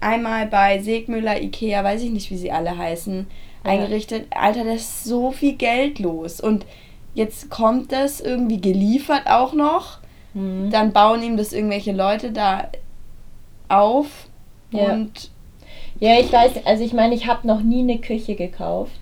einmal 0.00 0.46
bei 0.46 0.78
Segmüller, 0.80 1.40
Ikea, 1.40 1.82
weiß 1.82 2.02
ich 2.02 2.10
nicht, 2.10 2.30
wie 2.30 2.36
sie 2.36 2.52
alle 2.52 2.76
heißen, 2.76 3.26
Ja. 3.64 3.70
eingerichtet. 3.70 4.26
Alter, 4.30 4.64
das 4.64 4.76
ist 4.82 5.04
so 5.04 5.32
viel 5.32 5.54
Geld 5.54 5.98
los. 5.98 6.40
Und 6.40 6.66
jetzt 7.14 7.48
kommt 7.50 7.90
das 7.92 8.20
irgendwie 8.20 8.60
geliefert 8.60 9.22
auch 9.26 9.54
noch. 9.54 9.98
Mhm. 10.34 10.70
Dann 10.70 10.92
bauen 10.92 11.22
ihm 11.22 11.36
das 11.38 11.52
irgendwelche 11.54 11.92
Leute 11.92 12.30
da 12.30 12.68
auf. 13.68 14.06
Ja. 14.74 14.92
Und 14.92 15.30
Ja, 16.00 16.18
ich 16.18 16.32
weiß, 16.32 16.66
also 16.66 16.84
ich 16.84 16.92
meine, 16.92 17.14
ich 17.14 17.26
habe 17.26 17.46
noch 17.46 17.62
nie 17.62 17.80
eine 17.80 17.98
Küche 17.98 18.34
gekauft. 18.34 19.00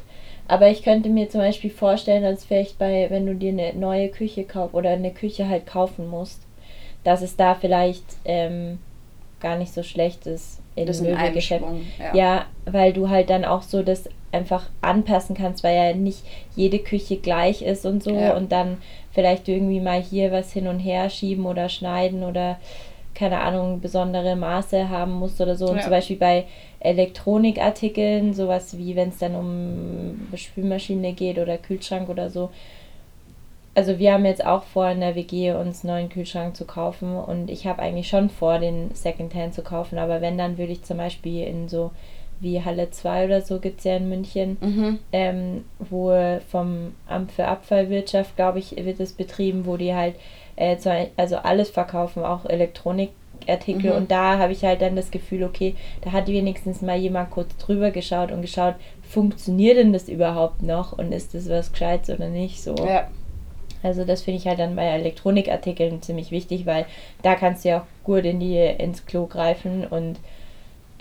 Aber 0.49 0.69
ich 0.69 0.83
könnte 0.83 1.09
mir 1.09 1.31
zum 1.31 1.41
Beispiel 1.41 1.71
vorstellen, 1.71 2.23
dass 2.23 2.45
vielleicht 2.45 2.79
bei, 2.79 3.07
wenn 3.09 3.25
du 3.27 3.35
dir 3.35 3.51
eine 3.53 3.73
neue 3.75 4.09
Küche 4.09 4.45
kaufst 4.45 4.75
oder 4.75 4.91
eine 4.91 5.11
Küche 5.11 5.49
halt 5.49 5.67
kaufen 5.67 6.09
musst, 6.11 6.43
dass 7.05 7.23
es 7.23 7.37
da 7.37 7.55
vielleicht 7.55 8.05
ähm, 8.25 8.79
gar 9.41 9.57
nicht 9.57 9.73
so 9.73 9.83
schlecht 9.83 10.27
ist 10.27 10.61
in 10.75 10.87
das 10.87 11.01
Möbelgeschäft. 11.01 11.65
Ja. 11.99 12.15
Ja, 12.15 12.45
weil 12.67 12.93
du 12.93 13.09
halt 13.09 13.31
dann 13.31 13.45
auch 13.45 13.63
so 13.63 13.83
das 13.83 14.09
einfach 14.31 14.69
anpassen 14.81 15.37
kannst, 15.37 15.63
weil 15.65 15.77
ja 15.77 15.95
nicht 15.95 16.23
jede 16.57 16.79
Küche 16.79 17.17
gleich 17.17 17.63
ist 17.63 17.85
und 17.87 18.03
so 18.03 18.15
Ja. 18.15 18.37
und 18.37 18.53
dann 18.53 18.79
vielleicht 19.13 19.49
irgendwie 19.49 19.81
mal 19.81 20.01
hier 20.03 20.33
was 20.33 20.53
hin 20.53 20.67
und 20.67 20.79
her 20.81 21.09
schieben 21.11 21.45
oder 21.47 21.69
schneiden 21.69 22.25
oder 22.25 22.59
keine 23.15 23.41
Ahnung, 23.41 23.81
besondere 23.81 24.37
Maße 24.37 24.89
haben 24.89 25.13
musst 25.13 25.41
oder 25.41 25.55
so. 25.57 25.67
Und 25.67 25.77
Ja. 25.77 25.83
zum 25.83 25.91
Beispiel 25.91 26.17
bei 26.17 26.45
Elektronikartikeln, 26.81 28.35
sowas 28.35 28.77
wie 28.79 28.97
wenn 28.97 29.11
es 29.11 29.19
dann 29.19 29.35
um 29.37 30.29
Spülmaschine 30.37 31.13
geht 31.13 31.39
oder 31.39 31.59
Kühlschrank 31.59 32.09
oder 32.09 32.31
so. 32.31 32.51
Also 33.75 33.99
wir 33.99 34.13
haben 34.13 34.27
jetzt 34.27 34.45
auch 34.45 34.65
vor 34.65 34.89
in 34.91 35.01
der 35.01 35.15
WG 35.15 35.53
uns 35.53 35.83
einen 35.85 35.95
neuen 35.95 36.09
Kühlschrank 36.11 36.55
zu 36.57 36.67
kaufen 36.67 37.17
und 37.17 37.49
ich 37.51 37.67
habe 37.67 37.81
eigentlich 37.81 38.09
schon 38.09 38.29
vor, 38.29 38.59
den 38.59 38.91
Secondhand 38.95 39.55
zu 39.55 39.63
kaufen, 39.63 39.97
aber 39.99 40.21
wenn, 40.21 40.37
dann 40.37 40.59
würde 40.59 40.73
ich 40.73 40.83
zum 40.83 40.99
Beispiel 40.99 41.45
in 41.47 41.69
so 41.69 41.91
wie 42.41 42.61
Halle 42.63 42.91
2 42.91 43.25
oder 43.27 43.41
so 43.41 43.61
gibt 43.61 43.79
es 43.79 43.85
ja 43.85 43.97
in 43.97 44.09
München, 44.11 44.59
Mhm. 44.61 44.99
ähm, 45.13 45.65
wo 45.79 46.13
vom 46.51 46.93
Amt 47.07 47.33
für 47.33 47.47
Abfallwirtschaft, 47.47 48.37
glaube 48.37 48.59
ich, 48.59 48.77
wird 48.85 49.01
es 49.01 49.13
betrieben, 49.13 49.65
wo 49.65 49.77
die 49.79 49.95
halt 49.95 50.17
äh, 50.57 50.77
so, 50.79 50.91
also 51.17 51.37
alles 51.37 51.71
verkaufen, 51.71 52.25
auch 52.25 52.45
Elektronikartikel. 52.47 53.91
Mhm. 53.91 53.97
Und 53.97 54.11
da 54.11 54.39
habe 54.39 54.53
ich 54.53 54.65
halt 54.65 54.83
dann 54.83 54.97
das 54.97 55.11
Gefühl, 55.11 55.45
okay, 55.45 55.75
da 56.03 56.13
hat 56.13 56.27
wenigstens 56.29 56.83
mal 56.83 56.97
jemand 56.97 57.31
kurz 57.31 57.57
drüber 57.57 57.91
geschaut 57.91 58.33
und 58.33 58.43
geschaut, 58.43 58.75
funktioniert 59.03 59.77
denn 59.77 59.93
das 59.93 60.09
überhaupt 60.09 60.63
noch 60.63 60.97
und 60.97 61.13
ist 61.13 61.35
das 61.35 61.49
was 61.49 61.73
Gescheites 61.73 62.15
oder 62.15 62.29
nicht 62.29 62.63
so. 62.63 62.75
Ja. 62.77 63.09
Also 63.83 64.05
das 64.05 64.23
finde 64.23 64.39
ich 64.39 64.47
halt 64.47 64.61
dann 64.61 64.77
bei 64.77 64.85
Elektronikartikeln 64.85 66.03
ziemlich 66.03 66.31
wichtig, 66.31 66.67
weil 66.67 66.87
da 67.23 67.35
kannst 67.35 67.65
du 67.65 67.71
ja 67.71 67.81
auch 67.81 68.05
gut 68.05 68.25
in 68.25 68.39
die, 68.39 68.57
ins 68.57 69.07
Klo 69.07 69.27
greifen 69.27 69.85
und 69.87 70.19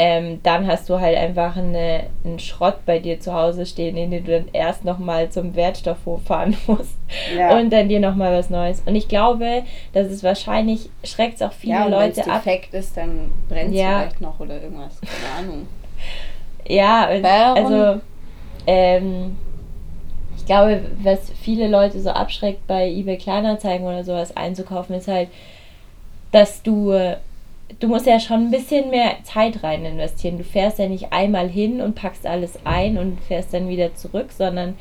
ähm, 0.04 0.40
dann 0.42 0.66
hast 0.66 0.90
du 0.90 1.00
halt 1.00 1.16
einfach 1.16 1.56
eine, 1.58 2.06
einen 2.24 2.40
Schrott 2.40 2.78
bei 2.88 2.98
dir 2.98 3.20
zu 3.20 3.34
Hause 3.36 3.68
stehen, 3.68 3.96
den 3.96 4.10
du 4.10 4.20
dann 4.22 4.46
erst 4.52 4.84
nochmal 4.84 5.30
zum 5.30 5.56
Wertstoffhof 5.56 6.24
fahren 6.24 6.58
musst 6.68 6.96
Ja. 7.38 7.56
und 7.56 7.70
dann 7.72 7.88
dir 7.88 8.00
nochmal 8.00 8.36
was 8.36 8.50
Neues. 8.50 8.82
Und 8.88 8.96
ich 8.96 9.08
glaube, 9.08 9.62
dass 9.94 10.08
es 10.08 10.24
wahrscheinlich 10.24 10.90
schreckt 11.04 11.36
es 11.36 11.42
auch 11.44 11.52
viele 11.54 11.76
ja, 11.76 11.86
und 11.86 11.92
wenn 11.92 12.10
es 12.10 12.18
Leute 12.18 12.32
ab. 12.32 12.44
defekt 12.44 12.74
ist, 12.74 12.98
dann 12.98 13.30
brennt 13.48 13.76
es 13.76 13.80
Ja. 13.80 14.00
vielleicht 14.00 14.22
noch 14.22 14.40
oder 14.40 14.60
irgendwas. 14.60 15.00
Keine 15.02 15.48
Ahnung. 15.50 15.68
Ja, 16.68 17.08
also 17.54 18.02
ähm, 18.66 19.38
ich 20.36 20.46
glaube, 20.48 20.82
was 21.04 21.30
viele 21.44 21.68
Leute 21.68 22.00
so 22.00 22.10
abschreckt, 22.10 22.66
bei 22.66 22.90
eBay 22.90 23.18
Kleinanzeigen 23.18 23.86
oder 23.86 24.04
sowas 24.04 24.36
einzukaufen, 24.36 24.96
ist 24.96 25.08
halt, 25.08 25.30
dass 26.32 26.64
du 26.64 26.92
du 27.79 27.88
musst 27.88 28.05
ja 28.05 28.19
schon 28.19 28.47
ein 28.47 28.51
bisschen 28.51 28.89
mehr 28.89 29.17
Zeit 29.23 29.63
rein 29.63 29.86
investieren. 29.86 30.38
Du 30.38 30.43
fährst 30.43 30.79
ja 30.79 30.88
nicht 30.88 31.12
einmal 31.12 31.47
hin 31.49 31.81
und 31.81 31.95
packst 31.95 32.25
alles 32.25 32.60
ein 32.65 32.97
und 32.97 33.19
fährst 33.22 33.53
dann 33.53 33.69
wieder 33.69 33.93
zurück, 33.95 34.32
sondern 34.32 34.76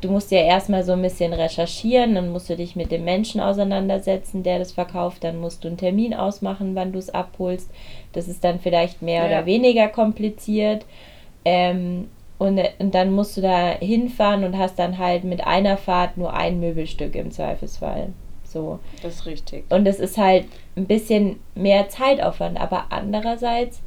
du 0.00 0.10
musst 0.10 0.30
ja 0.30 0.40
erstmal 0.40 0.84
so 0.84 0.92
ein 0.92 1.02
bisschen 1.02 1.32
recherchieren, 1.32 2.14
dann 2.14 2.30
musst 2.30 2.50
du 2.50 2.56
dich 2.56 2.76
mit 2.76 2.92
dem 2.92 3.04
Menschen 3.04 3.40
auseinandersetzen, 3.40 4.42
der 4.42 4.58
das 4.58 4.72
verkauft, 4.72 5.24
dann 5.24 5.40
musst 5.40 5.64
du 5.64 5.68
einen 5.68 5.78
Termin 5.78 6.12
ausmachen, 6.14 6.74
wann 6.74 6.92
du 6.92 6.98
es 6.98 7.10
abholst. 7.10 7.70
Das 8.12 8.28
ist 8.28 8.44
dann 8.44 8.60
vielleicht 8.60 9.00
mehr 9.00 9.22
Ja. 9.22 9.26
oder 9.28 9.46
weniger 9.46 9.88
kompliziert. 9.88 10.84
Ähm, 11.44 12.08
und, 12.36 12.60
und 12.78 12.94
dann 12.94 13.12
musst 13.12 13.36
du 13.36 13.40
da 13.40 13.70
hinfahren 13.78 14.44
und 14.44 14.58
hast 14.58 14.78
dann 14.78 14.98
halt 14.98 15.24
mit 15.24 15.46
einer 15.46 15.76
Fahrt 15.76 16.16
nur 16.18 16.34
ein 16.34 16.60
Möbelstück 16.60 17.14
im 17.14 17.30
Zweifelsfall. 17.30 18.08
So. 18.54 18.78
Das 19.02 19.16
ist 19.16 19.26
richtig. 19.26 19.64
Und 19.68 19.84
es 19.86 19.98
ist 19.98 20.16
halt 20.16 20.46
ein 20.76 20.86
bisschen 20.86 21.40
mehr 21.54 21.88
Zeitaufwand, 21.88 22.58
aber 22.58 22.86
andererseits 22.90 23.82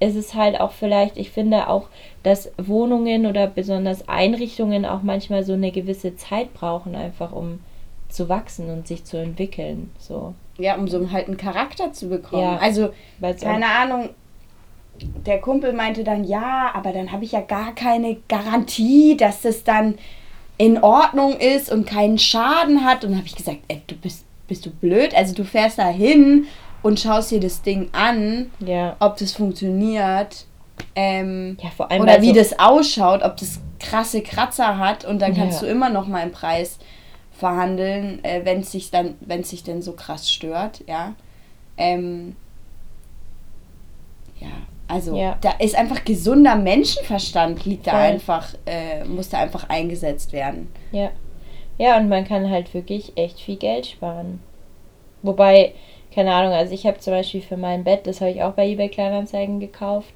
ist 0.00 0.16
es 0.16 0.34
halt 0.34 0.58
auch 0.60 0.72
vielleicht, 0.72 1.16
ich 1.18 1.30
finde 1.30 1.68
auch, 1.68 1.88
dass 2.22 2.50
Wohnungen 2.58 3.26
oder 3.26 3.46
besonders 3.46 4.08
Einrichtungen 4.08 4.84
auch 4.86 5.02
manchmal 5.02 5.44
so 5.44 5.52
eine 5.52 5.70
gewisse 5.70 6.16
Zeit 6.16 6.52
brauchen, 6.54 6.94
einfach 6.96 7.32
um 7.32 7.60
zu 8.08 8.28
wachsen 8.28 8.70
und 8.70 8.86
sich 8.88 9.04
zu 9.04 9.18
entwickeln. 9.18 9.90
So. 9.98 10.34
Ja, 10.58 10.76
um 10.76 10.88
so 10.88 11.10
halt 11.10 11.28
einen 11.28 11.36
Charakter 11.36 11.92
zu 11.92 12.08
bekommen. 12.08 12.42
Ja. 12.42 12.56
Also, 12.56 12.90
keine 13.20 13.66
Ahnung, 13.66 14.10
der 15.26 15.40
Kumpel 15.40 15.74
meinte 15.74 16.04
dann, 16.04 16.24
ja, 16.24 16.70
aber 16.74 16.92
dann 16.92 17.12
habe 17.12 17.24
ich 17.24 17.32
ja 17.32 17.42
gar 17.42 17.74
keine 17.74 18.16
Garantie, 18.28 19.16
dass 19.16 19.42
das 19.42 19.62
dann 19.64 19.96
in 20.58 20.82
Ordnung 20.82 21.36
ist 21.38 21.70
und 21.70 21.86
keinen 21.86 22.18
Schaden 22.18 22.84
hat. 22.84 23.04
Und 23.04 23.10
dann 23.10 23.18
habe 23.18 23.26
ich 23.28 23.36
gesagt, 23.36 23.58
ey, 23.68 23.82
du 23.86 23.94
bist, 23.96 24.24
bist 24.48 24.64
du 24.66 24.70
blöd? 24.70 25.14
Also 25.14 25.34
du 25.34 25.44
fährst 25.44 25.78
da 25.78 25.88
hin 25.88 26.46
und 26.82 26.98
schaust 27.00 27.30
dir 27.30 27.40
das 27.40 27.62
Ding 27.62 27.88
an, 27.92 28.50
Ja. 28.60 28.96
ob 29.00 29.16
das 29.18 29.32
funktioniert. 29.32 30.46
Ähm, 30.94 31.56
Ja, 31.62 31.70
vor 31.70 31.90
allem 31.90 32.02
oder 32.02 32.20
wie 32.22 32.28
so- 32.28 32.34
das 32.34 32.58
ausschaut, 32.58 33.22
ob 33.22 33.36
das 33.38 33.60
krasse 33.80 34.22
Kratzer 34.22 34.78
hat 34.78 35.04
und 35.04 35.20
dann 35.20 35.34
kannst 35.34 35.60
Ja. 35.62 35.66
du 35.68 35.72
immer 35.72 35.88
noch 35.90 36.06
mal 36.06 36.22
einen 36.22 36.32
Preis 36.32 36.78
verhandeln, 37.32 38.24
äh, 38.24 38.42
wenn 38.44 38.60
es 38.60 38.72
sich 38.72 38.90
dann, 38.90 39.14
wenn 39.20 39.40
es 39.40 39.50
sich 39.50 39.62
denn 39.62 39.82
so 39.82 39.92
krass 39.92 40.30
stört, 40.30 40.82
ja. 40.86 41.14
Ähm, 41.76 42.34
ja, 44.40 44.48
also 44.88 45.16
Ja. 45.16 45.36
da 45.40 45.52
ist 45.58 45.76
einfach 45.76 46.04
gesunder 46.04 46.56
Menschenverstand 46.56 47.64
liegt 47.64 47.86
da 47.86 47.92
Voll. 47.92 48.00
einfach, 48.00 48.54
äh, 48.66 49.04
muss 49.04 49.28
da 49.28 49.38
einfach 49.38 49.68
eingesetzt 49.68 50.32
werden. 50.32 50.72
Ja. 50.92 51.10
Ja, 51.78 51.98
und 51.98 52.08
man 52.08 52.24
kann 52.24 52.48
halt 52.50 52.72
wirklich 52.72 53.12
echt 53.16 53.38
viel 53.40 53.56
Geld 53.56 53.86
sparen. 53.86 54.40
Wobei, 55.22 55.74
keine 56.14 56.32
Ahnung, 56.32 56.52
also 56.52 56.72
ich 56.72 56.86
habe 56.86 56.98
zum 56.98 57.12
Beispiel 57.12 57.42
für 57.42 57.56
mein 57.58 57.84
Bett, 57.84 58.06
das 58.06 58.20
habe 58.20 58.30
ich 58.30 58.42
auch 58.42 58.52
bei 58.52 58.66
eBay 58.68 58.88
Kleinanzeigen 58.88 59.60
gekauft. 59.60 60.14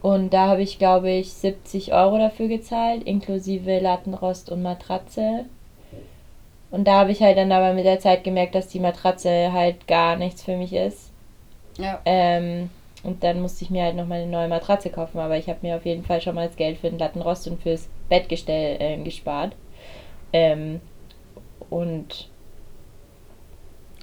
Und 0.00 0.32
da 0.32 0.46
habe 0.46 0.62
ich, 0.62 0.78
glaube 0.78 1.10
ich, 1.10 1.32
70 1.32 1.92
Euro 1.92 2.18
dafür 2.18 2.46
gezahlt, 2.48 3.02
inklusive 3.02 3.78
Lattenrost 3.80 4.48
und 4.50 4.62
Matratze. 4.62 5.44
Und 6.70 6.86
da 6.86 7.00
habe 7.00 7.10
ich 7.12 7.20
halt 7.22 7.36
dann 7.36 7.50
aber 7.50 7.72
mit 7.74 7.84
der 7.84 7.98
Zeit 7.98 8.24
gemerkt, 8.24 8.54
dass 8.54 8.68
die 8.68 8.78
Matratze 8.80 9.52
halt 9.52 9.86
gar 9.88 10.16
nichts 10.16 10.44
für 10.44 10.56
mich 10.56 10.72
ist. 10.72 11.10
Ja. 11.78 11.98
Ähm, 12.04 12.70
und 13.04 13.22
dann 13.22 13.40
musste 13.40 13.64
ich 13.64 13.70
mir 13.70 13.84
halt 13.84 13.96
nochmal 13.96 14.22
eine 14.22 14.30
neue 14.30 14.48
Matratze 14.48 14.90
kaufen. 14.90 15.18
Aber 15.18 15.36
ich 15.38 15.48
habe 15.48 15.60
mir 15.62 15.76
auf 15.76 15.86
jeden 15.86 16.04
Fall 16.04 16.20
schon 16.20 16.34
mal 16.34 16.46
das 16.48 16.56
Geld 16.56 16.78
für 16.78 16.90
den 16.90 16.98
Lattenrost 16.98 17.46
und 17.48 17.62
fürs 17.62 17.88
Bettgestell 18.08 18.76
äh, 18.80 19.02
gespart. 19.02 19.54
Ähm, 20.32 20.80
und 21.70 22.28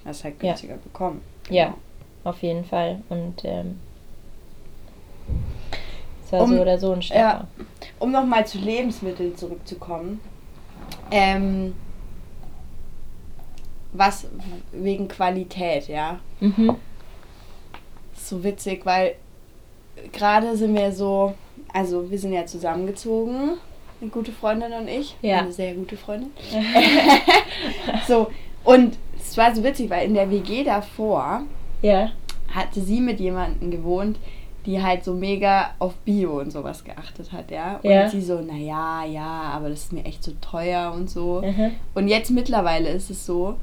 Hast 0.04 0.24
halt 0.24 0.42
Ja. 0.42 0.50
günstiger 0.52 0.76
bekommen. 0.76 1.20
ja, 1.50 1.74
auf 2.24 2.40
jeden 2.42 2.64
Fall. 2.64 3.02
Und 3.08 3.44
ähm, 3.44 3.78
es 6.24 6.32
war 6.32 6.42
Um- 6.42 6.54
so 6.56 6.60
oder 6.62 6.78
so 6.78 6.92
ein 6.92 7.02
Schnapper. 7.02 7.46
Um 7.98 8.12
nochmal 8.12 8.46
zu 8.46 8.58
Lebensmitteln 8.58 9.36
zurückzukommen. 9.36 10.20
Ähm, 11.10 11.74
was 13.92 14.26
wegen 14.72 15.08
Qualität, 15.08 15.88
ja. 15.88 16.18
Mhm. 16.40 16.76
Ist 18.26 18.30
so 18.30 18.42
witzig, 18.42 18.84
weil 18.84 19.14
gerade 20.12 20.56
sind 20.56 20.74
wir 20.74 20.90
so, 20.90 21.34
also 21.72 22.10
wir 22.10 22.18
sind 22.18 22.32
ja 22.32 22.44
zusammengezogen, 22.44 23.52
eine 24.00 24.10
gute 24.10 24.32
Freundin 24.32 24.72
und 24.72 24.88
ich. 24.88 25.14
Ja. 25.22 25.38
Eine 25.38 25.52
sehr 25.52 25.74
gute 25.74 25.96
Freundin. 25.96 26.32
so, 28.08 28.26
und 28.64 28.98
es 29.16 29.36
war 29.36 29.54
so 29.54 29.62
witzig, 29.62 29.88
weil 29.90 30.06
in 30.08 30.14
der 30.14 30.28
WG 30.28 30.64
davor 30.64 31.42
Ja. 31.82 32.10
hatte 32.52 32.80
sie 32.80 33.00
mit 33.00 33.20
jemandem 33.20 33.70
gewohnt, 33.70 34.18
die 34.66 34.82
halt 34.82 35.04
so 35.04 35.14
mega 35.14 35.70
auf 35.78 35.94
Bio 35.98 36.40
und 36.40 36.50
sowas 36.50 36.82
geachtet 36.82 37.30
hat, 37.30 37.52
ja. 37.52 37.76
Und 37.80 37.88
Ja. 37.88 38.08
sie 38.08 38.22
so, 38.22 38.40
naja, 38.40 39.04
ja, 39.04 39.52
aber 39.54 39.68
das 39.68 39.84
ist 39.84 39.92
mir 39.92 40.04
echt 40.04 40.24
so 40.24 40.32
teuer 40.40 40.92
und 40.92 41.08
so. 41.08 41.42
Mhm. 41.44 41.76
Und 41.94 42.08
jetzt 42.08 42.32
mittlerweile 42.32 42.88
ist 42.88 43.08
es 43.08 43.24
so, 43.24 43.54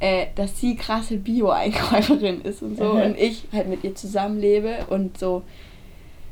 äh, 0.00 0.26
dass 0.34 0.58
sie 0.60 0.76
krasse 0.76 1.16
Bio-Einkäuferin 1.16 2.42
ist 2.42 2.62
und 2.62 2.76
so 2.76 2.84
Mhm. 2.94 3.00
und 3.02 3.18
ich 3.18 3.44
halt 3.52 3.68
mit 3.68 3.82
ihr 3.84 3.94
zusammenlebe 3.94 4.86
und 4.90 5.18
so, 5.18 5.42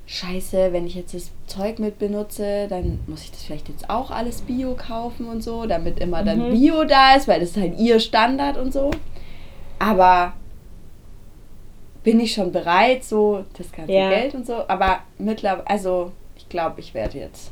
scheiße, 0.07 0.73
wenn 0.73 0.87
ich 0.87 0.95
jetzt 0.97 1.15
das 1.15 1.31
Zeug 1.47 1.79
mit 1.79 1.99
benutze, 1.99 2.67
dann 2.69 3.01
muss 3.07 3.23
ich 3.25 3.31
das 3.31 3.43
vielleicht 3.43 3.71
jetzt 3.71 3.89
auch 3.89 4.11
alles 4.11 4.43
Bio 4.43 4.75
kaufen 4.75 5.27
und 5.27 5.43
so, 5.43 5.65
damit 5.67 5.99
immer 5.99 6.23
dann 6.23 6.51
Mhm. 6.51 6.53
Bio 6.53 6.85
da 6.85 7.15
ist, 7.15 7.27
weil 7.27 7.41
das 7.41 7.51
ist 7.51 7.57
halt 7.57 7.79
ihr 7.79 7.99
Standard 8.01 8.59
und 8.59 8.73
so. 8.73 8.91
Aber 9.79 10.35
bin 12.03 12.21
ich 12.21 12.35
schon 12.35 12.53
bereit, 12.53 13.03
so 13.03 13.45
das 13.57 13.73
ganze 13.73 13.93
Ja. 13.93 14.11
Geld 14.11 14.35
und 14.35 14.47
so. 14.47 14.69
Aber 14.69 14.99
mittlerweile, 15.17 15.67
also 15.67 16.13
ich 16.37 16.49
glaube, 16.51 16.81
ich 16.81 16.93
werde 16.93 17.19
jetzt 17.19 17.51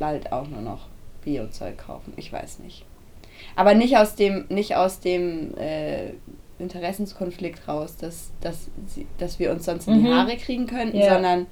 bald 0.00 0.32
auch 0.32 0.48
nur 0.48 0.60
noch 0.62 0.86
Bio-Zeug 1.24 1.78
kaufen. 1.78 2.12
Ich 2.16 2.32
weiß 2.32 2.58
nicht. 2.60 2.84
Aber 3.56 3.74
nicht 3.74 3.96
aus 3.96 4.14
dem, 4.14 4.46
nicht 4.48 4.76
aus 4.76 5.00
dem 5.00 5.56
äh, 5.58 6.10
Interessenskonflikt 6.58 7.66
raus, 7.68 7.96
dass, 7.96 8.30
dass, 8.40 8.68
dass 9.18 9.38
wir 9.38 9.50
uns 9.50 9.64
sonst 9.64 9.88
in 9.88 9.94
die 10.02 10.08
Mhm. 10.08 10.14
Haare 10.14 10.36
kriegen 10.36 10.66
könnten, 10.66 10.98
Ja. 10.98 11.14
sondern 11.14 11.46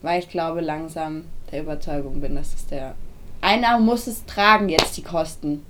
weil 0.00 0.18
ich 0.20 0.28
glaube 0.28 0.60
langsam 0.60 1.26
der 1.50 1.60
Überzeugung 1.62 2.20
bin, 2.20 2.34
dass 2.34 2.54
es 2.54 2.66
der. 2.66 2.94
Einer 3.40 3.78
muss 3.78 4.06
es 4.06 4.24
tragen 4.26 4.68
jetzt 4.68 4.96
die 4.96 5.02
Kosten. 5.02 5.64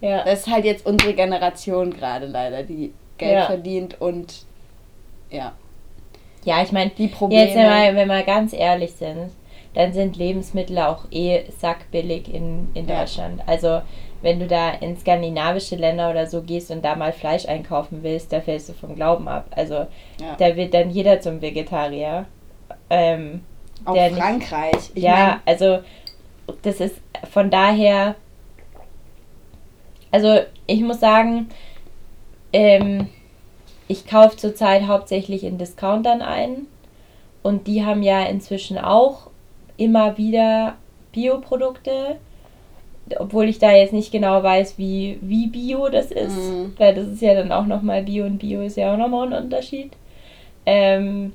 Ja. 0.00 0.24
Das 0.24 0.40
ist 0.40 0.48
halt 0.52 0.64
jetzt 0.64 0.84
unsere 0.86 1.14
Generation 1.14 1.90
gerade 1.92 2.26
leider, 2.26 2.62
die 2.62 2.92
Geld 3.18 3.34
Ja. 3.34 3.46
verdient 3.46 4.00
und 4.00 4.44
ja, 5.30 5.52
Ja, 6.44 6.62
ich 6.62 6.70
meine, 6.70 6.90
die 6.90 7.08
Probleme. 7.08 7.42
jetzt, 7.44 7.56
wenn 7.56 7.66
wir, 7.68 7.94
wenn 7.96 8.08
wir 8.08 8.22
ganz 8.22 8.52
ehrlich 8.52 8.92
sind, 8.92 9.30
dann 9.74 9.92
sind 9.92 10.16
Lebensmittel 10.16 10.78
auch 10.78 11.04
eh 11.10 11.44
sackbillig 11.58 12.32
in, 12.32 12.68
in 12.74 12.86
Ja. 12.88 13.00
Deutschland. 13.00 13.42
Also, 13.46 13.80
wenn 14.26 14.40
du 14.40 14.48
da 14.48 14.70
in 14.70 14.96
skandinavische 14.98 15.76
Länder 15.76 16.10
oder 16.10 16.26
so 16.26 16.42
gehst 16.42 16.72
und 16.72 16.84
da 16.84 16.96
mal 16.96 17.12
Fleisch 17.12 17.46
einkaufen 17.46 18.02
willst, 18.02 18.32
da 18.32 18.40
fällst 18.40 18.68
du 18.68 18.72
vom 18.72 18.96
Glauben 18.96 19.28
ab. 19.28 19.46
Also, 19.52 19.86
ja. 20.20 20.34
da 20.36 20.56
wird 20.56 20.74
dann 20.74 20.90
jeder 20.90 21.20
zum 21.20 21.40
Vegetarier. 21.40 22.26
Ähm, 22.90 23.42
Auch 23.84 23.94
nicht- 23.94 24.16
Frankreich. 24.16 24.90
Ich 24.96 25.04
ja, 25.04 25.40
also 25.46 25.78
das 26.62 26.80
ist 26.80 26.96
von 27.30 27.50
daher. 27.50 28.16
Also 30.10 30.40
ich 30.66 30.80
muss 30.80 30.98
sagen, 30.98 31.48
ähm, 32.52 33.08
ich 33.86 34.08
kaufe 34.08 34.36
zurzeit 34.36 34.88
hauptsächlich 34.88 35.44
in 35.44 35.56
Discountern 35.56 36.20
ein 36.20 36.66
und 37.44 37.68
die 37.68 37.84
haben 37.84 38.02
ja 38.02 38.24
inzwischen 38.24 38.76
auch 38.76 39.30
immer 39.76 40.18
wieder 40.18 40.74
Bioprodukte, 41.12 42.16
obwohl 43.18 43.48
ich 43.48 43.58
da 43.58 43.72
jetzt 43.72 43.92
nicht 43.92 44.10
genau 44.12 44.42
weiß, 44.42 44.78
wie, 44.78 45.18
wie 45.22 45.46
Bio 45.48 45.88
das 45.88 46.10
ist, 46.10 46.36
Mhm. 46.36 46.74
weil 46.78 46.94
das 46.94 47.06
ist 47.08 47.22
ja 47.22 47.34
dann 47.34 47.52
auch 47.52 47.66
nochmal 47.66 48.02
Bio 48.02 48.24
und 48.26 48.38
Bio 48.38 48.62
ist 48.62 48.76
ja 48.76 48.92
auch 48.92 48.96
nochmal 48.98 49.32
ein 49.32 49.44
Unterschied. 49.44 49.92
Ähm, 50.64 51.32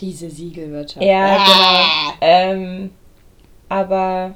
Diese 0.00 0.28
Siegelwirtschaft. 0.30 1.04
ja, 1.06 1.36
Ah. 1.38 2.12
genau. 2.18 2.18
Ähm, 2.20 2.90
aber 3.68 4.34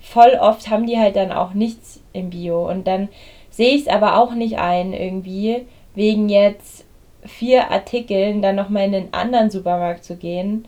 voll 0.00 0.38
oft 0.40 0.70
haben 0.70 0.86
die 0.86 0.98
halt 0.98 1.16
dann 1.16 1.32
auch 1.32 1.52
nichts 1.54 2.00
im 2.12 2.30
Bio. 2.30 2.68
Und 2.68 2.86
dann 2.86 3.08
sehe 3.50 3.74
ich 3.74 3.82
es 3.82 3.88
aber 3.88 4.18
auch 4.20 4.32
nicht 4.34 4.58
ein, 4.58 4.92
irgendwie, 4.92 5.66
wegen 5.94 6.28
jetzt 6.28 6.84
vier 7.24 7.70
Artikeln 7.70 8.40
dann 8.42 8.56
nochmal 8.56 8.84
in 8.84 8.92
den 8.92 9.12
anderen 9.12 9.50
Supermarkt 9.50 10.04
zu 10.04 10.16
gehen 10.16 10.66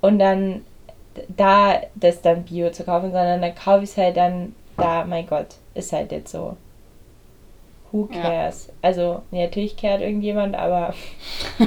und 0.00 0.18
dann 0.20 0.62
da 1.28 1.80
das 1.94 2.20
dann 2.22 2.44
Bio 2.44 2.70
zu 2.70 2.84
kaufen, 2.84 3.12
sondern 3.12 3.40
dann 3.40 3.54
kaufe 3.54 3.84
ich 3.84 3.90
es 3.90 3.96
halt 3.96 4.16
dann 4.16 4.54
da, 4.76 5.04
mein 5.04 5.26
Gott, 5.26 5.56
ist 5.74 5.92
halt 5.92 6.12
jetzt 6.12 6.32
so. 6.32 6.56
Who 7.90 8.08
Ja. 8.12 8.20
cares? 8.20 8.68
Also, 8.82 9.22
nee, 9.30 9.44
natürlich 9.44 9.76
kehrt 9.76 10.02
irgendjemand, 10.02 10.54
aber. 10.56 10.94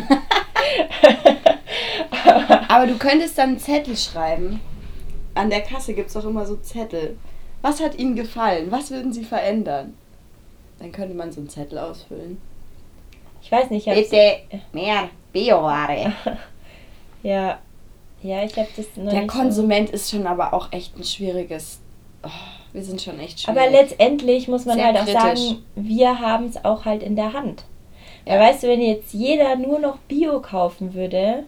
Aber 2.67 2.87
du 2.87 2.97
könntest 2.97 3.37
dann 3.37 3.49
einen 3.49 3.59
Zettel 3.59 3.95
schreiben. 3.97 4.59
An 5.35 5.49
der 5.49 5.61
Kasse 5.61 5.93
gibt 5.93 6.07
es 6.07 6.13
doch 6.13 6.25
immer 6.25 6.45
so 6.45 6.55
Zettel. 6.57 7.17
Was 7.61 7.81
hat 7.81 7.97
Ihnen 7.97 8.15
gefallen? 8.15 8.71
Was 8.71 8.91
würden 8.91 9.13
Sie 9.13 9.23
verändern? 9.23 9.93
Dann 10.79 10.91
könnte 10.91 11.13
man 11.15 11.31
so 11.31 11.39
einen 11.41 11.49
Zettel 11.49 11.77
ausfüllen. 11.77 12.41
Ich 13.41 13.51
weiß 13.51 13.69
nicht, 13.69 13.87
ich 13.87 14.11
hab's- 14.11 14.63
mehr 14.73 15.09
Bioware. 15.33 16.13
Ja. 17.23 17.59
Ja, 18.23 18.43
ich 18.43 18.55
habe 18.57 18.67
das 18.75 18.85
noch 18.95 19.11
Der 19.11 19.27
Konsument 19.27 19.89
ist 19.89 20.11
schon 20.11 20.27
aber 20.27 20.53
auch 20.53 20.71
echt 20.71 20.97
ein 20.97 21.03
schwieriges. 21.03 21.79
Oh, 22.23 22.29
wir 22.73 22.83
sind 22.83 23.01
schon 23.01 23.19
echt 23.19 23.39
so. 23.39 23.45
schwierig. 23.45 23.61
Aber 23.61 23.71
letztendlich 23.71 24.47
muss 24.47 24.65
man 24.65 24.75
Sehr 24.75 24.87
halt 24.87 24.97
auch 24.97 25.05
kritisch. 25.05 25.21
sagen, 25.21 25.63
wir 25.75 26.19
haben 26.19 26.45
es 26.45 26.63
auch 26.63 26.85
halt 26.85 27.03
in 27.03 27.15
der 27.15 27.33
Hand. 27.33 27.63
Ja. 28.25 28.33
Weil 28.33 28.49
weißt 28.51 28.63
du, 28.63 28.67
wenn 28.67 28.81
jetzt 28.81 29.13
jeder 29.13 29.55
nur 29.55 29.79
noch 29.79 29.97
Bio 30.07 30.39
kaufen 30.39 30.93
würde, 30.93 31.45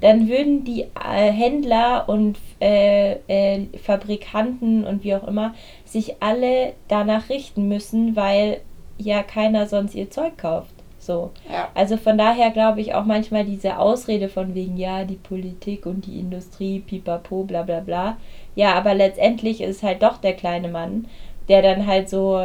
dann 0.00 0.28
würden 0.28 0.64
die 0.64 0.82
äh, 0.82 1.30
Händler 1.30 2.08
und 2.08 2.38
äh, 2.60 3.16
äh, 3.28 3.66
Fabrikanten 3.82 4.84
und 4.86 5.04
wie 5.04 5.14
auch 5.14 5.26
immer 5.26 5.54
sich 5.84 6.22
alle 6.22 6.72
danach 6.88 7.28
richten 7.28 7.68
müssen, 7.68 8.16
weil 8.16 8.60
ja 8.96 9.22
keiner 9.22 9.66
sonst 9.66 9.94
ihr 9.94 10.10
Zeug 10.10 10.38
kauft. 10.38 10.74
So. 11.10 11.32
Ja. 11.50 11.68
Also 11.74 11.96
von 11.96 12.16
daher 12.16 12.50
glaube 12.50 12.80
ich 12.80 12.94
auch 12.94 13.04
manchmal 13.04 13.44
diese 13.44 13.80
Ausrede 13.80 14.28
von 14.28 14.54
wegen, 14.54 14.76
ja, 14.76 15.02
die 15.02 15.16
Politik 15.16 15.84
und 15.84 16.06
die 16.06 16.20
Industrie, 16.20 16.78
pipapo, 16.78 17.42
bla 17.42 17.62
bla 17.62 17.80
bla. 17.80 18.16
Ja, 18.54 18.74
aber 18.74 18.94
letztendlich 18.94 19.60
ist 19.60 19.82
halt 19.82 20.04
doch 20.04 20.18
der 20.18 20.34
kleine 20.34 20.68
Mann, 20.68 21.08
der 21.48 21.62
dann 21.62 21.88
halt 21.88 22.08
so 22.08 22.40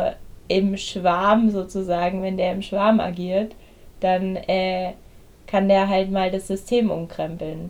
im 0.48 0.78
Schwarm 0.78 1.52
sozusagen, 1.52 2.24
wenn 2.24 2.38
der 2.38 2.54
im 2.54 2.64
Schwarm 2.64 3.00
agiert, 3.00 3.54
dann 4.00 4.36
äh, 4.36 4.94
kann 5.46 5.68
der 5.68 5.88
halt 5.88 6.10
mal 6.10 6.32
das 6.32 6.48
System 6.48 6.90
umkrempeln. 6.90 7.70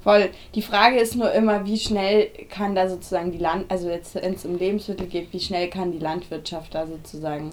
Voll. 0.00 0.30
Die 0.54 0.62
Frage 0.62 0.96
ist 0.96 1.16
nur 1.16 1.30
immer, 1.32 1.66
wie 1.66 1.76
schnell 1.76 2.30
kann 2.48 2.74
da 2.74 2.88
sozusagen 2.88 3.30
die 3.30 3.38
Land, 3.38 3.70
also 3.70 3.90
jetzt, 3.90 4.14
wenn 4.14 4.32
es 4.32 4.46
um 4.46 4.56
Lebensmittel 4.56 5.06
geht, 5.06 5.34
wie 5.34 5.40
schnell 5.40 5.68
kann 5.68 5.92
die 5.92 5.98
Landwirtschaft 5.98 6.74
da 6.74 6.86
sozusagen 6.86 7.52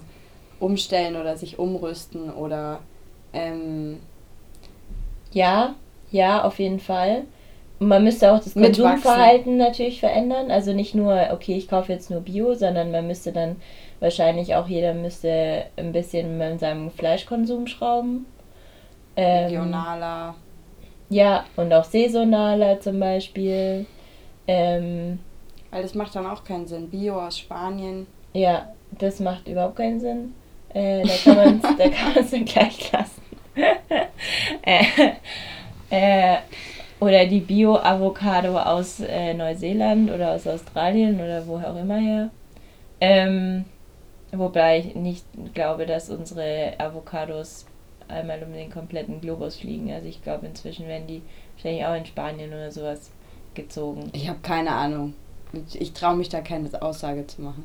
umstellen 0.60 1.16
oder 1.16 1.36
sich 1.36 1.58
umrüsten 1.58 2.30
oder 2.30 2.80
ähm, 3.32 4.00
Ja, 5.32 5.74
ja, 6.10 6.44
auf 6.44 6.58
jeden 6.58 6.80
Fall. 6.80 7.24
Und 7.78 7.88
man 7.88 8.04
müsste 8.04 8.32
auch 8.32 8.38
das. 8.38 8.54
Konsumverhalten 8.54 9.58
natürlich 9.58 10.00
verändern. 10.00 10.50
Also 10.50 10.72
nicht 10.72 10.94
nur, 10.94 11.28
okay, 11.32 11.56
ich 11.56 11.68
kaufe 11.68 11.92
jetzt 11.92 12.10
nur 12.10 12.20
Bio, 12.20 12.54
sondern 12.54 12.90
man 12.90 13.06
müsste 13.06 13.32
dann 13.32 13.56
wahrscheinlich 14.00 14.54
auch 14.54 14.66
jeder 14.66 14.94
müsste 14.94 15.64
ein 15.76 15.92
bisschen 15.92 16.38
mit 16.38 16.60
seinem 16.60 16.90
Fleischkonsum 16.90 17.66
schrauben. 17.66 18.26
Ähm, 19.16 19.44
regionaler. 19.44 20.34
Ja, 21.08 21.44
und 21.56 21.72
auch 21.72 21.84
saisonaler 21.84 22.80
zum 22.80 22.98
Beispiel. 22.98 23.86
Ähm, 24.48 25.18
Weil 25.70 25.82
das 25.82 25.94
macht 25.94 26.14
dann 26.16 26.26
auch 26.26 26.44
keinen 26.44 26.66
Sinn. 26.66 26.88
Bio 26.88 27.20
aus 27.20 27.38
Spanien. 27.38 28.06
ja, 28.32 28.72
das 28.92 29.20
macht 29.20 29.48
überhaupt 29.48 29.76
keinen 29.76 30.00
Sinn. 30.00 30.34
Äh, 30.76 31.04
da 31.04 31.16
kann 31.16 31.36
man 31.36 32.22
es 32.22 32.30
dann 32.30 32.44
gleich 32.44 32.92
lassen. 32.92 33.22
äh, 34.62 34.84
äh, 35.88 36.36
oder 37.00 37.24
die 37.24 37.40
Bio-Avocado 37.40 38.58
aus 38.58 39.00
äh, 39.00 39.32
Neuseeland 39.32 40.10
oder 40.10 40.32
aus 40.32 40.46
Australien 40.46 41.18
oder 41.18 41.46
woher 41.46 41.72
auch 41.72 41.80
immer 41.80 41.96
her. 41.96 42.30
Ähm, 43.00 43.64
wobei 44.32 44.80
ich 44.80 44.94
nicht 44.94 45.24
glaube, 45.54 45.86
dass 45.86 46.10
unsere 46.10 46.74
Avocados 46.78 47.64
einmal 48.08 48.42
um 48.42 48.52
den 48.52 48.70
kompletten 48.70 49.22
Globus 49.22 49.56
fliegen. 49.56 49.90
Also 49.90 50.06
ich 50.08 50.22
glaube, 50.22 50.44
inzwischen 50.44 50.86
werden 50.88 51.06
die 51.06 51.22
wahrscheinlich 51.54 51.86
auch 51.86 51.96
in 51.96 52.04
Spanien 52.04 52.52
oder 52.52 52.70
sowas 52.70 53.10
gezogen. 53.54 54.10
Ich 54.12 54.28
habe 54.28 54.40
keine 54.42 54.72
Ahnung. 54.72 55.14
Ich 55.72 55.94
traue 55.94 56.16
mich 56.16 56.28
da 56.28 56.42
keine 56.42 56.68
Aussage 56.82 57.26
zu 57.26 57.40
machen. 57.40 57.64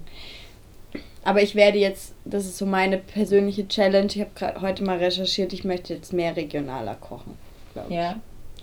Aber 1.23 1.41
ich 1.41 1.53
werde 1.55 1.77
jetzt, 1.77 2.13
das 2.25 2.45
ist 2.45 2.57
so 2.57 2.65
meine 2.65 2.97
persönliche 2.97 3.67
Challenge. 3.67 4.07
Ich 4.07 4.19
habe 4.19 4.31
gerade 4.35 4.61
heute 4.61 4.83
mal 4.83 4.97
recherchiert, 4.97 5.53
ich 5.53 5.63
möchte 5.63 5.93
jetzt 5.93 6.13
mehr 6.13 6.35
regionaler 6.35 6.95
kochen. 6.95 7.37
glaub 7.73 7.89
ich. 7.89 7.95
Ja. 7.95 8.15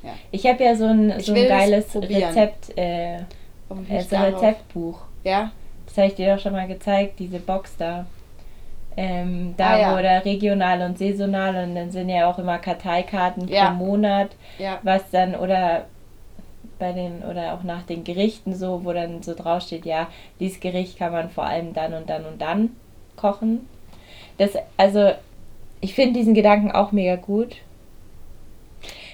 Ja. 0.02 0.14
Ich 0.30 0.46
habe 0.46 0.62
ja 0.64 0.74
so 0.76 0.84
ein, 0.86 1.20
so 1.20 1.32
ein 1.34 1.48
geiles. 1.48 1.94
Rezept, 1.94 2.76
äh, 2.78 3.16
äh, 3.16 3.18
so 3.68 3.74
ein 4.16 4.34
Rezeptbuch. 4.34 5.00
Ja? 5.24 5.50
Das 5.86 5.96
habe 5.98 6.06
ich 6.08 6.14
dir 6.14 6.34
doch 6.34 6.42
schon 6.42 6.52
mal 6.52 6.66
gezeigt, 6.68 7.18
diese 7.18 7.38
Box 7.38 7.76
da. 7.76 8.06
Ähm, 8.96 9.54
da 9.56 9.70
Ah, 9.74 9.78
ja. 9.80 9.96
wo 9.96 10.02
da 10.02 10.18
regional 10.18 10.82
und 10.82 10.98
saisonal 10.98 11.54
und 11.64 11.76
dann 11.76 11.90
sind 11.92 12.08
ja 12.08 12.28
auch 12.28 12.38
immer 12.38 12.58
Karteikarten 12.58 13.46
Ja. 13.46 13.66
pro 13.70 13.74
Monat, 13.76 14.30
Ja. 14.58 14.80
was 14.82 15.08
dann 15.12 15.36
oder 15.36 15.86
bei 16.78 16.92
den 16.92 17.22
oder 17.22 17.54
auch 17.54 17.62
nach 17.64 17.82
den 17.82 18.04
Gerichten 18.04 18.54
so, 18.54 18.82
wo 18.84 18.92
dann 18.92 19.22
so 19.22 19.34
draufsteht, 19.34 19.84
ja, 19.86 20.08
dieses 20.40 20.60
Gericht 20.60 20.98
kann 20.98 21.12
man 21.12 21.30
vor 21.30 21.44
allem 21.44 21.72
dann 21.74 21.92
und 21.94 22.08
dann 22.08 22.24
und 22.24 22.40
dann 22.40 22.70
kochen. 23.16 23.66
Das 24.38 24.52
also 24.76 25.10
ich 25.80 25.94
finde 25.94 26.18
diesen 26.18 26.34
Gedanken 26.34 26.70
auch 26.72 26.92
mega 26.92 27.16
gut. 27.16 27.56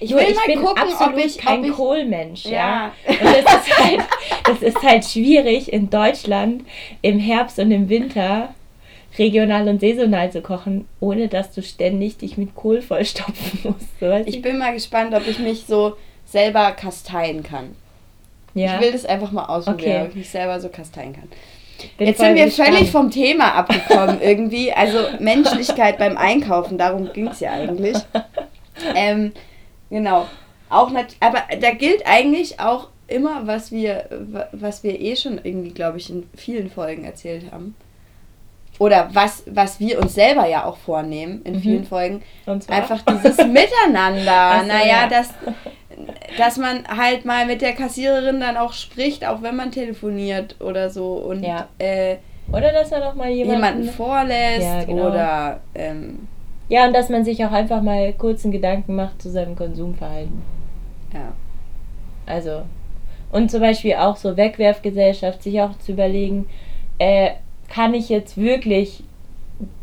Ich 0.01 0.13
will 0.13 0.23
ich 0.29 0.35
mal 0.37 0.47
bin 0.47 0.61
gucken, 0.61 0.83
ob 0.83 0.91
absolut 0.91 1.25
ich- 1.25 1.37
ob 1.39 1.45
kein 1.45 1.65
ich- 1.65 1.73
Kohlmensch, 1.73 2.45
ja. 2.45 2.51
Ja. 2.53 2.93
Und 3.09 3.23
das 3.23 3.55
ist 3.67 3.79
halt, 3.79 4.01
das 4.45 4.63
ist 4.63 4.83
halt 4.83 5.05
schwierig 5.05 5.73
in 5.73 5.89
Deutschland 5.89 6.65
im 7.01 7.19
Herbst 7.19 7.59
und 7.59 7.71
im 7.71 7.89
Winter 7.89 8.55
regional 9.19 9.69
und 9.69 9.81
saisonal 9.81 10.31
zu 10.33 10.43
kochen, 10.43 10.87
ohne 11.01 11.29
dass 11.29 11.53
du 11.53 11.63
ständig 11.63 12.19
dich 12.19 12.37
mit 12.37 12.55
Kohl 12.55 12.83
vollstopfen 12.83 13.61
musst. 13.63 14.01
So, 14.01 14.11
Ich 14.27 14.43
bin 14.43 14.59
mal 14.59 14.75
gespannt, 14.75 15.15
ob 15.15 15.27
ich 15.27 15.39
mich 15.39 15.65
so 15.67 15.97
selber 16.35 16.73
kasteien 16.73 17.43
kann. 17.43 17.75
ja, 18.55 18.75
Ich 18.75 18.81
will 18.81 18.93
das 18.93 19.05
einfach 19.07 19.31
mal 19.33 19.45
ausprobieren, 19.47 19.93
Okay. 19.93 20.03
ob 20.03 20.09
ich 20.11 20.15
mich 20.17 20.31
selber 20.31 20.61
so 20.61 20.69
kasteien 20.69 21.13
kann. 21.15 21.29
bin 21.97 22.07
Jetzt 22.09 22.19
sind 22.21 22.35
wir 22.35 22.45
gespannt. 22.47 22.69
völlig 22.71 22.91
vom 22.91 23.11
Thema 23.11 23.55
abgekommen 23.55 24.21
irgendwie. 24.31 24.73
Also 24.73 24.99
Menschlichkeit 25.21 25.97
beim 25.99 26.17
Einkaufen, 26.17 26.77
darum 26.77 27.13
ging 27.13 27.29
es 27.29 27.41
ja 27.41 27.53
eigentlich. 27.53 27.97
Ähm, 28.97 29.33
genau. 29.89 30.27
Auch 30.69 30.91
aber 31.21 31.43
da 31.61 31.71
gilt 31.71 32.03
eigentlich 32.07 32.59
auch 32.59 32.89
immer, 33.07 33.47
was 33.47 33.71
wir, 33.71 34.07
wa- 34.11 34.49
was 34.51 34.83
wir 34.83 35.01
eh 35.01 35.15
schon 35.15 35.39
irgendwie, 35.45 35.71
glaube 35.71 35.99
ich, 35.99 36.11
in 36.11 36.29
vielen 36.37 36.69
Folgen 36.71 37.05
erzählt 37.05 37.53
haben. 37.53 37.77
Oder 38.81 39.11
was, 39.13 39.45
was 39.47 39.79
wir 39.79 40.01
uns 40.01 40.15
selber 40.15 40.49
ja 40.49 40.65
auch 40.65 40.77
vornehmen 40.79 41.43
in 41.45 41.55
Mhm. 41.55 41.61
vielen 41.61 41.85
Folgen. 41.85 42.23
Einfach 42.67 43.01
dieses 43.03 43.37
Miteinander. 43.61 44.61
So, 44.63 44.67
naja, 44.67 44.87
ja. 45.03 45.07
dass, 45.09 45.29
dass 46.39 46.57
man 46.59 46.87
halt 46.89 47.25
mal 47.25 47.47
mit 47.47 47.63
der 47.63 47.73
Kassiererin 47.73 48.41
dann 48.41 48.57
auch 48.57 48.73
spricht, 48.73 49.27
auch 49.27 49.43
wenn 49.43 49.57
man 49.57 49.71
telefoniert 49.71 50.57
oder 50.61 50.91
so. 50.91 51.13
Und 51.15 51.43
Ja. 51.43 51.69
äh, 51.79 52.17
Oder 52.53 52.73
dass 52.73 52.93
er 52.93 53.01
doch 53.01 53.15
mal 53.15 53.31
jemanden, 53.31 53.55
jemanden 53.65 53.89
vorlässt 53.89 54.63
Ja, 54.63 54.85
genau. 54.85 55.09
oder 55.09 55.61
ähm, 55.75 56.29
Ja, 56.69 56.87
und 56.87 56.93
dass 56.95 57.09
man 57.09 57.25
sich 57.25 57.45
auch 57.45 57.53
einfach 57.53 57.83
mal 57.83 58.13
kurz 58.15 58.45
einen 58.45 58.53
Gedanken 58.53 58.95
macht 58.97 59.21
zu 59.23 59.31
seinem 59.31 59.57
Konsumverhalten. 59.57 60.43
ja. 61.13 61.33
Also, 62.27 62.63
und 63.33 63.51
zum 63.51 63.61
Beispiel 63.61 63.95
auch 63.95 64.17
so 64.17 64.37
Wegwerfgesellschaft, 64.37 65.43
sich 65.43 65.61
auch 65.61 65.77
zu 65.79 65.93
überlegen, 65.93 66.47
äh, 66.99 67.31
kann 67.69 67.93
ich 67.93 68.09
jetzt 68.09 68.37
wirklich 68.39 69.05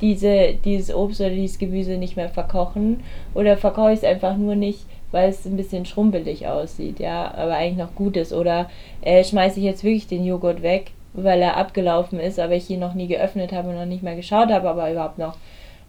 diese, 0.02 0.54
dieses 0.66 0.94
Obst 0.94 1.22
oder 1.22 1.30
dieses 1.30 1.60
Gemüse 1.60 1.98
nicht 1.98 2.16
mehr 2.16 2.30
verkochen 2.30 3.04
oder 3.34 3.58
verkaufe 3.58 3.92
ich 3.94 4.00
es 4.00 4.04
einfach 4.06 4.38
nur 4.38 4.56
nicht, 4.56 4.86
weil 5.12 5.30
es 5.30 5.46
ein 5.46 5.58
bisschen 5.58 5.86
schrumpelig 5.86 6.48
aussieht, 6.48 7.00
ja, 7.00 7.34
aber 7.36 7.56
eigentlich 7.56 7.78
noch 7.78 7.96
gut 7.96 8.16
ist 8.18 8.34
oder 8.34 8.70
äh, 9.02 9.24
schmeiße 9.24 9.60
ich 9.60 9.66
jetzt 9.66 9.84
wirklich 9.84 10.08
den 10.08 10.24
Joghurt 10.26 10.62
weg, 10.62 10.92
weil 11.14 11.42
er 11.42 11.58
abgelaufen 11.58 12.20
ist, 12.20 12.40
aber 12.40 12.54
ich 12.54 12.70
ihn 12.70 12.80
noch 12.80 12.94
nie 12.94 13.08
geöffnet 13.08 13.52
habe 13.52 13.70
und 13.70 13.76
noch 13.76 13.86
nicht 13.86 14.04
mehr 14.04 14.16
geschaut 14.16 14.50
habe, 14.50 14.70
aber 14.70 14.90
überhaupt 14.92 15.18
noch, 15.18 15.36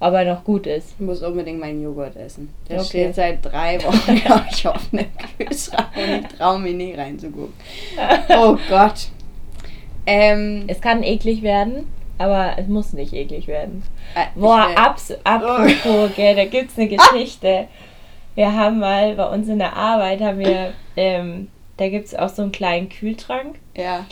aber 0.00 0.22
er 0.22 0.34
noch 0.34 0.42
gut 0.42 0.66
ist. 0.66 0.94
Ich 0.98 1.06
muss 1.06 1.22
unbedingt 1.22 1.60
meinen 1.60 1.80
Joghurt 1.82 2.16
essen. 2.16 2.52
Der 2.68 2.78
Okay. 2.80 2.86
steht 2.88 3.14
seit 3.14 3.44
drei 3.44 3.78
Wochen, 3.84 4.16
glaube 4.24 4.44
ich, 4.50 4.66
auf 4.66 4.88
dem 4.90 5.06
Kühlschrank 5.38 5.86
und 5.96 6.20
ich 6.30 6.38
traue 6.38 6.58
mir 6.58 6.72
nie 6.72 6.94
reinzugucken. 6.94 7.52
Oh 8.36 8.56
Gott. 8.68 9.08
Ähm, 10.06 10.64
Es 10.66 10.80
kann 10.80 11.02
eklig 11.04 11.42
werden, 11.42 11.86
aber 12.18 12.54
es 12.56 12.66
muss 12.66 12.92
nicht 12.92 13.12
eklig 13.12 13.46
werden. 13.46 13.82
äh, 14.16 14.26
Boah, 14.34 14.68
abs 14.74 15.12
apropos, 15.24 16.10
gell, 16.16 16.34
da 16.34 16.44
gibt's 16.46 16.76
eine 16.76 16.88
Geschichte. 16.96 17.68
Wir 18.34 18.54
haben 18.54 18.78
mal 18.78 19.14
bei 19.14 19.28
uns 19.28 19.48
in 19.48 19.58
der 19.58 19.76
Arbeit, 19.76 20.20
haben 20.20 20.38
wir, 20.38 20.72
ähm, 20.96 21.48
da 21.76 21.88
gibt's 21.88 22.14
auch 22.14 22.28
so 22.28 22.42
einen 22.42 22.52
kleinen 22.52 22.88
Kühlschrank. 22.88 23.58
Ja. 23.76 24.06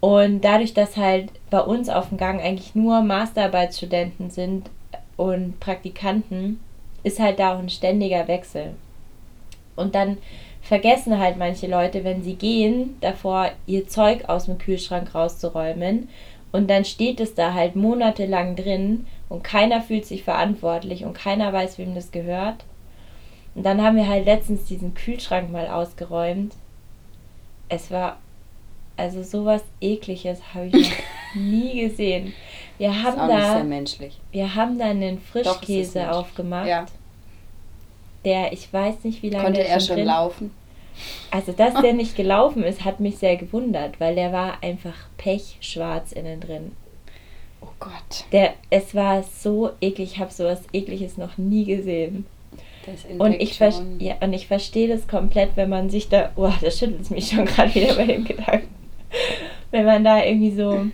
Und 0.00 0.44
dadurch, 0.44 0.74
dass 0.74 0.96
halt 0.96 1.30
bei 1.50 1.60
uns 1.60 1.88
auf 1.88 2.08
dem 2.08 2.18
Gang 2.18 2.40
eigentlich 2.40 2.74
nur 2.74 3.00
Masterarbeitsstudenten 3.02 4.30
sind 4.30 4.70
und 5.16 5.58
Praktikanten, 5.60 6.60
ist 7.02 7.20
halt 7.20 7.38
da 7.38 7.54
auch 7.54 7.58
ein 7.58 7.70
ständiger 7.70 8.28
Wechsel. 8.28 8.74
Und 9.76 9.94
dann 9.94 10.18
vergessen 10.62 11.18
halt 11.18 11.36
manche 11.36 11.68
Leute, 11.68 12.02
wenn 12.02 12.22
sie 12.22 12.34
gehen, 12.34 12.96
davor 13.00 13.50
ihr 13.66 13.86
Zeug 13.86 14.28
aus 14.28 14.46
dem 14.46 14.58
Kühlschrank 14.58 15.14
rauszuräumen. 15.14 16.08
Und 16.50 16.68
dann 16.68 16.84
steht 16.84 17.20
es 17.20 17.34
da 17.34 17.54
halt 17.54 17.76
monatelang 17.76 18.56
drin 18.56 19.06
und 19.28 19.44
keiner 19.44 19.82
fühlt 19.82 20.06
sich 20.06 20.24
verantwortlich 20.24 21.04
und 21.04 21.12
keiner 21.14 21.52
weiß, 21.52 21.78
wem 21.78 21.94
das 21.94 22.10
gehört. 22.10 22.64
Und 23.56 23.64
dann 23.64 23.82
haben 23.82 23.96
wir 23.96 24.06
halt 24.06 24.26
letztens 24.26 24.66
diesen 24.66 24.94
Kühlschrank 24.94 25.50
mal 25.50 25.66
ausgeräumt. 25.66 26.52
Es 27.68 27.90
war 27.90 28.18
also 28.98 29.22
sowas 29.22 29.62
ekliges 29.80 30.38
habe 30.54 30.66
ich 30.66 30.72
noch 30.74 30.96
nie 31.34 31.80
gesehen. 31.88 32.32
Wir 32.78 32.90
Ist 32.90 33.02
haben 33.02 33.26
nicht 33.26 33.38
da 33.40 33.52
sehr 33.54 33.64
menschlich. 33.64 34.18
wir 34.30 34.54
haben 34.54 34.78
da 34.78 34.84
einen 34.86 35.16
Doch, 35.16 35.22
ist 35.22 35.30
Frischkäse 35.30 35.98
menschlich. 35.98 36.16
aufgemacht. 36.16 36.68
Ja. 36.68 36.86
Der 38.24 38.52
ich 38.52 38.72
weiß 38.72 39.04
nicht, 39.04 39.22
wie 39.22 39.30
lange 39.30 39.44
Konnte 39.44 39.64
er 39.66 39.80
schon 39.80 39.96
drin. 39.96 40.06
laufen? 40.06 40.50
Also, 41.30 41.52
dass 41.52 41.74
der 41.82 41.92
nicht 41.94 42.16
gelaufen 42.16 42.62
ist, 42.62 42.84
hat 42.84 43.00
mich 43.00 43.18
sehr 43.18 43.36
gewundert, 43.36 44.00
weil 44.00 44.14
der 44.14 44.32
war 44.32 44.62
einfach 44.62 44.94
pechschwarz 45.18 46.12
innen 46.12 46.40
drin. 46.40 46.72
Oh 47.60 47.68
Gott. 47.80 48.24
Der, 48.32 48.54
es 48.70 48.94
war 48.94 49.22
so 49.22 49.70
eklig, 49.80 50.12
ich 50.12 50.18
habe 50.18 50.32
sowas 50.32 50.60
ekliges 50.72 51.16
noch 51.18 51.36
nie 51.38 51.64
gesehen. 51.64 52.26
Und 53.18 53.32
ich, 53.40 53.58
ja, 53.58 54.14
und 54.20 54.32
ich 54.32 54.46
verstehe 54.46 54.88
das 54.88 55.08
komplett, 55.08 55.50
wenn 55.56 55.68
man 55.68 55.90
sich 55.90 56.08
da, 56.08 56.30
oh, 56.36 56.52
das 56.60 56.78
schüttelt 56.78 57.02
es 57.02 57.10
mich 57.10 57.28
schon 57.28 57.44
gerade 57.44 57.74
wieder 57.74 57.94
bei 57.94 58.04
dem 58.06 58.24
Gedanken, 58.24 58.74
wenn 59.70 59.84
man 59.84 60.04
da 60.04 60.22
irgendwie 60.24 60.52
so 60.52 60.86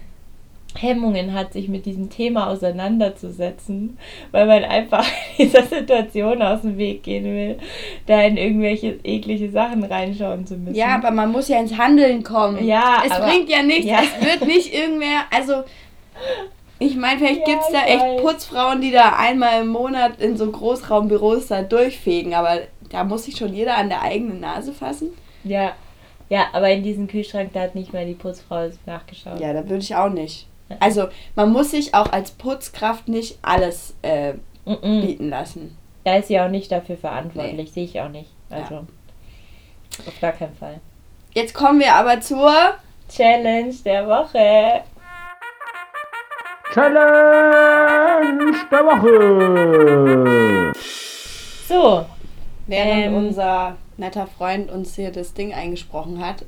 Hemmungen 0.79 1.35
hat, 1.35 1.53
sich 1.53 1.69
mit 1.69 1.85
diesem 1.85 2.09
Thema 2.09 2.49
auseinanderzusetzen, 2.49 3.99
weil 4.31 4.47
man 4.47 4.65
einfach 4.65 5.07
dieser 5.39 5.65
Situation 5.65 6.41
aus 6.43 6.63
dem 6.63 6.79
Weg 6.79 7.03
gehen 7.03 7.25
will, 7.25 7.59
da 8.07 8.23
in 8.23 8.37
irgendwelche 8.37 8.99
eklige 9.05 9.51
Sachen 9.51 9.85
reinschauen 9.85 10.47
zu 10.47 10.57
müssen. 10.57 10.75
Ja, 10.77 10.95
aber 10.97 11.11
man 11.11 11.31
muss 11.31 11.49
ja 11.49 11.61
ins 11.61 11.77
Handeln 11.77 12.23
kommen. 12.23 12.65
Ja, 12.65 13.03
es 13.05 13.13
aber- 13.13 13.27
bringt 13.27 13.51
ja 13.51 13.63
nichts. 13.63 13.87
Ja. 13.87 14.01
Es 14.03 14.25
wird 14.25 14.47
nicht 14.47 14.73
irgendwer, 14.73 15.25
also 15.31 15.65
Ich 16.85 16.97
meine, 16.97 17.19
vielleicht 17.19 17.41
Ja, 17.41 17.55
gibt 17.55 17.63
es 17.63 17.71
da 17.73 17.85
echt. 17.85 18.23
Putzfrauen, 18.23 18.81
die 18.81 18.91
da 18.91 19.17
einmal 19.17 19.63
im 19.63 19.69
Monat 19.69 20.21
in 20.21 20.37
so 20.37 20.51
Großraumbüros 20.51 21.47
da 21.49 21.63
durchfegen, 21.63 22.35
aber 22.35 22.59
da 22.91 23.05
muss 23.05 23.25
sich 23.25 23.37
schon 23.37 23.55
jeder 23.55 23.77
an 23.77 23.89
der 23.89 24.03
eigenen 24.03 24.41
Nase 24.41 24.73
fassen. 24.73 25.11
Ja. 25.45 25.73
Ja, 26.29 26.47
aber 26.53 26.71
in 26.71 26.83
diesem 26.83 27.09
Kühlschrank, 27.09 27.51
da 27.53 27.61
hat 27.61 27.75
nicht 27.75 27.93
mal 27.93 28.07
die 28.07 28.15
Putzfrau 28.15 28.69
nachgeschaut. 28.87 29.39
Ja, 29.39 29.53
da 29.53 29.61
würde 29.69 29.83
ich 29.83 29.95
auch 29.95 30.09
nicht. 30.09 30.47
Also, 30.81 31.09
man 31.35 31.53
muss 31.53 31.71
sich 31.73 31.95
auch 31.95 32.11
als 32.11 32.31
Putzkraft 32.31 33.09
nicht 33.09 33.39
alles 33.43 33.95
äh, 34.03 34.35
Mhm. 34.65 35.01
bieten 35.03 35.29
lassen. 35.29 35.77
Da 36.05 36.17
ist 36.17 36.29
sie 36.29 36.41
auch 36.41 36.49
nicht 36.49 36.71
dafür 36.73 36.97
verantwortlich, 36.97 37.73
sehe 37.73 37.85
ich 37.85 38.01
auch 38.01 38.09
nicht. 38.09 38.31
Also, 38.49 38.77
auf 40.07 40.21
gar 40.21 40.33
keinen 40.33 40.55
Fall. 40.55 40.81
Jetzt 41.35 41.53
kommen 41.55 41.81
wir 41.81 41.95
aber 41.95 42.21
zur. 42.21 42.53
Challenge 43.15 43.75
der 43.85 44.07
Woche. 44.07 44.83
Challenge 46.73 48.53
der 48.71 48.85
Woche. 48.87 50.73
So, 51.69 52.05
Während 52.67 53.05
Ähm. 53.07 53.15
unser 53.15 53.77
netter 53.99 54.27
Freund 54.27 54.71
uns 54.71 54.95
hier 54.97 55.11
das 55.11 55.35
Ding 55.35 55.53
eingesprochen 55.53 56.25
hat, 56.25 56.45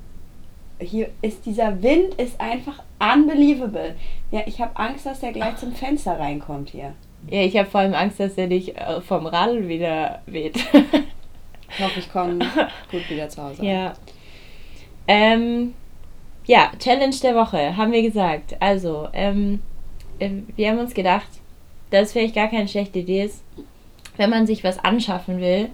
hier 0.81 1.09
ist 1.22 1.45
dieser 1.47 1.83
Wind 1.83 2.14
ist 2.14 2.41
einfach 2.41 2.83
unbelievable. 2.99 3.95
Ja, 4.31 4.41
ich 4.47 4.61
habe 4.61 4.77
Angst, 4.77 5.05
dass 5.07 5.20
der 5.20 5.33
gleich 5.33 5.57
zum 5.57 5.72
Fenster 5.72 6.18
reinkommt 6.18 6.70
hier. 6.70 6.95
ja, 7.29 7.41
ich 7.43 7.57
habe 7.57 7.68
vor 7.70 7.81
allem 7.81 7.95
Angst, 7.95 8.18
dass 8.20 8.37
er 8.39 8.47
dich 8.49 8.77
äh, 8.77 9.01
vom 9.01 9.27
Radl 9.27 9.68
wieder 9.68 10.22
weht. 10.27 10.57
Ich 10.57 11.81
hoffe, 11.85 11.99
ich 12.01 12.11
komme 12.12 12.39
gut 12.91 13.09
wieder 13.11 13.29
zu 13.29 13.43
Hause. 13.43 13.64
ja. 13.64 13.93
Ähm, 15.07 15.75
ja, 16.47 16.70
Challenge 16.79 17.14
der 17.22 17.35
Woche, 17.35 17.77
haben 17.77 17.93
wir 17.93 18.03
gesagt. 18.03 18.57
Also, 18.61 19.09
ähm, 19.12 19.55
äh, 19.55 19.74
wir 20.18 20.70
haben 20.70 20.78
uns 20.78 20.94
gedacht, 20.94 21.28
dass 21.90 22.08
es 22.08 22.12
vielleicht 22.12 22.34
gar 22.34 22.48
keine 22.48 22.68
schlechte 22.68 23.00
Idee 23.00 23.24
ist, 23.24 23.42
wenn 24.16 24.30
man 24.30 24.46
sich 24.46 24.64
was 24.64 24.78
anschaffen 24.78 25.40
will, 25.40 25.68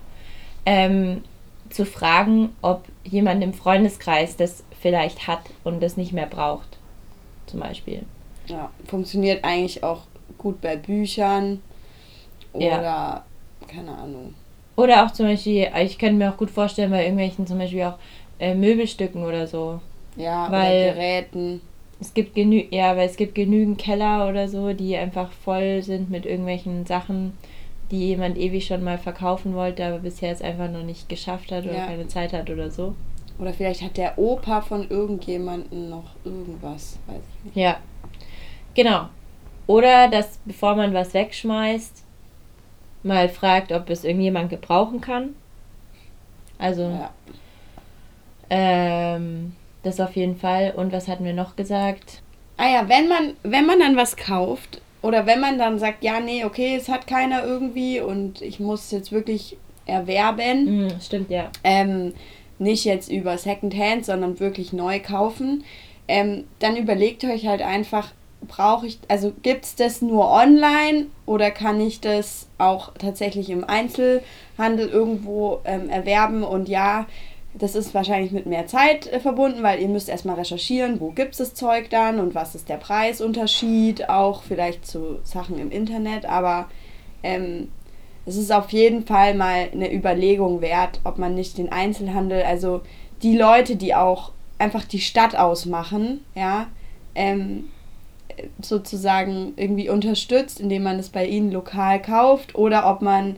ähm, 0.67 1.23
zu 1.71 1.85
fragen, 1.87 2.51
ob 2.63 2.85
jemand 3.05 3.43
im 3.45 3.53
Freundeskreis 3.55 4.37
das 4.37 4.65
vielleicht 4.81 5.27
hat 5.27 5.41
und 5.65 5.83
das 5.83 5.97
nicht 5.97 6.13
mehr 6.13 6.27
braucht. 6.27 6.79
Zum 7.47 7.61
Beispiel. 7.61 8.03
Ja, 8.47 8.71
funktioniert 8.87 9.45
eigentlich 9.45 9.85
auch 9.85 10.03
gut 10.39 10.61
bei 10.61 10.77
Büchern 10.77 11.61
oder 12.53 12.65
Ja. 12.83 13.25
keine 13.69 13.93
Ahnung. 13.97 14.35
Oder 14.77 15.05
auch 15.05 15.11
zum 15.13 15.27
Beispiel, 15.27 15.69
ich 15.83 15.99
könnte 15.99 16.15
mir 16.17 16.33
auch 16.33 16.37
gut 16.37 16.51
vorstellen, 16.51 16.91
bei 16.91 17.03
irgendwelchen 17.03 17.47
zum 17.47 17.59
Beispiel 17.59 17.85
auch 17.85 17.99
äh, 18.39 18.55
Möbelstücken 18.55 19.23
oder 19.25 19.47
so. 19.47 19.81
Ja, 20.17 20.51
Weil- 20.51 20.85
oder 20.85 20.95
Geräten. 20.95 21.61
Es 22.01 22.15
gibt 22.15 22.35
genü 22.35 22.65
ja, 22.71 22.97
weil 22.97 23.07
es 23.09 23.17
gibt 23.17 23.35
genügend 23.35 23.79
Keller 23.79 24.29
oder 24.29 24.49
so, 24.49 24.73
die 24.73 24.97
einfach 24.97 25.31
voll 25.33 25.83
sind 25.83 26.11
mit 26.11 26.25
irgendwelchen 26.25 26.87
Sachen, 26.87 27.35
die 27.91 28.09
jemand 28.09 28.39
ewig 28.39 28.67
schon 28.67 28.83
mal 28.83 28.97
verkaufen 28.99 29.55
wollte, 29.55 29.85
aber 29.85 29.99
bisher 29.99 30.33
es 30.33 30.41
einfach 30.41 30.71
noch 30.71 30.83
nicht 30.83 31.09
geschafft 31.09 31.53
hat 31.53 31.65
oder 31.65 31.75
Ja. 31.77 31.87
keine 31.87 32.09
Zeit 32.09 32.33
hat 32.33 32.49
oder 32.49 32.71
so. 32.71 32.95
Oder 33.39 33.53
vielleicht 33.53 33.83
hat 33.83 33.97
der 33.97 34.19
Opa 34.19 34.61
von 34.61 34.89
irgendjemandem 34.89 35.89
noch 35.91 36.15
irgendwas. 36.25 36.99
Weiß 37.07 37.23
ich 37.39 37.45
nicht. 37.47 37.57
Ja. 37.57 37.79
Genau. 38.75 39.09
Oder 39.67 40.09
dass, 40.09 40.39
bevor 40.45 40.75
man 40.77 40.93
was 40.95 41.15
wegschmeißt, 41.15 42.05
mal 43.03 43.29
fragt, 43.29 43.73
ob 43.73 43.89
es 43.91 44.05
irgendjemand 44.05 44.51
gebrauchen 44.51 45.01
kann. 45.01 45.35
Also, 46.59 46.83
Ja. 46.83 47.11
ähm, 48.51 49.55
das 49.83 50.01
auf 50.01 50.17
jeden 50.17 50.37
Fall. 50.37 50.73
Und 50.77 50.93
was 50.93 51.09
hatten 51.09 51.25
wir 51.25 51.33
noch 51.33 51.57
gesagt? 51.57 52.23
Ah 52.57 52.69
ja, 52.69 52.89
wenn 52.89 53.09
man, 53.09 53.35
wenn 53.43 53.67
man 53.67 53.79
dann 53.81 53.97
was 53.97 54.17
kauft 54.17 54.81
oder 55.03 55.25
wenn 55.27 55.41
man 55.41 55.59
dann 55.59 55.79
sagt, 55.79 56.05
ja, 56.05 56.21
nee, 56.21 56.45
okay, 56.45 56.77
es 56.77 56.89
hat 56.89 57.07
keiner 57.07 57.45
irgendwie 57.45 58.01
und 58.01 58.43
ich 58.43 58.61
muss 58.61 58.85
es 58.85 58.91
jetzt 58.91 59.13
wirklich 59.13 59.57
erwerben, 59.87 60.67
Hm, 60.91 61.01
stimmt, 61.01 61.31
ja. 61.31 61.51
ähm, 61.65 62.13
nicht 62.59 62.85
jetzt 62.85 63.11
über 63.11 63.39
Secondhand, 63.39 64.05
sondern 64.05 64.39
wirklich 64.41 64.73
neu 64.75 65.01
kaufen, 65.01 65.65
ähm, 66.07 66.45
dann 66.59 66.77
überlegt 66.77 67.25
euch 67.25 67.47
halt 67.47 67.63
einfach, 67.63 68.13
brauche 68.47 68.87
ich, 68.87 68.99
also 69.09 69.33
gibt 69.43 69.65
es 69.65 69.75
das 69.77 70.03
nur 70.03 70.31
online 70.31 71.07
oder 71.27 71.51
kann 71.51 71.81
ich 71.81 72.01
das 72.01 72.49
auch 72.59 72.93
tatsächlich 72.99 73.49
im 73.51 73.65
Einzelhandel 73.65 74.89
irgendwo 74.89 75.61
ähm, 75.65 75.89
erwerben? 75.89 76.43
Und 76.43 76.69
ja, 76.69 77.07
das 77.55 77.75
ist 77.75 77.95
wahrscheinlich 77.95 78.33
mit 78.33 78.47
mehr 78.47 78.67
Zeit 78.67 79.07
äh, 79.07 79.21
verbunden, 79.21 79.63
weil 79.63 79.81
ihr 79.81 79.89
müsst 79.89 80.09
erstmal 80.09 80.37
recherchieren, 80.37 81.01
wo 81.01 81.11
gibt 81.11 81.33
es 81.33 81.39
das 81.39 81.55
Zeug 81.55 81.91
dann 81.91 82.21
und 82.21 82.35
was 82.35 82.55
ist 82.55 82.69
der 82.69 82.77
Preisunterschied, 82.77 84.09
auch 84.09 84.43
vielleicht 84.43 84.87
zu 84.87 85.19
Sachen 85.25 85.59
im 85.59 85.71
Internet, 85.71 86.27
aber 86.27 86.69
ähm, 87.23 87.69
es 88.27 88.37
ist 88.37 88.53
auf 88.53 88.71
jeden 88.71 89.05
Fall 89.05 89.35
mal 89.35 89.69
eine 89.73 89.93
Überlegung 89.93 90.61
wert, 90.61 91.01
ob 91.05 91.19
man 91.19 91.35
nicht 91.35 91.59
den 91.59 91.73
Einzelhandel, 91.73 92.43
also 92.43 92.83
die 93.23 93.37
Leute, 93.37 93.77
die 93.77 93.95
auch 93.95 94.33
einfach 94.59 94.85
die 94.85 95.01
Stadt 95.01 95.35
ausmachen, 95.35 96.25
ja, 96.35 96.69
ähm, 97.15 97.71
sozusagen 98.63 99.55
irgendwie 99.57 99.89
unterstützt, 99.89 100.61
indem 100.61 100.85
man 100.85 100.99
es 100.99 101.09
bei 101.09 101.27
ihnen 101.27 101.51
lokal 101.51 102.01
kauft 102.01 102.55
oder 102.55 102.89
ob 102.89 103.03
man, 103.03 103.37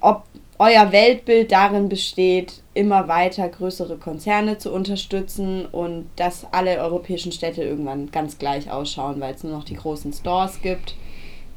ob 0.00 0.24
euer 0.58 0.90
Weltbild 0.92 1.52
darin 1.52 1.88
besteht, 1.88 2.62
immer 2.74 3.08
weiter 3.08 3.48
größere 3.48 3.96
Konzerne 3.96 4.58
zu 4.58 4.72
unterstützen 4.72 5.66
und 5.66 6.06
dass 6.16 6.46
alle 6.52 6.78
europäischen 6.78 7.32
Städte 7.32 7.62
irgendwann 7.62 8.10
ganz 8.10 8.38
gleich 8.38 8.70
ausschauen, 8.70 9.20
weil 9.20 9.34
es 9.34 9.44
nur 9.44 9.52
noch 9.52 9.64
die 9.64 9.74
großen 9.76 10.12
Stores 10.12 10.60
gibt. 10.62 10.94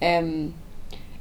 Ähm, 0.01 0.53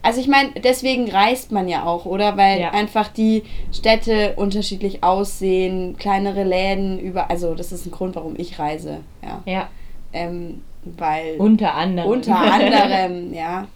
also 0.02 0.20
ich 0.20 0.28
meine, 0.28 0.50
deswegen 0.62 1.10
reist 1.10 1.50
man 1.52 1.68
ja 1.68 1.84
auch, 1.84 2.04
oder? 2.04 2.36
Weil 2.36 2.60
Ja. 2.60 2.70
einfach 2.70 3.08
die 3.08 3.42
Städte 3.72 4.34
unterschiedlich 4.36 5.02
aussehen, 5.02 5.96
kleinere 5.98 6.44
Läden 6.44 6.98
über, 7.00 7.30
also 7.30 7.54
das 7.54 7.72
ist 7.72 7.86
ein 7.86 7.90
Grund, 7.90 8.14
warum 8.16 8.34
ich 8.38 8.58
reise, 8.58 9.00
ja. 9.22 9.42
Ja, 9.44 9.68
Ähm, 10.12 10.62
weil 10.84 11.36
unter 11.38 11.74
anderem. 11.74 12.10
unter 12.10 12.36
anderem, 12.38 13.34
ja. 13.34 13.66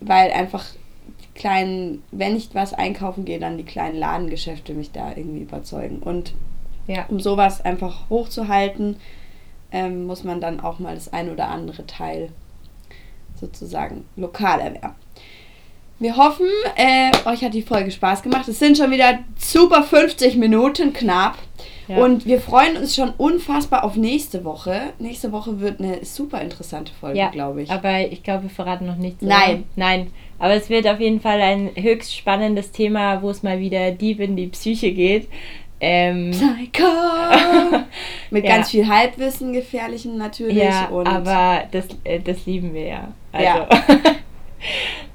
Weil 0.00 0.30
einfach 0.30 0.64
kleinen, 1.38 2.02
wenn 2.10 2.36
ich 2.36 2.50
was 2.52 2.74
einkaufen 2.74 3.24
gehe, 3.24 3.38
dann 3.38 3.56
die 3.56 3.64
kleinen 3.64 3.96
Ladengeschäfte 3.96 4.74
mich 4.74 4.90
da 4.90 5.12
irgendwie 5.14 5.42
überzeugen. 5.42 6.00
Und 6.00 6.34
ja. 6.86 7.06
um 7.08 7.20
sowas 7.20 7.64
einfach 7.64 8.10
hochzuhalten, 8.10 8.96
ähm, 9.70 10.06
muss 10.06 10.24
man 10.24 10.40
dann 10.40 10.60
auch 10.60 10.80
mal 10.80 10.94
das 10.94 11.12
ein 11.12 11.30
oder 11.30 11.48
andere 11.48 11.86
Teil 11.86 12.30
sozusagen 13.36 14.04
lokal 14.16 14.60
erwerben. 14.60 14.96
Wir 16.00 16.16
hoffen, 16.16 16.46
äh, 16.76 17.10
euch 17.28 17.42
hat 17.42 17.54
die 17.54 17.62
Folge 17.62 17.90
Spaß 17.90 18.22
gemacht. 18.22 18.46
Es 18.48 18.58
sind 18.58 18.76
schon 18.76 18.90
wieder 18.90 19.18
super 19.36 19.82
50 19.82 20.36
Minuten 20.36 20.92
knapp. 20.92 21.38
Ja. 21.88 22.04
Und 22.04 22.26
wir 22.26 22.40
freuen 22.40 22.76
uns 22.76 22.94
schon 22.94 23.10
unfassbar 23.16 23.82
auf 23.82 23.96
nächste 23.96 24.44
Woche. 24.44 24.92
Nächste 24.98 25.32
Woche 25.32 25.60
wird 25.60 25.80
eine 25.80 26.04
super 26.04 26.40
interessante 26.40 26.92
Folge, 27.00 27.18
Ja, 27.18 27.30
glaube 27.30 27.62
ich. 27.62 27.70
aber 27.70 28.00
ich 28.00 28.22
glaube, 28.22 28.44
wir 28.44 28.50
verraten 28.50 28.86
noch 28.86 28.96
nichts. 28.96 29.22
Nein. 29.22 29.50
Oder? 29.50 29.64
Nein. 29.76 30.10
Aber 30.38 30.54
es 30.54 30.70
wird 30.70 30.86
auf 30.86 31.00
jeden 31.00 31.20
Fall 31.20 31.40
ein 31.40 31.70
höchst 31.74 32.16
spannendes 32.16 32.70
Thema, 32.70 33.22
wo 33.22 33.30
es 33.30 33.42
mal 33.42 33.58
wieder 33.58 33.90
deep 33.90 34.20
in 34.20 34.36
die 34.36 34.46
Psyche 34.48 34.92
geht. 34.92 35.28
Ähm, 35.80 36.30
Psycho! 36.32 36.86
Mit 38.30 38.44
Ja. 38.44 38.56
ganz 38.56 38.70
viel 38.70 38.86
Halbwissen, 38.88 39.52
gefährlichem 39.52 40.16
natürlich. 40.16 40.56
ja, 40.56 40.88
aber 40.90 41.64
das, 41.70 41.86
äh, 42.04 42.20
das 42.20 42.46
lieben 42.46 42.74
wir 42.74 42.86
ja. 42.86 43.08
Also, 43.32 43.44
Ja. 43.46 43.68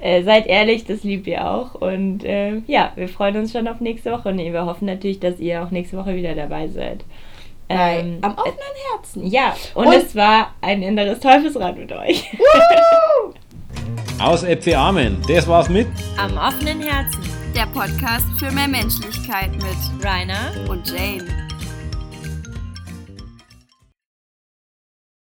äh, 0.00 0.22
seid 0.22 0.46
ehrlich, 0.46 0.84
das 0.86 1.04
liebt 1.04 1.26
ihr 1.26 1.46
auch. 1.46 1.74
Und 1.74 2.24
äh, 2.24 2.58
ja, 2.66 2.92
wir 2.96 3.08
freuen 3.08 3.36
uns 3.36 3.52
schon 3.52 3.68
auf 3.68 3.80
nächste 3.80 4.10
Woche. 4.12 4.30
Und 4.30 4.38
wir 4.38 4.64
hoffen 4.66 4.86
natürlich, 4.86 5.20
dass 5.20 5.38
ihr 5.38 5.62
auch 5.62 5.70
nächste 5.70 5.96
Woche 5.98 6.14
wieder 6.16 6.34
dabei 6.34 6.68
seid. 6.68 7.04
bei, 7.68 7.98
Ähm, 8.00 8.18
am 8.22 8.32
offenen 8.32 8.56
Herzen. 8.92 9.26
ja, 9.26 9.54
und, 9.74 9.86
Und- 9.86 9.94
es 9.94 10.14
war 10.16 10.54
ein 10.60 10.82
inneres 10.82 11.20
Teufelsrad 11.20 11.76
mit 11.78 11.92
euch. 11.92 12.30
Aus 14.18 14.42
Äpfel 14.42 14.74
Amen. 14.74 15.18
Das 15.28 15.46
war's 15.46 15.68
mit 15.68 15.86
Am 16.16 16.36
offenen 16.36 16.80
Herzen. 16.80 17.22
Der 17.54 17.66
Podcast 17.66 18.26
für 18.38 18.50
mehr 18.50 18.68
Menschlichkeit 18.68 19.52
mit 19.52 20.04
Rainer. 20.04 20.52
und 20.68 20.88
Jane. 20.88 21.43